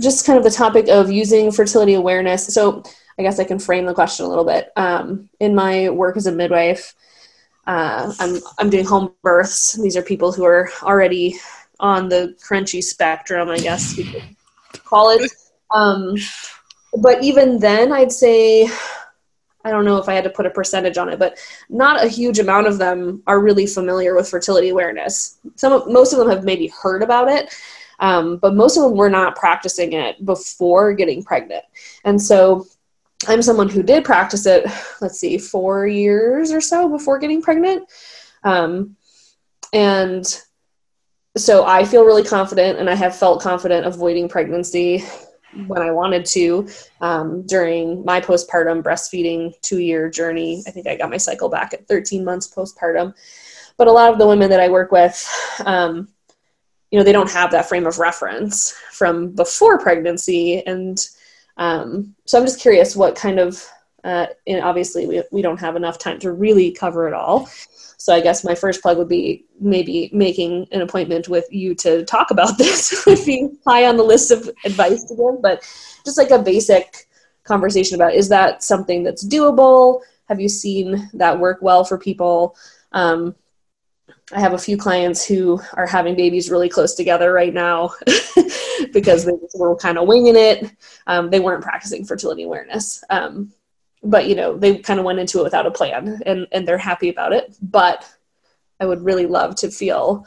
just 0.00 0.26
kind 0.26 0.38
of 0.38 0.44
the 0.44 0.50
topic 0.50 0.88
of 0.88 1.10
using 1.10 1.50
fertility 1.52 1.94
awareness. 1.94 2.46
So 2.46 2.82
I 3.18 3.22
guess 3.22 3.38
I 3.38 3.44
can 3.44 3.58
frame 3.58 3.86
the 3.86 3.94
question 3.94 4.26
a 4.26 4.28
little 4.28 4.44
bit. 4.44 4.70
Um, 4.76 5.28
in 5.40 5.54
my 5.54 5.88
work 5.90 6.16
as 6.16 6.26
a 6.26 6.32
midwife, 6.32 6.94
uh, 7.66 8.12
I'm 8.18 8.40
I'm 8.58 8.70
doing 8.70 8.84
home 8.84 9.12
births. 9.22 9.72
These 9.72 9.96
are 9.96 10.02
people 10.02 10.32
who 10.32 10.44
are 10.44 10.70
already 10.82 11.36
on 11.80 12.08
the 12.08 12.36
crunchy 12.46 12.82
spectrum, 12.82 13.48
I 13.48 13.58
guess 13.58 13.94
could 13.94 14.84
call 14.84 15.10
it. 15.10 15.30
Um, 15.72 16.16
but 17.02 17.22
even 17.22 17.58
then, 17.58 17.92
I'd 17.92 18.12
say 18.12 18.68
I 19.66 19.70
don't 19.70 19.84
know 19.84 19.96
if 19.96 20.08
I 20.08 20.14
had 20.14 20.22
to 20.24 20.30
put 20.30 20.46
a 20.46 20.50
percentage 20.50 20.96
on 20.96 21.08
it, 21.08 21.18
but 21.18 21.38
not 21.68 22.02
a 22.02 22.08
huge 22.08 22.38
amount 22.38 22.68
of 22.68 22.78
them 22.78 23.20
are 23.26 23.40
really 23.40 23.66
familiar 23.66 24.14
with 24.14 24.28
fertility 24.28 24.68
awareness. 24.68 25.38
Some 25.56 25.72
of, 25.72 25.88
most 25.88 26.12
of 26.12 26.20
them 26.20 26.30
have 26.30 26.44
maybe 26.44 26.68
heard 26.68 27.02
about 27.02 27.28
it, 27.28 27.52
um, 27.98 28.36
but 28.36 28.54
most 28.54 28.76
of 28.76 28.84
them 28.84 28.96
were 28.96 29.10
not 29.10 29.34
practicing 29.34 29.92
it 29.92 30.24
before 30.24 30.92
getting 30.92 31.24
pregnant. 31.24 31.64
And 32.04 32.22
so 32.22 32.66
I'm 33.28 33.42
someone 33.42 33.68
who 33.68 33.82
did 33.82 34.04
practice 34.04 34.46
it, 34.46 34.66
let's 35.00 35.18
see, 35.18 35.38
four 35.38 35.86
years 35.86 36.52
or 36.52 36.60
so 36.60 36.88
before 36.88 37.18
getting 37.18 37.42
pregnant. 37.42 37.90
Um, 38.44 38.96
and 39.72 40.42
so 41.36 41.66
I 41.66 41.84
feel 41.84 42.04
really 42.04 42.24
confident, 42.24 42.78
and 42.78 42.88
I 42.88 42.94
have 42.94 43.16
felt 43.16 43.42
confident 43.42 43.86
avoiding 43.86 44.28
pregnancy 44.28 45.04
when 45.66 45.82
I 45.82 45.90
wanted 45.90 46.24
to 46.26 46.68
um, 47.00 47.42
during 47.46 48.04
my 48.04 48.20
postpartum 48.20 48.82
breastfeeding 48.82 49.54
two 49.62 49.80
year 49.80 50.08
journey. 50.08 50.62
I 50.66 50.70
think 50.70 50.86
I 50.86 50.96
got 50.96 51.10
my 51.10 51.16
cycle 51.16 51.48
back 51.48 51.74
at 51.74 51.86
13 51.88 52.24
months 52.24 52.52
postpartum. 52.52 53.14
But 53.76 53.88
a 53.88 53.92
lot 53.92 54.12
of 54.12 54.18
the 54.18 54.26
women 54.26 54.50
that 54.50 54.60
I 54.60 54.68
work 54.68 54.90
with, 54.90 55.28
um, 55.64 56.08
you 56.90 56.98
know, 56.98 57.04
they 57.04 57.12
don't 57.12 57.30
have 57.30 57.50
that 57.50 57.68
frame 57.68 57.86
of 57.86 57.98
reference 57.98 58.72
from 58.92 59.34
before 59.34 59.78
pregnancy. 59.78 60.64
And 60.66 60.98
um, 61.56 62.14
so 62.24 62.38
I'm 62.38 62.44
just 62.44 62.60
curious 62.60 62.96
what 62.96 63.16
kind 63.16 63.38
of, 63.38 63.64
uh, 64.04 64.26
and 64.46 64.62
obviously 64.62 65.06
we, 65.06 65.22
we 65.32 65.42
don't 65.42 65.60
have 65.60 65.76
enough 65.76 65.98
time 65.98 66.18
to 66.20 66.32
really 66.32 66.70
cover 66.70 67.08
it 67.08 67.14
all. 67.14 67.48
So 67.98 68.14
I 68.14 68.20
guess 68.20 68.44
my 68.44 68.54
first 68.54 68.82
plug 68.82 68.98
would 68.98 69.08
be 69.08 69.46
maybe 69.58 70.10
making 70.12 70.68
an 70.70 70.82
appointment 70.82 71.28
with 71.28 71.46
you 71.50 71.74
to 71.76 72.04
talk 72.04 72.30
about 72.30 72.58
this 72.58 73.04
would 73.06 73.24
be 73.24 73.48
high 73.66 73.86
on 73.86 73.96
the 73.96 74.04
list 74.04 74.30
of 74.30 74.50
advice 74.64 75.04
to 75.04 75.14
give, 75.16 75.42
but 75.42 75.62
just 76.04 76.18
like 76.18 76.30
a 76.30 76.38
basic 76.38 77.08
conversation 77.44 77.94
about 77.94 78.14
is 78.14 78.28
that 78.28 78.62
something 78.62 79.02
that's 79.02 79.26
doable? 79.26 80.02
Have 80.28 80.40
you 80.40 80.48
seen 80.48 81.08
that 81.14 81.38
work 81.38 81.58
well 81.62 81.84
for 81.84 81.98
people? 81.98 82.56
Um, 82.92 83.34
I 84.32 84.40
have 84.40 84.54
a 84.54 84.58
few 84.58 84.76
clients 84.76 85.24
who 85.24 85.60
are 85.74 85.86
having 85.86 86.16
babies 86.16 86.50
really 86.50 86.68
close 86.68 86.94
together 86.94 87.32
right 87.32 87.54
now 87.54 87.92
because 88.92 89.24
they 89.24 89.32
were 89.54 89.76
kind 89.76 89.98
of 89.98 90.08
winging 90.08 90.34
it. 90.36 90.72
Um, 91.06 91.30
they 91.30 91.38
weren't 91.38 91.62
practicing 91.62 92.04
fertility 92.04 92.42
awareness. 92.42 93.04
Um, 93.08 93.52
but 94.02 94.26
you 94.26 94.34
know, 94.34 94.56
they 94.56 94.78
kind 94.78 94.98
of 94.98 95.06
went 95.06 95.20
into 95.20 95.40
it 95.40 95.44
without 95.44 95.66
a 95.66 95.70
plan 95.70 96.20
and, 96.26 96.46
and 96.50 96.66
they're 96.66 96.76
happy 96.78 97.08
about 97.08 97.32
it. 97.32 97.56
But 97.62 98.04
I 98.80 98.86
would 98.86 99.04
really 99.04 99.26
love 99.26 99.54
to 99.56 99.70
feel 99.70 100.26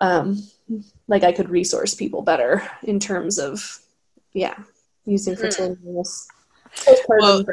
um, 0.00 0.42
like 1.08 1.24
I 1.24 1.32
could 1.32 1.50
resource 1.50 1.94
people 1.94 2.22
better 2.22 2.68
in 2.84 3.00
terms 3.00 3.38
of, 3.38 3.80
yeah, 4.32 4.54
using 5.04 5.34
hmm. 5.34 5.40
fertility 5.40 5.80
awareness. 5.82 6.28
Well, 7.08 7.44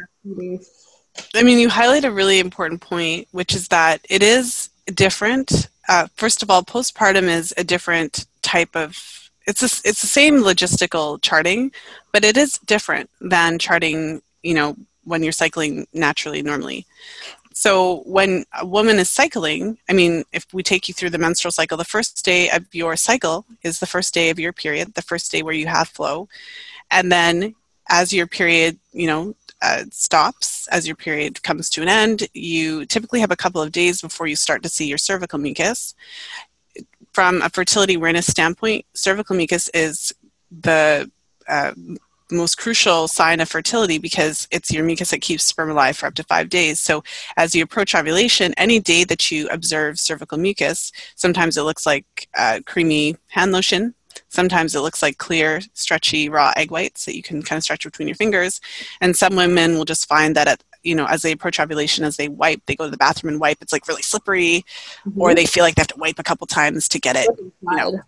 I 1.33 1.41
mean, 1.41 1.57
you 1.57 1.67
highlight 1.67 2.05
a 2.05 2.11
really 2.11 2.39
important 2.39 2.81
point, 2.81 3.27
which 3.31 3.55
is 3.55 3.67
that 3.69 4.05
it 4.07 4.21
is 4.21 4.69
different. 4.93 5.69
Uh, 5.87 6.07
first 6.15 6.43
of 6.43 6.49
all, 6.49 6.63
postpartum 6.63 7.29
is 7.29 7.53
a 7.57 7.63
different 7.63 8.25
type 8.41 8.75
of 8.75 8.97
it's 9.45 9.61
a, 9.61 9.87
it's 9.87 10.01
the 10.01 10.07
same 10.07 10.43
logistical 10.43 11.21
charting, 11.21 11.71
but 12.11 12.25
it 12.25 12.35
is 12.35 12.57
different 12.59 13.09
than 13.21 13.59
charting. 13.59 14.21
You 14.43 14.53
know, 14.53 14.75
when 15.03 15.23
you're 15.23 15.31
cycling 15.31 15.87
naturally 15.93 16.41
normally. 16.41 16.85
So 17.53 18.03
when 18.05 18.45
a 18.59 18.65
woman 18.65 18.99
is 18.99 19.09
cycling, 19.09 19.79
I 19.89 19.93
mean, 19.93 20.25
if 20.31 20.45
we 20.53 20.61
take 20.61 20.87
you 20.87 20.93
through 20.93 21.09
the 21.09 21.17
menstrual 21.17 21.51
cycle, 21.51 21.75
the 21.75 21.85
first 21.85 22.23
day 22.23 22.51
of 22.51 22.63
your 22.71 22.95
cycle 22.95 23.45
is 23.63 23.79
the 23.79 23.87
first 23.87 24.13
day 24.13 24.29
of 24.29 24.37
your 24.37 24.53
period, 24.53 24.93
the 24.93 25.01
first 25.01 25.31
day 25.31 25.41
where 25.41 25.55
you 25.55 25.65
have 25.65 25.87
flow, 25.87 26.27
and 26.91 27.11
then 27.11 27.55
as 27.89 28.13
your 28.13 28.27
period, 28.27 28.77
you 28.93 29.07
know, 29.07 29.33
uh, 29.61 29.83
stops, 29.91 30.67
as 30.67 30.85
your 30.87 30.95
period 30.95 31.41
comes 31.43 31.69
to 31.71 31.81
an 31.81 31.87
end, 31.87 32.27
you 32.33 32.85
typically 32.85 33.19
have 33.19 33.31
a 33.31 33.35
couple 33.35 33.61
of 33.61 33.71
days 33.71 34.01
before 34.01 34.27
you 34.27 34.35
start 34.35 34.63
to 34.63 34.69
see 34.69 34.87
your 34.87 34.97
cervical 34.97 35.39
mucus. 35.39 35.95
From 37.13 37.41
a 37.41 37.49
fertility 37.49 37.95
awareness 37.95 38.27
standpoint, 38.27 38.85
cervical 38.93 39.35
mucus 39.35 39.69
is 39.69 40.13
the 40.51 41.09
uh, 41.47 41.73
most 42.31 42.57
crucial 42.57 43.07
sign 43.07 43.39
of 43.39 43.49
fertility 43.49 43.97
because 43.97 44.47
it's 44.51 44.71
your 44.71 44.83
mucus 44.83 45.11
that 45.11 45.21
keeps 45.21 45.45
sperm 45.45 45.69
alive 45.69 45.97
for 45.97 46.07
up 46.07 46.13
to 46.15 46.23
five 46.23 46.49
days. 46.49 46.79
So, 46.79 47.03
as 47.37 47.55
you 47.55 47.63
approach 47.63 47.95
ovulation, 47.95 48.53
any 48.57 48.79
day 48.79 49.03
that 49.05 49.31
you 49.31 49.47
observe 49.49 49.99
cervical 49.99 50.37
mucus, 50.37 50.91
sometimes 51.15 51.57
it 51.57 51.63
looks 51.63 51.85
like 51.85 52.27
uh, 52.37 52.59
creamy 52.65 53.15
hand 53.27 53.51
lotion. 53.51 53.95
Sometimes 54.29 54.75
it 54.75 54.81
looks 54.81 55.01
like 55.01 55.17
clear, 55.17 55.61
stretchy, 55.73 56.29
raw 56.29 56.53
egg 56.55 56.71
whites 56.71 57.05
that 57.05 57.15
you 57.15 57.23
can 57.23 57.41
kind 57.41 57.57
of 57.57 57.63
stretch 57.63 57.83
between 57.83 58.07
your 58.07 58.15
fingers. 58.15 58.59
And 59.01 59.15
some 59.15 59.35
women 59.35 59.75
will 59.75 59.85
just 59.85 60.07
find 60.07 60.35
that 60.35 60.47
at 60.47 60.63
you 60.83 60.95
know, 60.95 61.05
as 61.07 61.21
they 61.21 61.33
approach 61.33 61.59
ovulation, 61.59 62.05
as 62.05 62.15
they 62.15 62.29
wipe, 62.29 62.65
they 62.65 62.75
go 62.75 62.85
to 62.85 62.91
the 62.91 62.97
bathroom 62.97 63.33
and 63.33 63.41
wipe. 63.41 63.57
It's 63.61 63.73
like 63.73 63.87
really 63.89 64.03
slippery, 64.03 64.63
mm-hmm. 65.05 65.19
or 65.19 65.35
they 65.35 65.45
feel 65.45 65.63
like 65.63 65.75
they 65.75 65.81
have 65.81 65.87
to 65.87 65.97
wipe 65.97 66.17
a 66.17 66.23
couple 66.23 66.47
times 66.47 66.87
to 66.89 66.99
get 66.99 67.17
it, 67.17 67.27
you 67.37 67.51
know, 67.75 67.99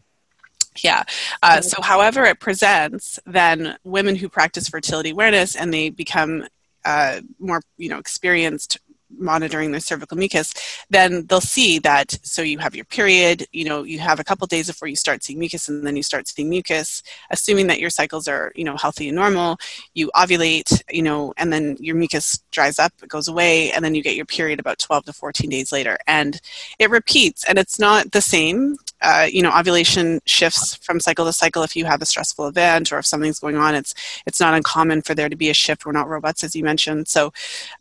yeah. 0.84 1.04
Uh, 1.42 1.62
so, 1.62 1.82
however 1.82 2.26
it 2.26 2.40
presents, 2.40 3.20
then 3.26 3.78
women 3.84 4.16
who 4.16 4.30
practice 4.30 4.70
fertility 4.70 5.12
awareness 5.12 5.56
and 5.56 5.74
they 5.74 5.90
become 5.90 6.48
uh, 6.86 7.22
more, 7.40 7.62
you 7.78 7.90
know, 7.90 7.98
experienced 7.98 8.78
monitoring 9.18 9.72
their 9.72 9.80
cervical 9.80 10.18
mucus, 10.18 10.54
then 10.90 11.26
they'll 11.28 11.42
see 11.42 11.80
that. 11.80 12.18
So 12.24 12.42
you 12.42 12.58
have 12.60 12.76
your 12.76 12.86
period, 12.86 13.46
you 13.52 13.66
know, 13.66 13.84
you 13.84 14.00
have 14.00 14.20
a 14.20 14.24
couple 14.24 14.46
days 14.48 14.68
before 14.68 14.88
you 14.88 14.96
start 14.96 15.24
seeing 15.24 15.40
mucus, 15.40 15.70
and 15.70 15.86
then 15.86 15.96
you 15.96 16.04
start 16.04 16.28
seeing 16.28 16.50
mucus. 16.50 17.04
Assuming 17.32 17.68
that 17.68 17.80
your 17.80 17.90
cycles 17.90 18.28
are, 18.28 18.52
you 18.56 18.64
know, 18.64 18.78
healthy 18.78 19.10
and 19.10 19.16
normal, 19.16 19.58
you 19.94 20.12
ovulate, 20.16 20.82
you 20.92 21.02
know, 21.02 21.34
and 21.38 21.52
then 21.52 21.78
your 21.80 21.96
mucus 21.96 22.40
dries 22.52 22.80
up, 22.80 22.94
it 23.02 23.10
goes 23.10 23.28
away, 23.28 23.72
and 23.72 23.84
then 23.84 23.96
you 23.96 24.04
get 24.04 24.16
your 24.16 24.26
period 24.26 24.60
about 24.60 24.80
12 24.80 25.06
to 25.06 25.14
14 25.14 25.50
days 25.50 25.72
later, 25.72 25.98
and 26.08 26.40
it 26.78 26.90
repeats. 26.90 27.44
And 27.46 27.58
it's 27.58 27.80
not 27.80 28.12
the 28.12 28.22
same 28.22 28.78
uh, 29.02 29.28
you 29.32 29.42
know, 29.42 29.52
ovulation 29.58 30.20
shifts 30.26 30.76
from 30.76 31.00
cycle 31.00 31.26
to 31.26 31.34
cycle 31.34 31.64
if 31.64 31.76
you 31.76 31.86
have 31.86 32.02
a 32.02 32.06
stressful 32.06 32.48
event 32.48 32.92
or 32.92 33.00
if 33.00 33.06
something's 33.06 33.40
going 33.40 33.56
on. 33.56 33.76
It's 33.76 33.94
it's 34.26 34.40
not 34.40 34.54
uncommon 34.54 35.02
for 35.02 35.16
there 35.16 35.30
to 35.30 35.36
be 35.36 35.50
a 35.50 35.54
shift. 35.54 35.86
We're 35.86 35.92
not 35.94 36.10
robots, 36.10 36.44
as 36.44 36.56
you 36.56 36.64
mentioned, 36.64 37.08
so 37.08 37.32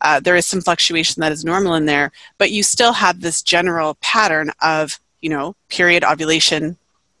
uh, 0.01 0.19
there 0.19 0.35
is 0.35 0.45
some 0.45 0.61
fluctuation 0.61 1.21
that 1.21 1.31
is 1.31 1.43
normal 1.43 1.75
in 1.75 1.85
there. 1.85 2.11
But 2.37 2.51
you 2.51 2.63
still 2.63 2.93
have 2.93 3.21
this 3.21 3.41
general 3.41 3.95
pattern 4.01 4.51
of 4.61 4.99
you 5.21 5.29
know 5.29 5.55
period 5.67 6.03
ovulation, 6.03 6.77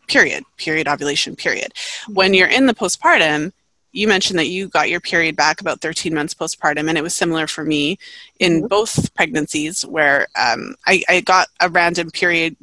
period, 0.07 0.43
period 0.57 0.87
ovulation, 0.87 1.35
period. 1.35 1.73
When 2.07 2.33
you're 2.33 2.47
in 2.47 2.65
the 2.67 2.73
postpartum, 2.73 3.51
you 3.91 4.07
mentioned 4.07 4.37
that 4.39 4.47
you 4.47 4.67
got 4.67 4.89
your 4.89 4.99
period 4.99 5.35
back 5.35 5.61
about 5.61 5.81
13 5.81 6.13
months 6.13 6.33
postpartum, 6.33 6.87
and 6.87 6.97
it 6.97 7.03
was 7.03 7.13
similar 7.13 7.47
for 7.47 7.65
me 7.65 7.97
in 8.39 8.59
mm-hmm. 8.59 8.67
both 8.67 9.13
pregnancies, 9.15 9.85
where 9.85 10.27
um, 10.39 10.75
I, 10.85 11.03
I, 11.09 11.21
got 11.21 11.47
a 11.59 11.69
random 11.69 12.11
period 12.11 12.55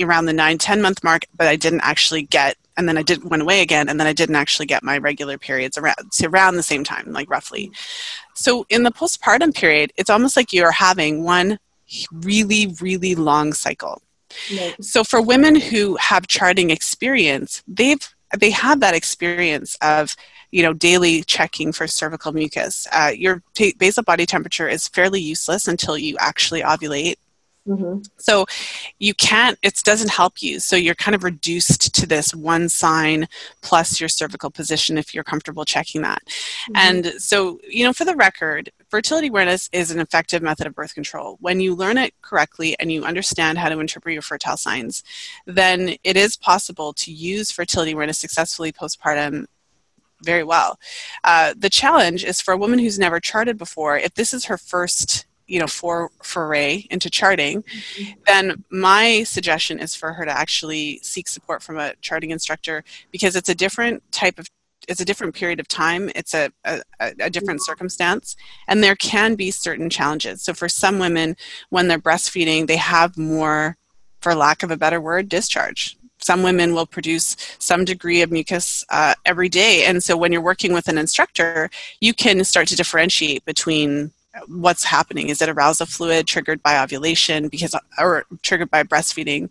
around 0.00 0.26
the 0.26 0.32
nine 0.32 0.58
ten 0.58 0.82
month 0.82 1.02
mark, 1.04 1.26
but 1.36 1.46
I 1.46 1.56
didn't 1.56 1.80
actually 1.82 2.22
get, 2.22 2.56
and 2.76 2.88
then 2.88 2.98
I 2.98 3.02
did 3.02 3.24
went 3.24 3.42
away 3.42 3.60
again, 3.60 3.88
and 3.88 3.98
then 3.98 4.06
I 4.06 4.12
didn't 4.12 4.36
actually 4.36 4.66
get 4.66 4.82
my 4.82 4.98
regular 4.98 5.38
periods 5.38 5.78
around 5.78 5.96
around 6.22 6.56
the 6.56 6.62
same 6.62 6.84
time, 6.84 7.12
like 7.12 7.30
roughly. 7.30 7.70
So 8.34 8.66
in 8.70 8.82
the 8.82 8.92
postpartum 8.92 9.54
period, 9.54 9.92
it's 9.96 10.10
almost 10.10 10.36
like 10.36 10.52
you're 10.52 10.72
having 10.72 11.24
one 11.24 11.58
really 12.12 12.74
really 12.80 13.14
long 13.14 13.52
cycle. 13.52 14.02
So 14.80 15.04
for 15.04 15.20
women 15.20 15.54
who 15.54 15.96
have 15.96 16.26
charting 16.26 16.70
experience, 16.70 17.62
they've 17.68 18.00
they 18.36 18.50
have 18.50 18.80
that 18.80 18.94
experience 18.94 19.76
of 19.80 20.16
you 20.50 20.62
know 20.62 20.72
daily 20.72 21.22
checking 21.22 21.72
for 21.72 21.86
cervical 21.86 22.32
mucus. 22.32 22.86
Uh, 22.92 23.12
your 23.14 23.42
t- 23.54 23.74
basal 23.78 24.02
body 24.02 24.26
temperature 24.26 24.68
is 24.68 24.88
fairly 24.88 25.20
useless 25.20 25.68
until 25.68 25.96
you 25.98 26.16
actually 26.18 26.62
ovulate 26.62 27.16
Mm-hmm. 27.66 28.02
So 28.18 28.44
you 28.98 29.14
can't, 29.14 29.58
it 29.62 29.80
doesn't 29.84 30.10
help 30.10 30.42
you. 30.42 30.60
So 30.60 30.76
you're 30.76 30.94
kind 30.94 31.14
of 31.14 31.24
reduced 31.24 31.94
to 31.94 32.06
this 32.06 32.34
one 32.34 32.68
sign 32.68 33.26
plus 33.62 33.98
your 33.98 34.08
cervical 34.08 34.50
position 34.50 34.98
if 34.98 35.14
you're 35.14 35.24
comfortable 35.24 35.64
checking 35.64 36.02
that. 36.02 36.22
Mm-hmm. 36.26 36.72
And 36.76 37.06
so, 37.22 37.58
you 37.66 37.84
know, 37.84 37.94
for 37.94 38.04
the 38.04 38.16
record, 38.16 38.70
fertility 38.90 39.28
awareness 39.28 39.70
is 39.72 39.90
an 39.90 39.98
effective 39.98 40.42
method 40.42 40.66
of 40.66 40.74
birth 40.74 40.94
control. 40.94 41.38
When 41.40 41.60
you 41.60 41.74
learn 41.74 41.96
it 41.96 42.12
correctly 42.20 42.76
and 42.78 42.92
you 42.92 43.04
understand 43.04 43.56
how 43.56 43.70
to 43.70 43.80
interpret 43.80 44.12
your 44.12 44.22
fertile 44.22 44.58
signs, 44.58 45.02
then 45.46 45.96
it 46.04 46.16
is 46.16 46.36
possible 46.36 46.92
to 46.94 47.12
use 47.12 47.50
fertility 47.50 47.92
awareness 47.92 48.18
successfully 48.18 48.72
postpartum 48.72 49.46
very 50.22 50.44
well. 50.44 50.78
Uh, 51.22 51.54
the 51.56 51.70
challenge 51.70 52.24
is 52.24 52.40
for 52.40 52.52
a 52.52 52.58
woman 52.58 52.78
who's 52.78 52.98
never 52.98 53.20
charted 53.20 53.58
before, 53.58 53.98
if 53.98 54.14
this 54.14 54.34
is 54.34 54.46
her 54.46 54.56
first 54.58 55.26
you 55.46 55.58
know 55.58 55.66
for 55.66 56.10
foray 56.22 56.84
into 56.90 57.10
charting 57.10 57.62
mm-hmm. 57.62 58.12
then 58.26 58.64
my 58.70 59.22
suggestion 59.24 59.78
is 59.78 59.94
for 59.94 60.12
her 60.12 60.24
to 60.24 60.30
actually 60.30 60.98
seek 61.02 61.28
support 61.28 61.62
from 61.62 61.78
a 61.78 61.94
charting 62.00 62.30
instructor 62.30 62.84
because 63.10 63.36
it's 63.36 63.48
a 63.48 63.54
different 63.54 64.02
type 64.12 64.38
of 64.38 64.46
it's 64.88 65.00
a 65.00 65.04
different 65.04 65.34
period 65.34 65.60
of 65.60 65.68
time 65.68 66.10
it's 66.14 66.34
a, 66.34 66.50
a, 66.64 66.80
a 67.00 67.30
different 67.30 67.60
mm-hmm. 67.60 67.70
circumstance 67.70 68.36
and 68.68 68.82
there 68.82 68.96
can 68.96 69.34
be 69.34 69.50
certain 69.50 69.90
challenges 69.90 70.42
so 70.42 70.52
for 70.52 70.68
some 70.68 70.98
women 70.98 71.36
when 71.70 71.88
they're 71.88 71.98
breastfeeding 71.98 72.66
they 72.66 72.76
have 72.76 73.16
more 73.16 73.76
for 74.20 74.34
lack 74.34 74.62
of 74.62 74.70
a 74.70 74.76
better 74.76 75.00
word 75.00 75.28
discharge 75.28 75.96
some 76.18 76.42
women 76.42 76.74
will 76.74 76.86
produce 76.86 77.36
some 77.58 77.84
degree 77.84 78.22
of 78.22 78.30
mucus 78.30 78.84
uh, 78.90 79.14
every 79.24 79.48
day 79.48 79.84
and 79.84 80.02
so 80.02 80.16
when 80.16 80.32
you're 80.32 80.40
working 80.40 80.72
with 80.72 80.88
an 80.88 80.98
instructor 80.98 81.70
you 82.00 82.14
can 82.14 82.42
start 82.44 82.66
to 82.68 82.76
differentiate 82.76 83.44
between 83.44 84.10
what's 84.48 84.84
happening? 84.84 85.28
Is 85.28 85.40
it 85.40 85.48
arousal 85.48 85.86
fluid 85.86 86.26
triggered 86.26 86.62
by 86.62 86.82
ovulation 86.82 87.48
because 87.48 87.74
or 87.98 88.24
triggered 88.42 88.70
by 88.70 88.82
breastfeeding? 88.82 89.48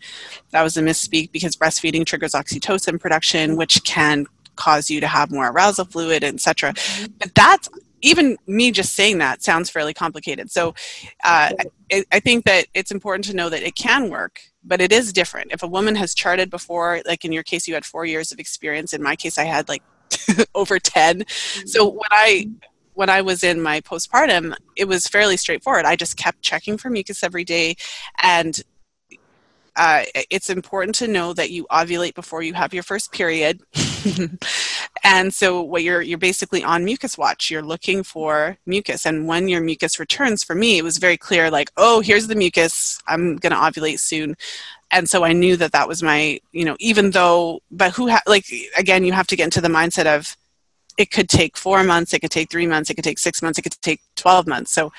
That 0.51 0.63
was 0.63 0.77
a 0.77 0.81
misspeak 0.81 1.31
because 1.31 1.55
breastfeeding 1.55 2.05
triggers 2.05 2.33
oxytocin 2.33 2.99
production 2.99 3.55
which 3.55 3.83
can 3.83 4.25
cause 4.55 4.89
you 4.89 4.99
to 5.01 5.07
have 5.07 5.31
more 5.31 5.49
arousal 5.49 5.83
fluid 5.83 6.23
etc 6.23 6.73
mm-hmm. 6.73 7.11
but 7.17 7.33
that's 7.33 7.67
even 8.03 8.37
me 8.45 8.69
just 8.69 8.93
saying 8.93 9.17
that 9.17 9.41
sounds 9.41 9.69
fairly 9.69 9.93
complicated. 9.93 10.51
So 10.51 10.75
uh, 11.23 11.51
I, 11.91 12.03
I 12.11 12.19
think 12.19 12.45
that 12.45 12.67
it's 12.73 12.91
important 12.91 13.25
to 13.25 13.35
know 13.35 13.49
that 13.49 13.63
it 13.63 13.75
can 13.75 14.09
work 14.09 14.41
but 14.65 14.79
it 14.79 14.91
is 14.91 15.11
different. 15.11 15.51
If 15.51 15.63
a 15.63 15.67
woman 15.67 15.95
has 15.95 16.13
charted 16.13 16.49
before 16.49 17.01
like 17.05 17.25
in 17.25 17.31
your 17.31 17.43
case 17.43 17.67
you 17.67 17.73
had 17.73 17.85
four 17.85 18.05
years 18.05 18.31
of 18.31 18.39
experience. 18.39 18.93
In 18.93 19.01
my 19.01 19.15
case 19.15 19.37
i 19.37 19.43
had 19.43 19.67
like 19.67 19.81
over 20.55 20.77
10 20.77 21.23
so 21.65 21.89
when 21.89 22.09
i 22.11 22.47
when 22.93 23.09
I 23.09 23.21
was 23.21 23.43
in 23.43 23.61
my 23.61 23.81
postpartum, 23.81 24.55
it 24.75 24.85
was 24.85 25.07
fairly 25.07 25.37
straightforward. 25.37 25.85
I 25.85 25.95
just 25.95 26.17
kept 26.17 26.41
checking 26.41 26.77
for 26.77 26.89
mucus 26.89 27.23
every 27.23 27.43
day, 27.43 27.75
and 28.21 28.61
uh, 29.75 30.03
it's 30.29 30.49
important 30.51 30.93
to 30.95 31.07
know 31.07 31.33
that 31.33 31.49
you 31.49 31.65
ovulate 31.71 32.13
before 32.13 32.43
you 32.43 32.53
have 32.53 32.73
your 32.73 32.83
first 32.83 33.11
period. 33.11 33.59
and 35.03 35.33
so, 35.33 35.61
what 35.61 35.81
you're 35.83 36.01
you're 36.01 36.17
basically 36.17 36.63
on 36.63 36.85
mucus 36.85 37.17
watch. 37.17 37.49
You're 37.49 37.63
looking 37.63 38.03
for 38.03 38.57
mucus, 38.65 39.05
and 39.05 39.27
when 39.27 39.47
your 39.47 39.61
mucus 39.61 39.99
returns, 39.99 40.43
for 40.43 40.55
me, 40.55 40.77
it 40.77 40.83
was 40.83 40.97
very 40.97 41.17
clear. 41.17 41.49
Like, 41.49 41.71
oh, 41.77 42.01
here's 42.01 42.27
the 42.27 42.35
mucus. 42.35 43.01
I'm 43.07 43.37
gonna 43.37 43.55
ovulate 43.55 43.99
soon 43.99 44.35
and 44.93 45.09
so 45.09 45.23
I 45.23 45.33
knew 45.33 45.57
that 45.57 45.71
that 45.71 45.87
was 45.87 46.03
my, 46.03 46.39
you 46.51 46.63
know, 46.63 46.77
even 46.79 47.11
though, 47.11 47.61
but 47.71 47.91
who, 47.93 48.11
ha- 48.11 48.21
like, 48.27 48.45
again, 48.77 49.03
you 49.03 49.11
have 49.11 49.25
to 49.27 49.35
get 49.35 49.45
into 49.45 49.59
the 49.59 49.67
mindset 49.67 50.05
of 50.05 50.37
it 50.97 51.11
could 51.11 51.29
take 51.29 51.57
four 51.57 51.83
months, 51.83 52.13
it 52.13 52.19
could 52.19 52.31
take 52.31 52.49
three 52.49 52.67
months, 52.67 52.89
it 52.89 52.95
could 52.95 53.03
take 53.03 53.19
six 53.19 53.41
months, 53.41 53.57
it 53.59 53.63
could 53.63 53.79
take 53.81 54.01
12 54.15 54.47
months. 54.47 54.71
So 54.71 54.91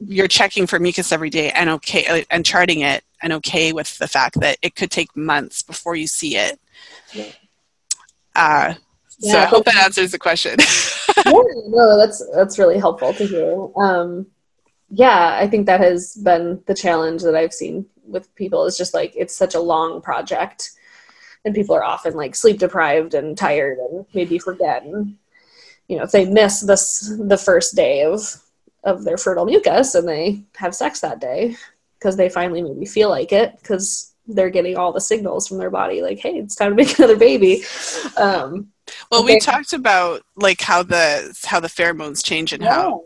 you're 0.00 0.28
checking 0.28 0.66
for 0.66 0.78
mucus 0.78 1.12
every 1.12 1.30
day 1.30 1.50
and 1.50 1.70
okay 1.70 2.06
uh, 2.06 2.24
and 2.30 2.44
charting 2.44 2.80
it 2.80 3.04
and 3.22 3.32
okay 3.34 3.72
with 3.72 3.98
the 3.98 4.08
fact 4.08 4.40
that 4.40 4.58
it 4.62 4.74
could 4.74 4.90
take 4.90 5.16
months 5.16 5.62
before 5.62 5.96
you 5.96 6.06
see 6.06 6.36
it. 6.36 6.58
Uh, 8.34 8.74
yeah, 9.18 9.32
so 9.32 9.38
I 9.38 9.44
hope 9.44 9.64
that 9.66 9.76
answers 9.76 10.12
the 10.12 10.18
question. 10.18 10.56
yeah, 11.26 11.32
no, 11.66 11.98
that's 11.98 12.24
that's 12.34 12.58
really 12.58 12.78
helpful 12.78 13.12
to 13.14 13.26
hear. 13.26 13.68
Um, 13.76 14.26
yeah, 14.90 15.38
I 15.40 15.46
think 15.46 15.66
that 15.66 15.80
has 15.80 16.16
been 16.16 16.62
the 16.66 16.74
challenge 16.74 17.22
that 17.22 17.34
I've 17.34 17.54
seen 17.54 17.86
with 18.06 18.34
people 18.34 18.66
is 18.66 18.76
just 18.76 18.94
like 18.94 19.14
it's 19.16 19.36
such 19.36 19.54
a 19.54 19.60
long 19.60 20.02
project 20.02 20.72
and 21.44 21.54
people 21.54 21.74
are 21.74 21.84
often 21.84 22.14
like 22.14 22.34
sleep 22.34 22.58
deprived 22.58 23.14
and 23.14 23.36
tired 23.36 23.78
and 23.78 24.06
maybe 24.14 24.38
forget 24.38 24.84
and 24.84 25.16
you 25.88 25.96
know 25.96 26.04
if 26.04 26.10
they 26.10 26.24
miss 26.24 26.60
this 26.60 27.14
the 27.18 27.36
first 27.36 27.74
day 27.74 28.04
of 28.04 28.42
of 28.84 29.04
their 29.04 29.16
fertile 29.16 29.44
mucus 29.44 29.94
and 29.94 30.08
they 30.08 30.42
have 30.56 30.74
sex 30.74 31.00
that 31.00 31.20
day 31.20 31.56
because 31.98 32.16
they 32.16 32.28
finally 32.28 32.62
maybe 32.62 32.86
feel 32.86 33.08
like 33.08 33.32
it 33.32 33.56
because 33.58 34.14
they're 34.26 34.50
getting 34.50 34.76
all 34.76 34.92
the 34.92 35.00
signals 35.00 35.46
from 35.46 35.58
their 35.58 35.70
body 35.70 36.02
like 36.02 36.18
hey 36.18 36.34
it's 36.34 36.54
time 36.54 36.70
to 36.70 36.76
make 36.76 36.96
another 36.98 37.16
baby 37.16 37.62
um, 38.16 38.68
well 39.10 39.24
we 39.24 39.38
talked 39.38 39.72
about 39.72 40.22
like 40.36 40.60
how 40.60 40.82
the 40.82 41.36
how 41.44 41.60
the 41.60 41.68
pheromones 41.68 42.24
change 42.24 42.52
and 42.52 42.62
yeah. 42.62 42.74
how 42.74 43.04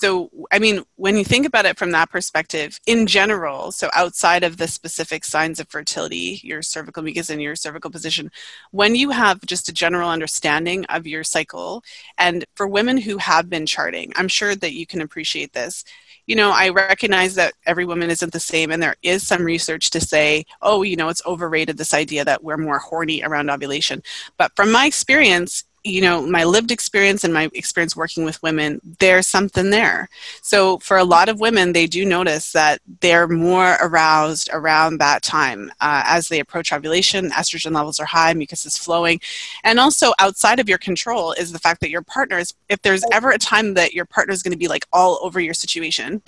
so 0.00 0.30
i 0.50 0.58
mean 0.58 0.82
when 0.96 1.16
you 1.16 1.24
think 1.24 1.46
about 1.46 1.66
it 1.66 1.78
from 1.78 1.90
that 1.90 2.10
perspective 2.10 2.80
in 2.86 3.06
general 3.06 3.70
so 3.70 3.88
outside 3.92 4.42
of 4.42 4.56
the 4.56 4.66
specific 4.66 5.24
signs 5.24 5.60
of 5.60 5.68
fertility 5.68 6.40
your 6.42 6.62
cervical 6.62 7.02
mucus 7.02 7.30
and 7.30 7.42
your 7.42 7.54
cervical 7.54 7.90
position 7.90 8.30
when 8.70 8.94
you 8.94 9.10
have 9.10 9.40
just 9.42 9.68
a 9.68 9.72
general 9.72 10.08
understanding 10.08 10.84
of 10.86 11.06
your 11.06 11.22
cycle 11.22 11.82
and 12.18 12.44
for 12.54 12.66
women 12.66 12.96
who 12.96 13.18
have 13.18 13.50
been 13.50 13.66
charting 13.66 14.12
i'm 14.16 14.28
sure 14.28 14.56
that 14.56 14.72
you 14.72 14.86
can 14.86 15.00
appreciate 15.00 15.52
this 15.52 15.84
you 16.26 16.36
know, 16.36 16.52
I 16.52 16.68
recognize 16.68 17.34
that 17.34 17.54
every 17.66 17.84
woman 17.84 18.08
isn't 18.08 18.32
the 18.32 18.38
same, 18.38 18.70
and 18.70 18.80
there 18.80 18.94
is 19.02 19.26
some 19.26 19.42
research 19.42 19.90
to 19.90 20.00
say, 20.00 20.44
oh, 20.62 20.82
you 20.82 20.94
know, 20.94 21.08
it's 21.08 21.26
overrated 21.26 21.76
this 21.76 21.92
idea 21.92 22.24
that 22.24 22.44
we're 22.44 22.56
more 22.56 22.78
horny 22.78 23.20
around 23.24 23.50
ovulation. 23.50 24.00
But 24.36 24.54
from 24.54 24.70
my 24.70 24.86
experience, 24.86 25.64
you 25.84 26.00
know 26.00 26.26
my 26.26 26.44
lived 26.44 26.70
experience 26.70 27.24
and 27.24 27.32
my 27.32 27.50
experience 27.54 27.96
working 27.96 28.24
with 28.24 28.42
women 28.42 28.80
there's 28.98 29.26
something 29.26 29.70
there. 29.70 30.08
So 30.42 30.78
for 30.78 30.98
a 30.98 31.04
lot 31.04 31.28
of 31.28 31.40
women 31.40 31.72
they 31.72 31.86
do 31.86 32.04
notice 32.04 32.52
that 32.52 32.80
they're 33.00 33.28
more 33.28 33.76
aroused 33.80 34.50
around 34.52 34.98
that 34.98 35.22
time 35.22 35.70
uh, 35.80 36.02
as 36.06 36.28
they 36.28 36.40
approach 36.40 36.72
ovulation 36.72 37.30
estrogen 37.30 37.72
levels 37.72 37.98
are 38.00 38.06
high 38.06 38.34
mucus 38.34 38.66
is 38.66 38.76
flowing. 38.76 39.20
And 39.64 39.78
also 39.78 40.12
outside 40.18 40.60
of 40.60 40.68
your 40.68 40.78
control 40.78 41.32
is 41.32 41.52
the 41.52 41.58
fact 41.58 41.80
that 41.80 41.90
your 41.90 42.02
partners 42.02 42.54
if 42.68 42.82
there's 42.82 43.04
ever 43.12 43.30
a 43.30 43.38
time 43.38 43.74
that 43.74 43.94
your 43.94 44.04
partner 44.04 44.32
is 44.32 44.42
going 44.42 44.52
to 44.52 44.58
be 44.58 44.68
like 44.68 44.86
all 44.92 45.18
over 45.22 45.40
your 45.40 45.54
situation 45.54 46.22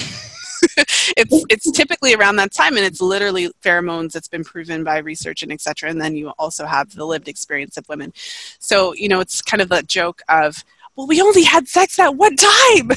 it's 1.16 1.44
it's 1.48 1.70
typically 1.72 2.14
around 2.14 2.36
that 2.36 2.52
time 2.52 2.76
and 2.76 2.84
it's 2.84 3.00
literally 3.00 3.50
pheromones 3.62 4.12
that's 4.12 4.28
been 4.28 4.44
proven 4.44 4.84
by 4.84 4.98
research 4.98 5.42
and 5.42 5.52
etc 5.52 5.90
and 5.90 6.00
then 6.00 6.14
you 6.14 6.30
also 6.38 6.66
have 6.66 6.94
the 6.94 7.04
lived 7.04 7.28
experience 7.28 7.76
of 7.76 7.88
women 7.88 8.12
so 8.58 8.94
you 8.94 9.08
know 9.08 9.20
it's 9.20 9.42
kind 9.42 9.60
of 9.60 9.68
the 9.68 9.82
joke 9.82 10.22
of 10.28 10.64
well, 10.96 11.06
we 11.06 11.22
only 11.22 11.42
had 11.42 11.68
sex 11.68 11.98
at 11.98 12.16
one 12.16 12.36
time. 12.36 12.50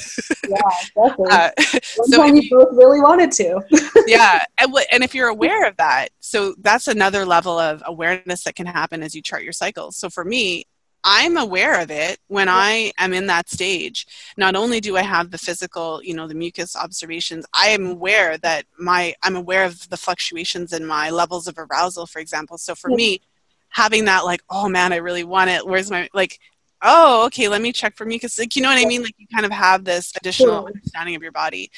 yeah, 0.49 0.57
exactly. 0.97 1.27
Uh, 1.31 1.49
one 1.95 2.09
so 2.09 2.17
time 2.17 2.35
you 2.35 2.49
both 2.49 2.67
really 2.73 2.99
wanted 2.99 3.31
to. 3.33 3.61
yeah, 4.07 4.43
and, 4.59 4.67
w- 4.67 4.85
and 4.91 5.03
if 5.03 5.15
you're 5.15 5.29
aware 5.29 5.65
of 5.65 5.77
that, 5.77 6.09
so 6.19 6.55
that's 6.59 6.87
another 6.87 7.25
level 7.25 7.57
of 7.57 7.81
awareness 7.85 8.43
that 8.43 8.55
can 8.55 8.65
happen 8.65 9.01
as 9.01 9.15
you 9.15 9.21
chart 9.21 9.43
your 9.43 9.53
cycles. 9.53 9.95
So 9.95 10.09
for 10.09 10.25
me, 10.25 10.65
I'm 11.05 11.37
aware 11.37 11.79
of 11.79 11.91
it 11.91 12.17
when 12.27 12.49
I 12.49 12.91
am 12.97 13.13
in 13.13 13.27
that 13.27 13.49
stage. 13.49 14.07
Not 14.37 14.55
only 14.55 14.81
do 14.81 14.97
I 14.97 15.03
have 15.03 15.31
the 15.31 15.37
physical, 15.37 16.01
you 16.03 16.15
know, 16.15 16.27
the 16.27 16.33
mucus 16.33 16.75
observations, 16.75 17.45
I 17.53 17.69
am 17.69 17.85
aware 17.85 18.37
that 18.39 18.65
my 18.79 19.13
I'm 19.23 19.35
aware 19.35 19.63
of 19.63 19.87
the 19.89 19.97
fluctuations 19.97 20.73
in 20.73 20.85
my 20.85 21.11
levels 21.11 21.47
of 21.47 21.57
arousal, 21.57 22.07
for 22.07 22.19
example. 22.19 22.57
So 22.57 22.73
for 22.73 22.89
me, 22.89 23.21
having 23.69 24.05
that 24.05 24.25
like, 24.25 24.41
oh 24.49 24.67
man, 24.67 24.91
I 24.91 24.97
really 24.97 25.23
want 25.23 25.51
it. 25.51 25.65
Where's 25.65 25.91
my 25.91 26.09
like 26.13 26.39
oh, 26.81 27.25
okay, 27.25 27.47
let 27.47 27.61
me 27.61 27.71
check 27.71 27.95
for 27.97 28.05
mucus. 28.05 28.37
Like, 28.37 28.55
you 28.55 28.61
know 28.61 28.69
what 28.69 28.77
I 28.77 28.85
mean? 28.85 29.01
Like 29.01 29.15
you 29.17 29.27
kind 29.33 29.45
of 29.45 29.51
have 29.51 29.83
this 29.83 30.13
additional 30.15 30.67
understanding 30.67 31.15
of 31.15 31.21
your 31.21 31.31
body. 31.31 31.71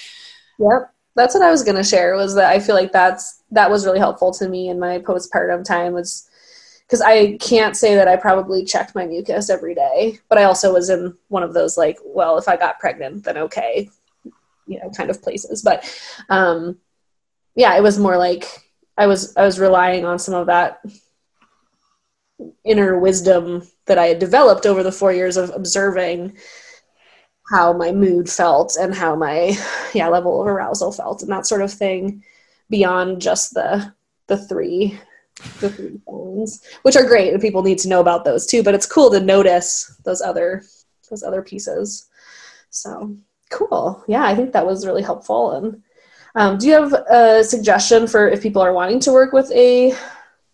Yep. 0.60 0.94
That's 1.16 1.34
what 1.34 1.44
I 1.44 1.50
was 1.50 1.64
going 1.64 1.78
to 1.78 1.84
share 1.84 2.16
was 2.16 2.36
that 2.36 2.52
I 2.52 2.60
feel 2.60 2.76
like 2.76 2.92
that's 2.92 3.42
that 3.52 3.72
was 3.72 3.86
really 3.86 3.98
helpful 3.98 4.32
to 4.34 4.48
me 4.48 4.70
in 4.70 4.80
my 4.80 5.00
postpartum 5.00 5.64
time 5.64 5.94
was 5.94 6.27
because 6.88 7.02
I 7.02 7.36
can't 7.38 7.76
say 7.76 7.96
that 7.96 8.08
I 8.08 8.16
probably 8.16 8.64
checked 8.64 8.96
my 8.96 9.06
mucus 9.06 9.50
every 9.50 9.76
day, 9.76 10.20
but 10.30 10.38
I 10.38 10.44
also 10.44 10.74
was 10.74 10.90
in 10.90 11.18
one 11.28 11.44
of 11.44 11.54
those 11.54 11.78
like, 11.78 11.98
well, 12.06 12.38
if 12.38 12.48
I 12.48 12.56
got 12.56 12.80
pregnant, 12.80 13.26
then 13.26 13.38
okay, 13.38 13.90
you 14.66 14.80
know, 14.80 14.90
kind 14.92 15.10
of 15.10 15.22
places. 15.22 15.62
But 15.62 15.84
um, 16.30 16.78
yeah, 17.56 17.76
it 17.76 17.84
was 17.84 18.00
more 18.00 18.18
like 18.18 18.46
I 18.98 19.08
was 19.08 19.36
I 19.36 19.44
was 19.44 19.60
relying 19.60 20.06
on 20.06 20.18
some 20.18 20.34
of 20.34 20.48
that 20.48 20.80
inner 22.64 22.98
wisdom 22.98 23.68
that 23.86 23.98
I 23.98 24.08
had 24.08 24.20
developed 24.20 24.66
over 24.66 24.84
the 24.84 24.92
four 24.92 25.12
years 25.12 25.36
of 25.36 25.50
observing 25.54 26.38
how 27.52 27.74
my 27.74 27.92
mood 27.92 28.30
felt 28.30 28.78
and 28.80 28.94
how 28.94 29.16
my 29.16 29.58
yeah 29.94 30.08
level 30.08 30.42
of 30.42 30.48
arousal 30.48 30.92
felt 30.92 31.22
and 31.22 31.32
that 31.32 31.48
sort 31.48 31.62
of 31.62 31.74
thing 31.74 32.24
beyond 32.70 33.22
just 33.22 33.54
the 33.54 33.94
the 34.28 34.38
three 34.38 35.00
the 35.60 35.70
three 35.70 36.00
phones, 36.06 36.64
which 36.82 36.96
are 36.96 37.06
great 37.06 37.34
and 37.34 37.42
people 37.42 37.64
need 37.64 37.78
to 37.80 37.90
know 37.90 38.00
about 38.00 38.26
those 38.26 38.46
too. 38.46 38.64
But 38.64 38.76
it's 38.76 38.86
cool 38.86 39.10
to 39.12 39.20
notice 39.20 39.96
those 40.04 40.22
other 40.22 40.64
those 41.10 41.24
other 41.24 41.42
pieces. 41.42 42.08
So 42.70 43.16
cool. 43.50 44.04
Yeah, 44.08 44.24
I 44.24 44.36
think 44.36 44.54
that 44.54 44.66
was 44.66 44.86
really 44.86 45.04
helpful. 45.04 45.52
And 45.52 45.84
um, 46.36 46.58
do 46.58 46.68
you 46.68 46.74
have 46.74 46.94
a 46.94 47.44
suggestion 47.44 48.08
for 48.08 48.28
if 48.28 48.42
people 48.42 48.62
are 48.62 48.74
wanting 48.74 49.00
to 49.02 49.12
work 49.12 49.34
with 49.34 49.52
a 49.52 49.94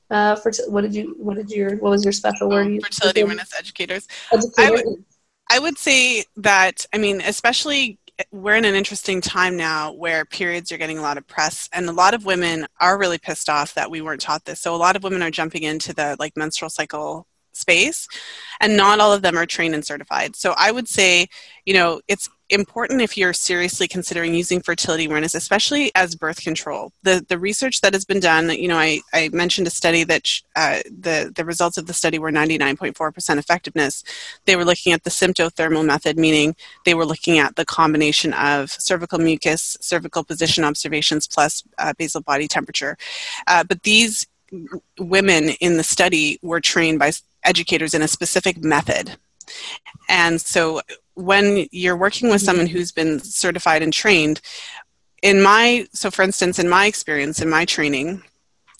uh, 0.09 0.35
for 0.35 0.51
what 0.67 0.81
did 0.81 0.93
you 0.93 1.15
what 1.17 1.35
did 1.37 1.49
your 1.49 1.77
what 1.77 1.89
was 1.89 2.03
your 2.03 2.13
special 2.13 2.49
word? 2.49 2.67
Oh, 2.67 2.79
fertility 2.83 3.21
awareness 3.21 3.51
educators. 3.57 4.07
Educator? 4.31 4.61
I 4.61 4.71
would, 4.71 5.05
I 5.49 5.59
would 5.59 5.77
say 5.77 6.25
that 6.37 6.85
I 6.93 6.97
mean 6.97 7.21
especially 7.21 7.99
we're 8.31 8.55
in 8.55 8.65
an 8.65 8.75
interesting 8.75 9.21
time 9.21 9.57
now 9.57 9.91
where 9.93 10.25
periods 10.25 10.71
are 10.71 10.77
getting 10.77 10.97
a 10.97 11.01
lot 11.01 11.17
of 11.17 11.27
press 11.27 11.67
and 11.73 11.89
a 11.89 11.93
lot 11.93 12.13
of 12.13 12.25
women 12.25 12.67
are 12.79 12.97
really 12.97 13.17
pissed 13.17 13.49
off 13.49 13.73
that 13.73 13.89
we 13.89 14.01
weren't 14.01 14.21
taught 14.21 14.45
this. 14.45 14.59
So 14.59 14.75
a 14.75 14.77
lot 14.77 14.95
of 14.95 15.03
women 15.03 15.23
are 15.23 15.31
jumping 15.31 15.63
into 15.63 15.93
the 15.93 16.15
like 16.19 16.37
menstrual 16.37 16.69
cycle 16.69 17.27
space 17.53 18.07
and 18.59 18.75
not 18.75 18.99
all 18.99 19.13
of 19.13 19.21
them 19.21 19.37
are 19.37 19.45
trained 19.45 19.73
and 19.73 19.85
certified. 19.85 20.35
So 20.35 20.53
i 20.57 20.71
would 20.71 20.87
say 20.87 21.27
you 21.65 21.73
know 21.73 22.01
it's 22.07 22.29
important 22.53 23.01
if 23.01 23.17
you're 23.17 23.33
seriously 23.33 23.87
considering 23.87 24.33
using 24.33 24.61
fertility 24.61 25.05
awareness, 25.05 25.35
especially 25.35 25.91
as 25.95 26.15
birth 26.15 26.41
control. 26.41 26.91
The 27.03 27.25
the 27.27 27.37
research 27.37 27.81
that 27.81 27.93
has 27.93 28.05
been 28.05 28.19
done, 28.19 28.49
you 28.49 28.67
know, 28.67 28.77
I, 28.77 29.01
I 29.13 29.29
mentioned 29.33 29.67
a 29.67 29.71
study 29.71 30.03
that 30.05 30.29
uh, 30.55 30.79
the 30.85 31.31
the 31.35 31.45
results 31.45 31.77
of 31.77 31.87
the 31.87 31.93
study 31.93 32.19
were 32.19 32.31
99.4% 32.31 33.37
effectiveness. 33.37 34.03
They 34.45 34.55
were 34.55 34.65
looking 34.65 34.93
at 34.93 35.03
the 35.03 35.09
symptothermal 35.09 35.85
method, 35.85 36.17
meaning 36.17 36.55
they 36.85 36.93
were 36.93 37.05
looking 37.05 37.39
at 37.39 37.55
the 37.55 37.65
combination 37.65 38.33
of 38.33 38.71
cervical 38.71 39.19
mucus, 39.19 39.77
cervical 39.81 40.23
position 40.23 40.63
observations, 40.63 41.27
plus 41.27 41.63
uh, 41.77 41.93
basal 41.97 42.21
body 42.21 42.47
temperature. 42.47 42.97
Uh, 43.47 43.63
but 43.63 43.83
these 43.83 44.27
women 44.99 45.49
in 45.59 45.77
the 45.77 45.83
study 45.83 46.39
were 46.41 46.61
trained 46.61 46.99
by 46.99 47.11
educators 47.43 47.93
in 47.93 48.01
a 48.01 48.07
specific 48.07 48.63
method. 48.63 49.17
And 50.09 50.39
so 50.39 50.81
when 51.15 51.67
you're 51.71 51.97
working 51.97 52.29
with 52.29 52.41
someone 52.41 52.67
who's 52.67 52.91
been 52.91 53.19
certified 53.19 53.81
and 53.81 53.93
trained, 53.93 54.41
in 55.21 55.41
my, 55.41 55.87
so 55.93 56.11
for 56.11 56.21
instance, 56.21 56.59
in 56.59 56.67
my 56.67 56.85
experience, 56.85 57.41
in 57.41 57.49
my 57.49 57.65
training, 57.65 58.21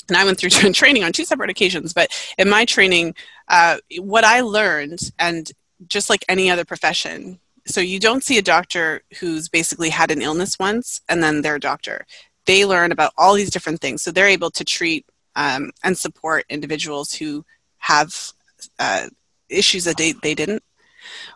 and 0.08 0.18
I 0.18 0.26
went 0.26 0.38
through 0.38 0.50
training 0.74 1.04
on 1.04 1.14
two 1.14 1.26
separate 1.26 1.50
occasions, 1.50 1.94
but 1.94 2.10
in 2.38 2.50
my 2.50 2.66
training, 2.66 3.16
uh, 3.48 3.78
what 4.00 4.24
I 4.24 4.42
learned, 4.42 5.00
and 5.20 5.50
just 5.88 6.10
like 6.10 6.26
any 6.28 6.50
other 6.50 6.66
profession, 6.66 7.40
so 7.66 7.80
you 7.82 8.00
don't 8.00 8.24
see 8.24 8.38
a 8.38 8.42
doctor 8.42 9.04
who's 9.20 9.48
basically 9.48 9.90
had 9.90 10.12
an 10.12 10.22
illness 10.22 10.60
once 10.60 11.02
and 11.08 11.24
then 11.24 11.42
they're 11.42 11.56
a 11.56 11.60
doctor. 11.62 12.06
They 12.46 12.66
learn 12.66 12.92
about 12.92 13.14
all 13.18 13.34
these 13.36 13.50
different 13.50 13.80
things, 13.80 14.04
so 14.04 14.12
they're 14.12 14.28
able 14.28 14.52
to 14.52 14.66
treat 14.66 15.06
um, 15.36 15.72
and 15.84 15.98
support 15.98 16.46
individuals 16.50 17.14
who 17.14 17.46
have 17.78 18.34
uh, 18.80 19.08
issues 19.50 19.84
that 19.86 19.98
they, 19.98 20.14
they 20.24 20.36
didn't. 20.36 20.64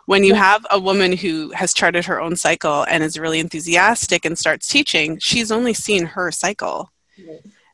When 0.06 0.24
you 0.24 0.34
have 0.34 0.66
a 0.70 0.80
woman 0.80 1.12
who 1.12 1.50
has 1.52 1.74
charted 1.74 2.06
her 2.06 2.20
own 2.20 2.36
cycle 2.36 2.84
and 2.88 3.02
is 3.02 3.18
really 3.18 3.40
enthusiastic 3.40 4.24
and 4.24 4.38
starts 4.38 4.66
teaching, 4.66 5.18
she's 5.18 5.52
only 5.52 5.74
seen 5.74 6.06
her 6.06 6.30
cycle. 6.30 6.90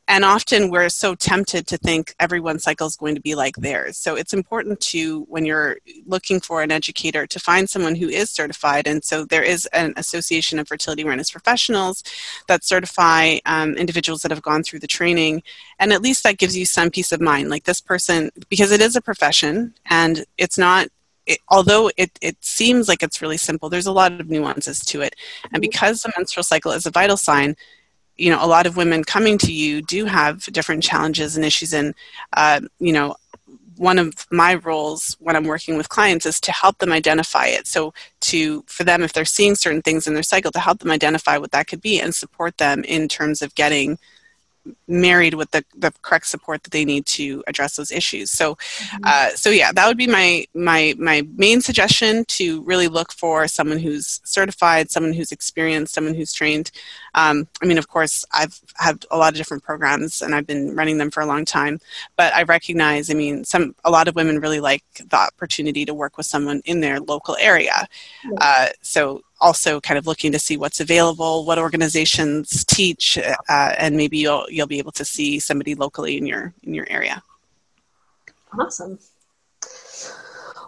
And 0.07 0.23
often 0.23 0.69
we're 0.69 0.89
so 0.89 1.15
tempted 1.15 1.65
to 1.67 1.77
think 1.77 2.13
everyone's 2.19 2.63
cycle 2.63 2.85
is 2.85 2.95
going 2.95 3.15
to 3.15 3.21
be 3.21 3.33
like 3.33 3.55
theirs. 3.55 3.97
So 3.97 4.15
it's 4.15 4.33
important 4.33 4.79
to, 4.81 5.23
when 5.23 5.45
you're 5.45 5.77
looking 6.05 6.39
for 6.39 6.61
an 6.61 6.71
educator, 6.71 7.25
to 7.25 7.39
find 7.39 7.67
someone 7.67 7.95
who 7.95 8.07
is 8.07 8.29
certified. 8.29 8.85
And 8.85 9.03
so 9.03 9.25
there 9.25 9.41
is 9.41 9.65
an 9.67 9.93
association 9.97 10.59
of 10.59 10.67
fertility 10.67 11.01
awareness 11.01 11.31
professionals 11.31 12.03
that 12.47 12.63
certify 12.63 13.37
um, 13.47 13.73
individuals 13.75 14.21
that 14.21 14.31
have 14.31 14.43
gone 14.43 14.61
through 14.61 14.79
the 14.79 14.87
training. 14.87 15.41
And 15.79 15.91
at 15.91 16.03
least 16.03 16.23
that 16.23 16.37
gives 16.37 16.55
you 16.55 16.65
some 16.65 16.91
peace 16.91 17.11
of 17.11 17.19
mind. 17.19 17.49
Like 17.49 17.63
this 17.63 17.81
person, 17.81 18.29
because 18.49 18.71
it 18.71 18.81
is 18.81 18.95
a 18.95 19.01
profession 19.01 19.73
and 19.89 20.23
it's 20.37 20.57
not 20.57 20.87
it, 21.25 21.39
although 21.49 21.89
it, 21.97 22.17
it 22.21 22.37
seems 22.41 22.87
like 22.87 23.01
it's 23.01 23.21
really 23.21 23.37
simple, 23.37 23.69
there's 23.69 23.87
a 23.87 23.91
lot 23.91 24.19
of 24.19 24.29
nuances 24.29 24.85
to 24.85 25.01
it. 25.01 25.15
And 25.45 25.53
mm-hmm. 25.53 25.61
because 25.61 26.03
the 26.03 26.13
menstrual 26.15 26.43
cycle 26.43 26.71
is 26.71 26.85
a 26.85 26.91
vital 26.91 27.17
sign, 27.17 27.55
you 28.17 28.29
know, 28.29 28.43
a 28.43 28.47
lot 28.47 28.65
of 28.65 28.77
women 28.77 29.03
coming 29.03 29.37
to 29.39 29.51
you 29.51 29.81
do 29.81 30.05
have 30.05 30.43
different 30.45 30.83
challenges 30.83 31.35
and 31.35 31.45
issues. 31.45 31.73
And, 31.73 31.93
uh, 32.33 32.61
you 32.79 32.93
know, 32.93 33.15
one 33.77 33.99
of 33.99 34.25
my 34.31 34.55
roles 34.55 35.17
when 35.19 35.35
I'm 35.35 35.43
working 35.43 35.77
with 35.77 35.89
clients 35.89 36.25
is 36.25 36.39
to 36.41 36.51
help 36.51 36.77
them 36.77 36.91
identify 36.91 37.47
it. 37.47 37.67
So 37.67 37.93
to 38.21 38.63
for 38.67 38.83
them, 38.83 39.03
if 39.03 39.13
they're 39.13 39.25
seeing 39.25 39.55
certain 39.55 39.81
things 39.81 40.07
in 40.07 40.13
their 40.13 40.23
cycle, 40.23 40.51
to 40.51 40.59
help 40.59 40.79
them 40.79 40.91
identify 40.91 41.37
what 41.37 41.51
that 41.51 41.67
could 41.67 41.81
be 41.81 41.99
and 41.99 42.15
support 42.15 42.57
them 42.57 42.83
in 42.85 43.07
terms 43.07 43.41
of 43.41 43.55
getting 43.55 43.97
married 44.87 45.33
with 45.33 45.51
the, 45.51 45.63
the 45.77 45.91
correct 46.01 46.27
support 46.27 46.63
that 46.63 46.71
they 46.71 46.85
need 46.85 47.05
to 47.05 47.43
address 47.47 47.75
those 47.75 47.91
issues. 47.91 48.31
So, 48.31 48.55
mm-hmm. 48.55 49.03
uh, 49.03 49.29
so 49.29 49.49
yeah, 49.49 49.71
that 49.71 49.87
would 49.87 49.97
be 49.97 50.07
my 50.07 50.45
my 50.53 50.95
my 50.97 51.27
main 51.35 51.61
suggestion 51.61 52.25
to 52.25 52.61
really 52.63 52.87
look 52.87 53.11
for 53.11 53.47
someone 53.47 53.79
who's 53.79 54.21
certified, 54.23 54.91
someone 54.91 55.13
who's 55.13 55.31
experienced, 55.31 55.93
someone 55.93 56.15
who's 56.15 56.33
trained. 56.33 56.71
Um, 57.13 57.47
I 57.61 57.65
mean, 57.65 57.77
of 57.77 57.87
course, 57.87 58.25
I've 58.31 58.59
had 58.75 59.05
a 59.11 59.17
lot 59.17 59.33
of 59.33 59.37
different 59.37 59.63
programs 59.63 60.21
and 60.21 60.35
I've 60.35 60.47
been 60.47 60.75
running 60.75 60.97
them 60.97 61.11
for 61.11 61.21
a 61.21 61.25
long 61.25 61.45
time, 61.45 61.79
but 62.17 62.33
I 62.33 62.43
recognize, 62.43 63.09
I 63.09 63.13
mean, 63.13 63.43
some 63.45 63.75
a 63.83 63.91
lot 63.91 64.07
of 64.07 64.15
women 64.15 64.39
really 64.39 64.59
like 64.59 64.83
the 64.95 65.17
opportunity 65.17 65.85
to 65.85 65.93
work 65.93 66.17
with 66.17 66.25
someone 66.25 66.61
in 66.65 66.81
their 66.81 66.99
local 66.99 67.37
area. 67.39 67.87
Uh, 68.41 68.67
so 68.81 69.21
also 69.45 69.79
kind 69.79 69.99
of 69.99 70.07
looking 70.07 70.31
to 70.31 70.39
see 70.39 70.57
what's 70.57 70.79
available, 70.79 71.45
what 71.45 71.59
organizations 71.59 72.65
teach, 72.65 73.17
uh, 73.17 73.75
and 73.77 73.95
maybe 73.95 74.17
you'll 74.17 74.47
you'll 74.49 74.65
be 74.65 74.79
able 74.79 74.91
to 74.91 75.05
see 75.05 75.39
somebody 75.39 75.75
locally 75.75 76.17
in 76.17 76.25
your 76.25 76.51
in 76.63 76.73
your 76.73 76.87
area. 76.89 77.21
Awesome. 78.59 78.97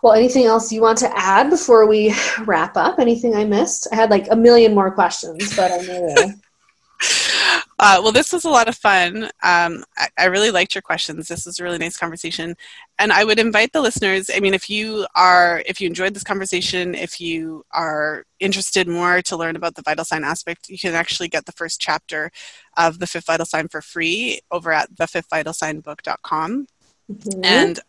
Well, 0.04 0.14
anything 0.14 0.46
else 0.46 0.72
you 0.72 0.82
want 0.82 1.00
to 1.00 1.10
add 1.18 1.50
before 1.50 1.88
we 1.88 2.14
wrap 2.46 2.78
up? 2.78 3.00
Anything 3.00 3.36
I 3.36 3.46
missed? 3.46 3.88
I 3.92 3.96
had 3.96 4.12
like 4.12 4.28
a 4.30 4.36
million 4.36 4.76
more 4.76 4.92
questions, 4.92 5.56
but 5.56 5.72
I 5.72 5.78
know. 5.78 6.16
Uh, 7.80 8.00
well, 8.02 8.12
this 8.12 8.34
was 8.34 8.44
a 8.44 8.50
lot 8.50 8.68
of 8.68 8.76
fun. 8.76 9.26
Um, 9.44 9.84
I, 9.98 10.08
I, 10.18 10.26
really 10.26 10.50
liked 10.50 10.74
your 10.74 10.82
questions. 10.82 11.28
This 11.28 11.46
was 11.46 11.60
a 11.60 11.64
really 11.64 11.78
nice 11.78 11.96
conversation, 11.96 12.56
and 12.98 13.12
I 13.12 13.24
would 13.24 13.38
invite 13.38 13.72
the 13.72 13.82
listeners. 13.82 14.32
I 14.34 14.40
mean, 14.40 14.56
if 14.56 14.68
you 14.68 15.06
are, 15.14 15.62
if 15.68 15.80
you 15.80 15.88
enjoyed 15.88 16.16
this 16.16 16.24
conversation, 16.24 16.96
if 16.96 17.22
you 17.22 17.64
are 17.72 18.26
interested 18.40 18.88
more 18.88 19.22
to 19.22 19.38
learn 19.38 19.56
about 19.56 19.76
the 19.76 19.84
vital 19.84 20.06
sign 20.06 20.24
aspect, 20.24 20.70
you 20.70 20.80
can 20.80 20.96
actually 20.96 21.28
get 21.28 21.46
the 21.46 21.52
first 21.52 21.80
chapter 21.80 22.32
of 22.78 22.98
the 22.98 23.06
Fifth 23.06 23.28
Vital 23.28 23.46
Sign 23.46 23.68
for 23.68 23.82
free 23.82 24.40
over 24.50 24.72
at 24.72 24.92
thefifthvitalsignbook.com. 24.96 26.68
Mm-hmm. 27.12 27.46
And 27.46 27.80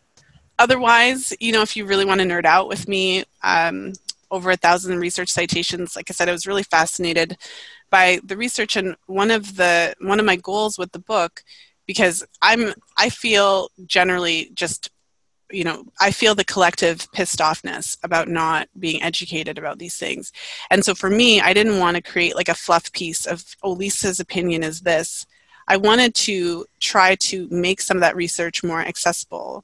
otherwise, 0.59 1.33
you 1.39 1.51
know, 1.51 1.63
if 1.63 1.75
you 1.75 1.85
really 1.85 2.05
want 2.05 2.21
to 2.21 2.27
nerd 2.27 2.45
out 2.45 2.67
with 2.67 2.87
me, 2.87 3.23
um, 3.41 3.93
over 4.31 4.51
a 4.51 4.57
thousand 4.57 4.99
research 4.99 5.29
citations. 5.29 5.95
Like 5.95 6.09
I 6.09 6.13
said, 6.13 6.29
I 6.29 6.31
was 6.31 6.47
really 6.47 6.63
fascinated 6.63 7.37
by 7.89 8.19
the 8.23 8.37
research 8.37 8.75
and 8.75 8.95
one 9.07 9.31
of 9.31 9.55
the 9.55 9.95
one 10.01 10.19
of 10.19 10.25
my 10.25 10.35
goals 10.35 10.77
with 10.77 10.91
the 10.91 10.99
book 10.99 11.43
because 11.85 12.23
i'm 12.41 12.73
i 12.97 13.09
feel 13.09 13.69
generally 13.85 14.51
just 14.53 14.89
you 15.51 15.63
know 15.63 15.83
i 15.99 16.11
feel 16.11 16.35
the 16.35 16.43
collective 16.43 17.11
pissed 17.11 17.39
offness 17.39 17.97
about 18.03 18.27
not 18.27 18.67
being 18.77 19.01
educated 19.01 19.57
about 19.57 19.79
these 19.79 19.97
things. 19.97 20.31
And 20.69 20.83
so 20.83 20.93
for 20.93 21.09
me 21.09 21.41
i 21.41 21.53
didn't 21.53 21.79
want 21.79 21.95
to 21.95 22.03
create 22.03 22.35
like 22.35 22.49
a 22.49 22.55
fluff 22.55 22.91
piece 22.91 23.25
of 23.25 23.43
oh 23.63 23.71
lisa's 23.71 24.19
opinion 24.19 24.63
is 24.63 24.81
this 24.81 25.25
I 25.69 25.77
wanted 25.77 26.15
to 26.15 26.65
try 26.79 27.15
to 27.15 27.47
make 27.51 27.79
some 27.79 27.97
of 27.97 28.01
that 28.01 28.15
research 28.15 28.63
more 28.63 28.81
accessible 28.81 29.63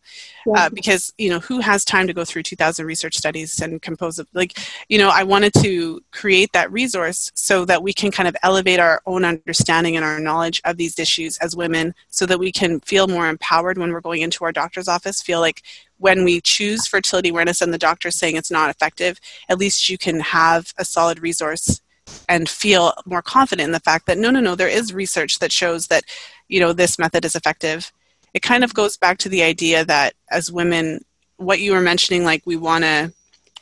uh, 0.56 0.70
because 0.70 1.14
you 1.18 1.30
know 1.30 1.40
who 1.40 1.60
has 1.60 1.84
time 1.84 2.06
to 2.08 2.14
go 2.14 2.24
through 2.24 2.44
2000 2.44 2.86
research 2.86 3.18
studies 3.18 3.60
and 3.62 3.82
compose 3.82 4.20
of 4.20 4.28
like 4.34 4.60
you 4.90 4.98
know 4.98 5.10
i 5.10 5.24
wanted 5.24 5.54
to 5.54 6.02
create 6.12 6.52
that 6.54 6.72
resource 6.72 7.32
so 7.34 7.66
that 7.66 7.82
we 7.82 7.94
can 7.94 8.12
kind 8.12 8.28
of 8.28 8.36
elevate 8.44 8.80
our 8.80 9.02
own 9.06 9.26
understanding 9.26 9.96
and 9.96 10.06
our 10.06 10.20
knowledge 10.20 10.62
of 10.66 10.78
these 10.78 11.00
issues 11.00 11.38
as 11.38 11.56
women 11.56 11.94
so 12.10 12.26
that 12.26 12.40
we 12.40 12.52
can 12.52 12.80
feel 12.82 13.08
more 13.08 13.28
empowered 13.28 13.78
when 13.78 13.92
we're 13.92 14.02
going 14.02 14.22
into 14.22 14.44
our 14.44 14.52
doctor's 14.52 14.88
office 14.88 15.22
feel 15.22 15.40
like 15.40 15.64
when 15.98 16.24
we 16.24 16.42
choose 16.42 16.86
fertility 16.86 17.30
awareness 17.30 17.62
and 17.62 17.74
the 17.74 17.78
doctor 17.78 18.12
saying 18.12 18.36
it's 18.36 18.52
not 18.52 18.70
effective 18.70 19.20
at 19.50 19.58
least 19.58 19.90
you 19.90 19.98
can 19.98 20.20
have 20.20 20.74
a 20.78 20.86
solid 20.86 21.20
resource 21.20 21.82
and 22.30 22.50
feel 22.50 22.94
more 23.06 23.22
confident 23.22 23.68
in 23.68 23.72
the 23.72 23.80
fact 23.80 24.06
that 24.06 24.18
no 24.18 24.30
no 24.30 24.40
no 24.40 24.56
there 24.56 24.68
is 24.68 24.94
research 24.94 25.40
that 25.40 25.52
shows 25.52 25.88
that 25.88 26.04
you 26.48 26.60
know 26.60 26.74
this 26.74 27.00
method 27.00 27.26
is 27.26 27.36
effective 27.36 27.92
it 28.34 28.42
kind 28.42 28.64
of 28.64 28.74
goes 28.74 28.98
back 28.98 29.18
to 29.18 29.30
the 29.30 29.42
idea 29.42 29.86
that 29.86 30.14
as 30.30 30.52
women 30.52 31.04
what 31.38 31.60
you 31.60 31.72
were 31.72 31.82
mentioning 31.82 32.24
like 32.24 32.44
we 32.46 32.56
want 32.56 32.84
to 32.84 33.12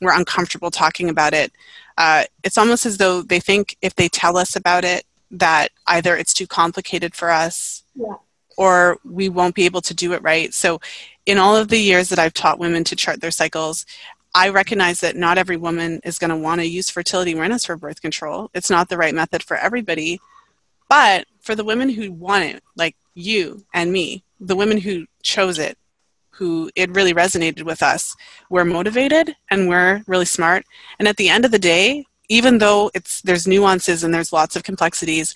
we're 0.01 0.17
uncomfortable 0.17 0.71
talking 0.71 1.09
about 1.09 1.33
it 1.33 1.51
uh, 1.97 2.23
it's 2.43 2.57
almost 2.57 2.87
as 2.87 2.97
though 2.97 3.21
they 3.21 3.39
think 3.39 3.77
if 3.83 3.95
they 3.95 4.09
tell 4.09 4.35
us 4.35 4.55
about 4.55 4.83
it 4.83 5.05
that 5.29 5.69
either 5.87 6.15
it's 6.17 6.33
too 6.33 6.47
complicated 6.47 7.13
for 7.13 7.29
us 7.29 7.83
yeah. 7.95 8.15
or 8.57 8.97
we 9.03 9.29
won't 9.29 9.55
be 9.55 9.65
able 9.65 9.81
to 9.81 9.93
do 9.93 10.13
it 10.13 10.21
right 10.21 10.53
so 10.53 10.81
in 11.25 11.37
all 11.37 11.55
of 11.55 11.69
the 11.69 11.79
years 11.79 12.09
that 12.09 12.19
i've 12.19 12.33
taught 12.33 12.59
women 12.59 12.83
to 12.83 12.95
chart 12.95 13.21
their 13.21 13.31
cycles 13.31 13.85
I 14.36 14.49
recognize 14.49 14.99
that 15.01 15.15
not 15.15 15.38
every 15.38 15.57
woman 15.57 16.01
is 16.03 16.17
going 16.17 16.29
to 16.29 16.36
want 16.36 16.61
to 16.61 16.67
use 16.67 16.89
fertility 16.89 17.34
awareness 17.34 17.65
for 17.65 17.77
birth 17.77 18.01
control. 18.01 18.49
It's 18.53 18.69
not 18.69 18.89
the 18.89 18.97
right 18.97 19.13
method 19.13 19.43
for 19.43 19.57
everybody. 19.57 20.19
But 20.89 21.25
for 21.41 21.55
the 21.55 21.63
women 21.63 21.89
who 21.89 22.11
want 22.11 22.43
it, 22.43 22.63
like 22.75 22.95
you 23.13 23.65
and 23.73 23.91
me, 23.91 24.23
the 24.39 24.55
women 24.55 24.77
who 24.77 25.05
chose 25.21 25.59
it, 25.59 25.77
who 26.31 26.71
it 26.75 26.95
really 26.95 27.13
resonated 27.13 27.63
with 27.63 27.84
us, 27.84 28.15
we're 28.49 28.65
motivated 28.65 29.36
and 29.51 29.69
we're 29.69 30.03
really 30.07 30.25
smart. 30.25 30.65
And 30.99 31.07
at 31.07 31.17
the 31.17 31.29
end 31.29 31.45
of 31.45 31.51
the 31.51 31.59
day, 31.59 32.05
even 32.29 32.57
though 32.57 32.89
it's 32.93 33.21
there's 33.21 33.47
nuances 33.47 34.03
and 34.03 34.13
there's 34.13 34.34
lots 34.34 34.55
of 34.55 34.63
complexities, 34.63 35.36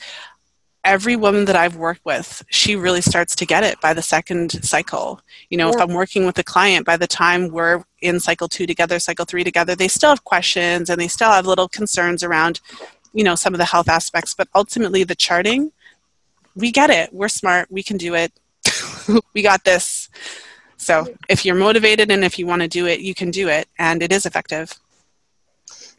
every 0.83 1.15
woman 1.15 1.45
that 1.45 1.55
I've 1.55 1.75
worked 1.75 2.05
with, 2.05 2.43
she 2.49 2.75
really 2.75 3.01
starts 3.01 3.35
to 3.35 3.45
get 3.45 3.63
it 3.63 3.79
by 3.81 3.93
the 3.93 4.01
second 4.01 4.63
cycle. 4.63 5.21
You 5.49 5.57
know, 5.57 5.67
yeah. 5.67 5.75
if 5.75 5.81
I'm 5.81 5.93
working 5.93 6.25
with 6.25 6.37
a 6.39 6.43
client, 6.43 6.85
by 6.85 6.97
the 6.97 7.07
time 7.07 7.49
we're 7.49 7.83
in 8.01 8.19
cycle 8.19 8.47
two 8.47 8.65
together, 8.65 8.99
cycle 8.99 9.25
three 9.25 9.43
together, 9.43 9.75
they 9.75 9.87
still 9.87 10.09
have 10.09 10.23
questions 10.23 10.89
and 10.89 10.99
they 10.99 11.07
still 11.07 11.31
have 11.31 11.45
little 11.45 11.67
concerns 11.67 12.23
around, 12.23 12.61
you 13.13 13.23
know, 13.23 13.35
some 13.35 13.53
of 13.53 13.57
the 13.57 13.65
health 13.65 13.89
aspects. 13.89 14.33
But 14.33 14.47
ultimately, 14.55 15.03
the 15.03 15.15
charting, 15.15 15.71
we 16.55 16.71
get 16.71 16.89
it. 16.89 17.13
We're 17.13 17.29
smart. 17.29 17.69
We 17.69 17.83
can 17.83 17.97
do 17.97 18.15
it. 18.15 18.31
we 19.33 19.41
got 19.41 19.63
this. 19.63 20.09
So 20.77 21.07
if 21.27 21.43
you're 21.43 21.55
motivated 21.55 22.11
and 22.11 22.23
if 22.23 22.37
you 22.39 22.45
want 22.45 22.61
to 22.61 22.67
do 22.67 22.85
it, 22.85 23.01
you 23.01 23.13
can 23.13 23.31
do 23.31 23.49
it, 23.49 23.67
and 23.79 24.01
it 24.01 24.11
is 24.11 24.25
effective. 24.25 24.79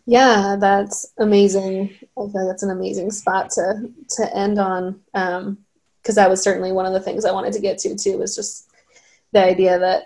Yeah, 0.08 0.56
that's 0.58 1.12
amazing. 1.18 1.90
Feel 2.14 2.28
that's 2.32 2.62
an 2.62 2.70
amazing 2.70 3.10
spot 3.10 3.50
to 3.50 3.90
to 4.16 4.34
end 4.36 4.58
on. 4.58 5.02
Um, 5.12 5.58
because 6.00 6.14
that 6.14 6.30
was 6.30 6.42
certainly 6.42 6.72
one 6.72 6.86
of 6.86 6.94
the 6.94 7.00
things 7.00 7.26
I 7.26 7.32
wanted 7.32 7.52
to 7.52 7.60
get 7.60 7.76
to 7.80 7.94
too. 7.94 8.16
Was 8.16 8.34
just 8.34 8.70
the 9.32 9.44
idea 9.44 9.78
that 9.78 10.04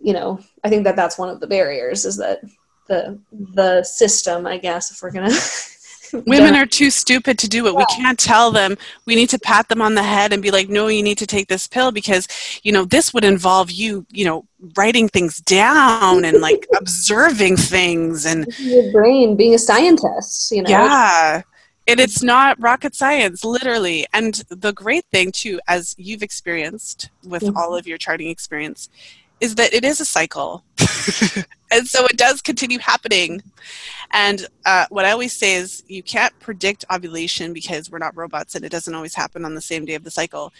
you 0.00 0.12
know 0.12 0.40
I 0.64 0.70
think 0.70 0.82
that 0.82 0.96
that's 0.96 1.18
one 1.18 1.28
of 1.28 1.38
the 1.38 1.46
barriers 1.46 2.04
is 2.04 2.16
that 2.16 2.40
the 2.88 3.20
the 3.30 3.84
system, 3.84 4.44
I 4.44 4.58
guess, 4.58 4.90
if 4.90 5.00
we're 5.00 5.12
gonna 5.12 5.30
Women 6.26 6.54
are 6.54 6.66
too 6.66 6.90
stupid 6.90 7.38
to 7.38 7.48
do 7.48 7.66
it. 7.66 7.72
Yeah. 7.72 7.78
We 7.78 7.86
can't 7.86 8.18
tell 8.18 8.50
them. 8.50 8.76
We 9.06 9.14
need 9.14 9.30
to 9.30 9.38
pat 9.38 9.68
them 9.68 9.82
on 9.82 9.94
the 9.94 10.02
head 10.02 10.32
and 10.32 10.42
be 10.42 10.50
like, 10.50 10.68
"No, 10.68 10.88
you 10.88 11.02
need 11.02 11.18
to 11.18 11.26
take 11.26 11.48
this 11.48 11.66
pill 11.66 11.90
because, 11.92 12.28
you 12.62 12.72
know, 12.72 12.84
this 12.84 13.12
would 13.12 13.24
involve 13.24 13.70
you, 13.70 14.06
you 14.10 14.24
know, 14.24 14.46
writing 14.76 15.08
things 15.08 15.38
down 15.38 16.24
and 16.24 16.40
like 16.40 16.66
observing 16.76 17.56
things 17.56 18.26
and 18.26 18.46
your 18.58 18.92
brain 18.92 19.36
being 19.36 19.54
a 19.54 19.58
scientist, 19.58 20.50
you 20.52 20.62
know." 20.62 20.70
Yeah. 20.70 21.42
And 21.86 22.00
it's 22.00 22.22
not 22.22 22.60
rocket 22.62 22.94
science, 22.94 23.44
literally. 23.44 24.06
And 24.14 24.42
the 24.48 24.72
great 24.72 25.04
thing 25.12 25.32
too, 25.32 25.60
as 25.68 25.94
you've 25.98 26.22
experienced 26.22 27.10
with 27.24 27.42
mm-hmm. 27.42 27.56
all 27.58 27.76
of 27.76 27.86
your 27.86 27.98
charting 27.98 28.28
experience, 28.28 28.88
is 29.40 29.56
that 29.56 29.74
it 29.74 29.84
is 29.84 30.00
a 30.00 30.04
cycle. 30.04 30.64
and 31.70 31.86
so 31.86 32.04
it 32.06 32.16
does 32.16 32.40
continue 32.40 32.78
happening. 32.78 33.42
And 34.12 34.46
uh, 34.64 34.86
what 34.90 35.04
I 35.04 35.10
always 35.10 35.32
say 35.32 35.56
is 35.56 35.82
you 35.88 36.02
can't 36.02 36.38
predict 36.38 36.84
ovulation 36.92 37.52
because 37.52 37.90
we're 37.90 37.98
not 37.98 38.16
robots 38.16 38.54
and 38.54 38.64
it 38.64 38.70
doesn't 38.70 38.94
always 38.94 39.14
happen 39.14 39.44
on 39.44 39.54
the 39.54 39.60
same 39.60 39.84
day 39.84 39.94
of 39.94 40.04
the 40.04 40.10
cycle. 40.10 40.52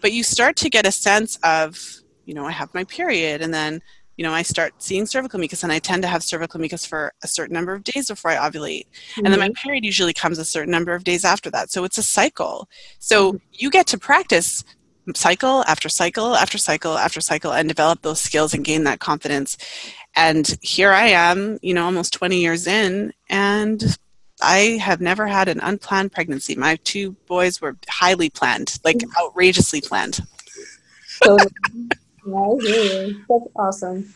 But 0.00 0.12
you 0.12 0.22
start 0.22 0.56
to 0.56 0.70
get 0.70 0.86
a 0.86 0.92
sense 0.92 1.36
of, 1.42 1.78
you 2.26 2.34
know, 2.34 2.46
I 2.46 2.52
have 2.52 2.72
my 2.74 2.84
period 2.84 3.42
and 3.42 3.52
then, 3.52 3.82
you 4.16 4.24
know, 4.24 4.32
I 4.32 4.42
start 4.42 4.74
seeing 4.78 5.06
cervical 5.06 5.40
mucus 5.40 5.62
and 5.62 5.72
I 5.72 5.78
tend 5.78 6.02
to 6.02 6.08
have 6.08 6.22
cervical 6.22 6.60
mucus 6.60 6.84
for 6.84 7.12
a 7.22 7.28
certain 7.28 7.54
number 7.54 7.72
of 7.72 7.82
days 7.82 8.08
before 8.08 8.30
I 8.30 8.36
ovulate. 8.36 8.86
Mm-hmm. 8.86 9.24
And 9.24 9.32
then 9.32 9.40
my 9.40 9.48
mm-hmm. 9.48 9.62
period 9.62 9.84
usually 9.84 10.12
comes 10.12 10.38
a 10.38 10.44
certain 10.44 10.70
number 10.70 10.94
of 10.94 11.04
days 11.04 11.24
after 11.24 11.50
that. 11.50 11.70
So 11.70 11.84
it's 11.84 11.98
a 11.98 12.02
cycle. 12.02 12.68
So 12.98 13.32
mm-hmm. 13.32 13.44
you 13.52 13.70
get 13.70 13.86
to 13.88 13.98
practice 13.98 14.64
cycle 15.14 15.64
after 15.66 15.88
cycle 15.88 16.34
after 16.36 16.58
cycle 16.58 16.96
after 16.96 17.20
cycle 17.20 17.52
and 17.52 17.68
develop 17.68 18.02
those 18.02 18.20
skills 18.20 18.54
and 18.54 18.64
gain 18.64 18.84
that 18.84 19.00
confidence. 19.00 19.56
And 20.14 20.56
here 20.60 20.92
I 20.92 21.08
am, 21.08 21.58
you 21.62 21.74
know, 21.74 21.84
almost 21.84 22.12
20 22.12 22.38
years 22.40 22.66
in, 22.66 23.12
and 23.30 23.82
I 24.42 24.78
have 24.82 25.00
never 25.00 25.26
had 25.26 25.48
an 25.48 25.60
unplanned 25.60 26.12
pregnancy. 26.12 26.54
My 26.54 26.76
two 26.84 27.12
boys 27.26 27.60
were 27.60 27.76
highly 27.88 28.28
planned, 28.28 28.78
like 28.84 29.02
outrageously 29.20 29.80
planned. 29.80 30.20
so, 31.06 31.36
That's 33.28 33.46
awesome. 33.56 34.14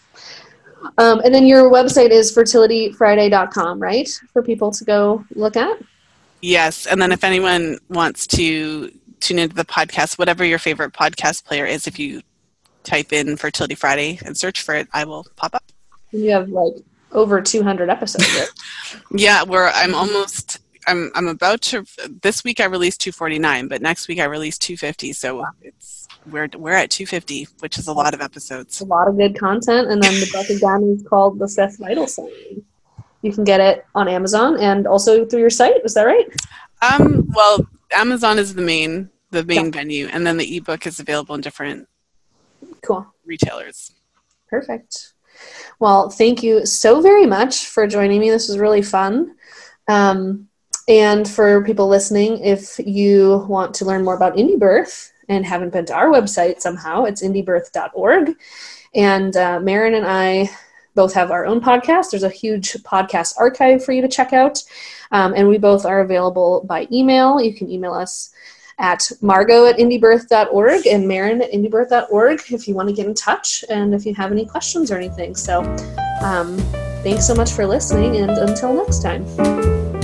Um, 0.99 1.20
and 1.24 1.34
then 1.34 1.47
your 1.47 1.70
website 1.70 2.11
is 2.11 2.34
fertilityfriday.com, 2.34 3.80
right? 3.80 4.09
For 4.32 4.43
people 4.43 4.70
to 4.72 4.84
go 4.84 5.24
look 5.34 5.57
at? 5.57 5.78
Yes. 6.43 6.87
And 6.87 7.01
then 7.01 7.12
if 7.12 7.24
anyone 7.24 7.78
wants 7.89 8.26
to 8.28 8.93
tune 9.21 9.39
into 9.39 9.55
the 9.55 9.64
podcast, 9.64 10.19
whatever 10.19 10.45
your 10.45 10.59
favorite 10.59 10.93
podcast 10.93 11.45
player 11.45 11.67
is, 11.67 11.87
if 11.87 11.99
you 11.99 12.23
type 12.85 13.12
in 13.12 13.37
Fertility 13.37 13.75
Friday 13.75 14.19
and 14.25 14.37
search 14.37 14.62
for 14.62 14.75
it, 14.75 14.89
I 14.93 15.05
will 15.05 15.27
pop 15.37 15.55
up. 15.55 15.64
You 16.12 16.31
have 16.31 16.49
like 16.49 16.75
over 17.12 17.41
200 17.41 17.91
episodes. 17.91 18.53
yeah, 19.11 19.43
where 19.43 19.69
I'm 19.69 19.95
almost 19.95 20.59
I'm 20.87 21.11
I'm 21.14 21.29
about 21.29 21.62
to. 21.62 21.85
This 22.23 22.45
week 22.45 22.61
I 22.61 22.67
released 22.67 23.01
249, 23.01 23.69
but 23.69 23.83
next 23.83 24.09
week 24.09 24.21
I 24.21 24.25
released 24.25 24.62
250. 24.62 25.12
So 25.12 25.45
it's 25.62 26.07
we're 26.31 26.49
we're 26.57 26.73
at 26.73 26.91
250, 26.91 27.49
which 27.61 27.79
is 27.79 27.89
a 27.89 27.93
lot 27.93 28.14
of 28.14 28.21
episodes. 28.21 28.81
A 28.81 28.85
lot 28.85 29.09
of 29.09 29.17
good 29.17 29.39
content, 29.39 29.91
and 29.91 30.03
then 30.03 30.14
the 30.14 30.31
book 30.33 30.49
again 30.49 30.85
is 30.97 31.07
called 31.07 31.39
The 31.39 31.49
Fifth 31.49 31.79
Vital 31.79 32.07
Sign. 32.07 32.64
You 33.23 33.33
can 33.33 33.45
get 33.45 33.61
it 33.61 33.85
on 33.95 34.09
Amazon 34.09 34.59
and 34.61 34.87
also 34.87 35.25
through 35.25 35.41
your 35.41 35.51
site. 35.51 35.85
Is 35.85 35.95
that 35.95 36.05
right? 36.05 36.29
Um, 36.83 37.27
well, 37.35 37.67
Amazon 37.93 38.39
is 38.39 38.55
the 38.55 38.62
main 38.62 39.11
the 39.30 39.45
main 39.45 39.66
yeah. 39.66 39.70
venue, 39.70 40.07
and 40.07 40.26
then 40.26 40.37
the 40.37 40.57
ebook 40.57 40.87
is 40.87 41.01
available 41.01 41.34
in 41.34 41.41
different 41.41 41.89
cool 42.82 43.07
retailers. 43.24 43.93
Perfect. 44.49 45.12
Well, 45.78 46.09
thank 46.09 46.43
you 46.43 46.64
so 46.64 47.01
very 47.01 47.26
much 47.26 47.66
for 47.66 47.87
joining 47.87 48.20
me. 48.20 48.30
This 48.30 48.49
was 48.49 48.59
really 48.59 48.82
fun. 48.82 49.37
Um, 49.89 50.49
and 50.89 51.28
for 51.28 51.64
people 51.64 51.89
listening, 51.89 52.39
if 52.39 52.78
you 52.78 53.45
want 53.49 53.74
to 53.74 53.84
learn 53.84 54.05
more 54.05 54.14
about 54.14 54.37
indie 54.37 54.59
birth 54.59 55.12
and 55.28 55.45
haven't 55.45 55.72
been 55.72 55.84
to 55.87 55.95
our 55.95 56.09
website 56.09 56.61
somehow, 56.61 57.05
it's 57.05 57.22
indiebirth.org. 57.22 58.37
And 58.95 59.37
uh, 59.37 59.59
Maryn 59.61 59.97
and 59.97 60.07
I 60.07 60.49
both 60.95 61.12
have 61.14 61.30
our 61.30 61.45
own 61.45 61.61
podcast. 61.61 62.11
There's 62.11 62.22
a 62.22 62.30
huge 62.30 62.72
podcast 62.84 63.34
archive 63.37 63.84
for 63.84 63.93
you 63.93 64.01
to 64.01 64.09
check 64.09 64.32
out. 64.32 64.62
Um, 65.13 65.35
and 65.37 65.49
we 65.49 65.59
both 65.59 65.85
are 65.85 66.01
available 66.01 66.65
by 66.67 66.87
email. 66.93 67.41
You 67.41 67.55
can 67.55 67.71
email 67.71 67.93
us 67.93 68.31
at 68.79 69.11
margo 69.23 69.67
at 69.67 69.77
indiebirth.org 69.79 70.87
and 70.87 71.05
maryn 71.09 71.43
at 71.43 71.51
indiebirth.org 71.53 72.41
if 72.51 72.69
you 72.69 72.75
want 72.75 72.89
to 72.89 72.95
get 72.95 73.07
in 73.07 73.15
touch 73.15 73.65
and 73.71 73.95
if 73.95 74.05
you 74.05 74.15
have 74.15 74.33
any 74.33 74.45
questions 74.45 74.91
or 74.91 74.97
anything. 74.97 75.35
So 75.35 75.63
um, 76.23 76.59
thanks 77.03 77.27
so 77.27 77.35
much 77.35 77.53
for 77.53 77.67
listening, 77.67 78.17
and 78.17 78.31
until 78.31 78.75
next 78.75 79.03
time. 79.03 79.96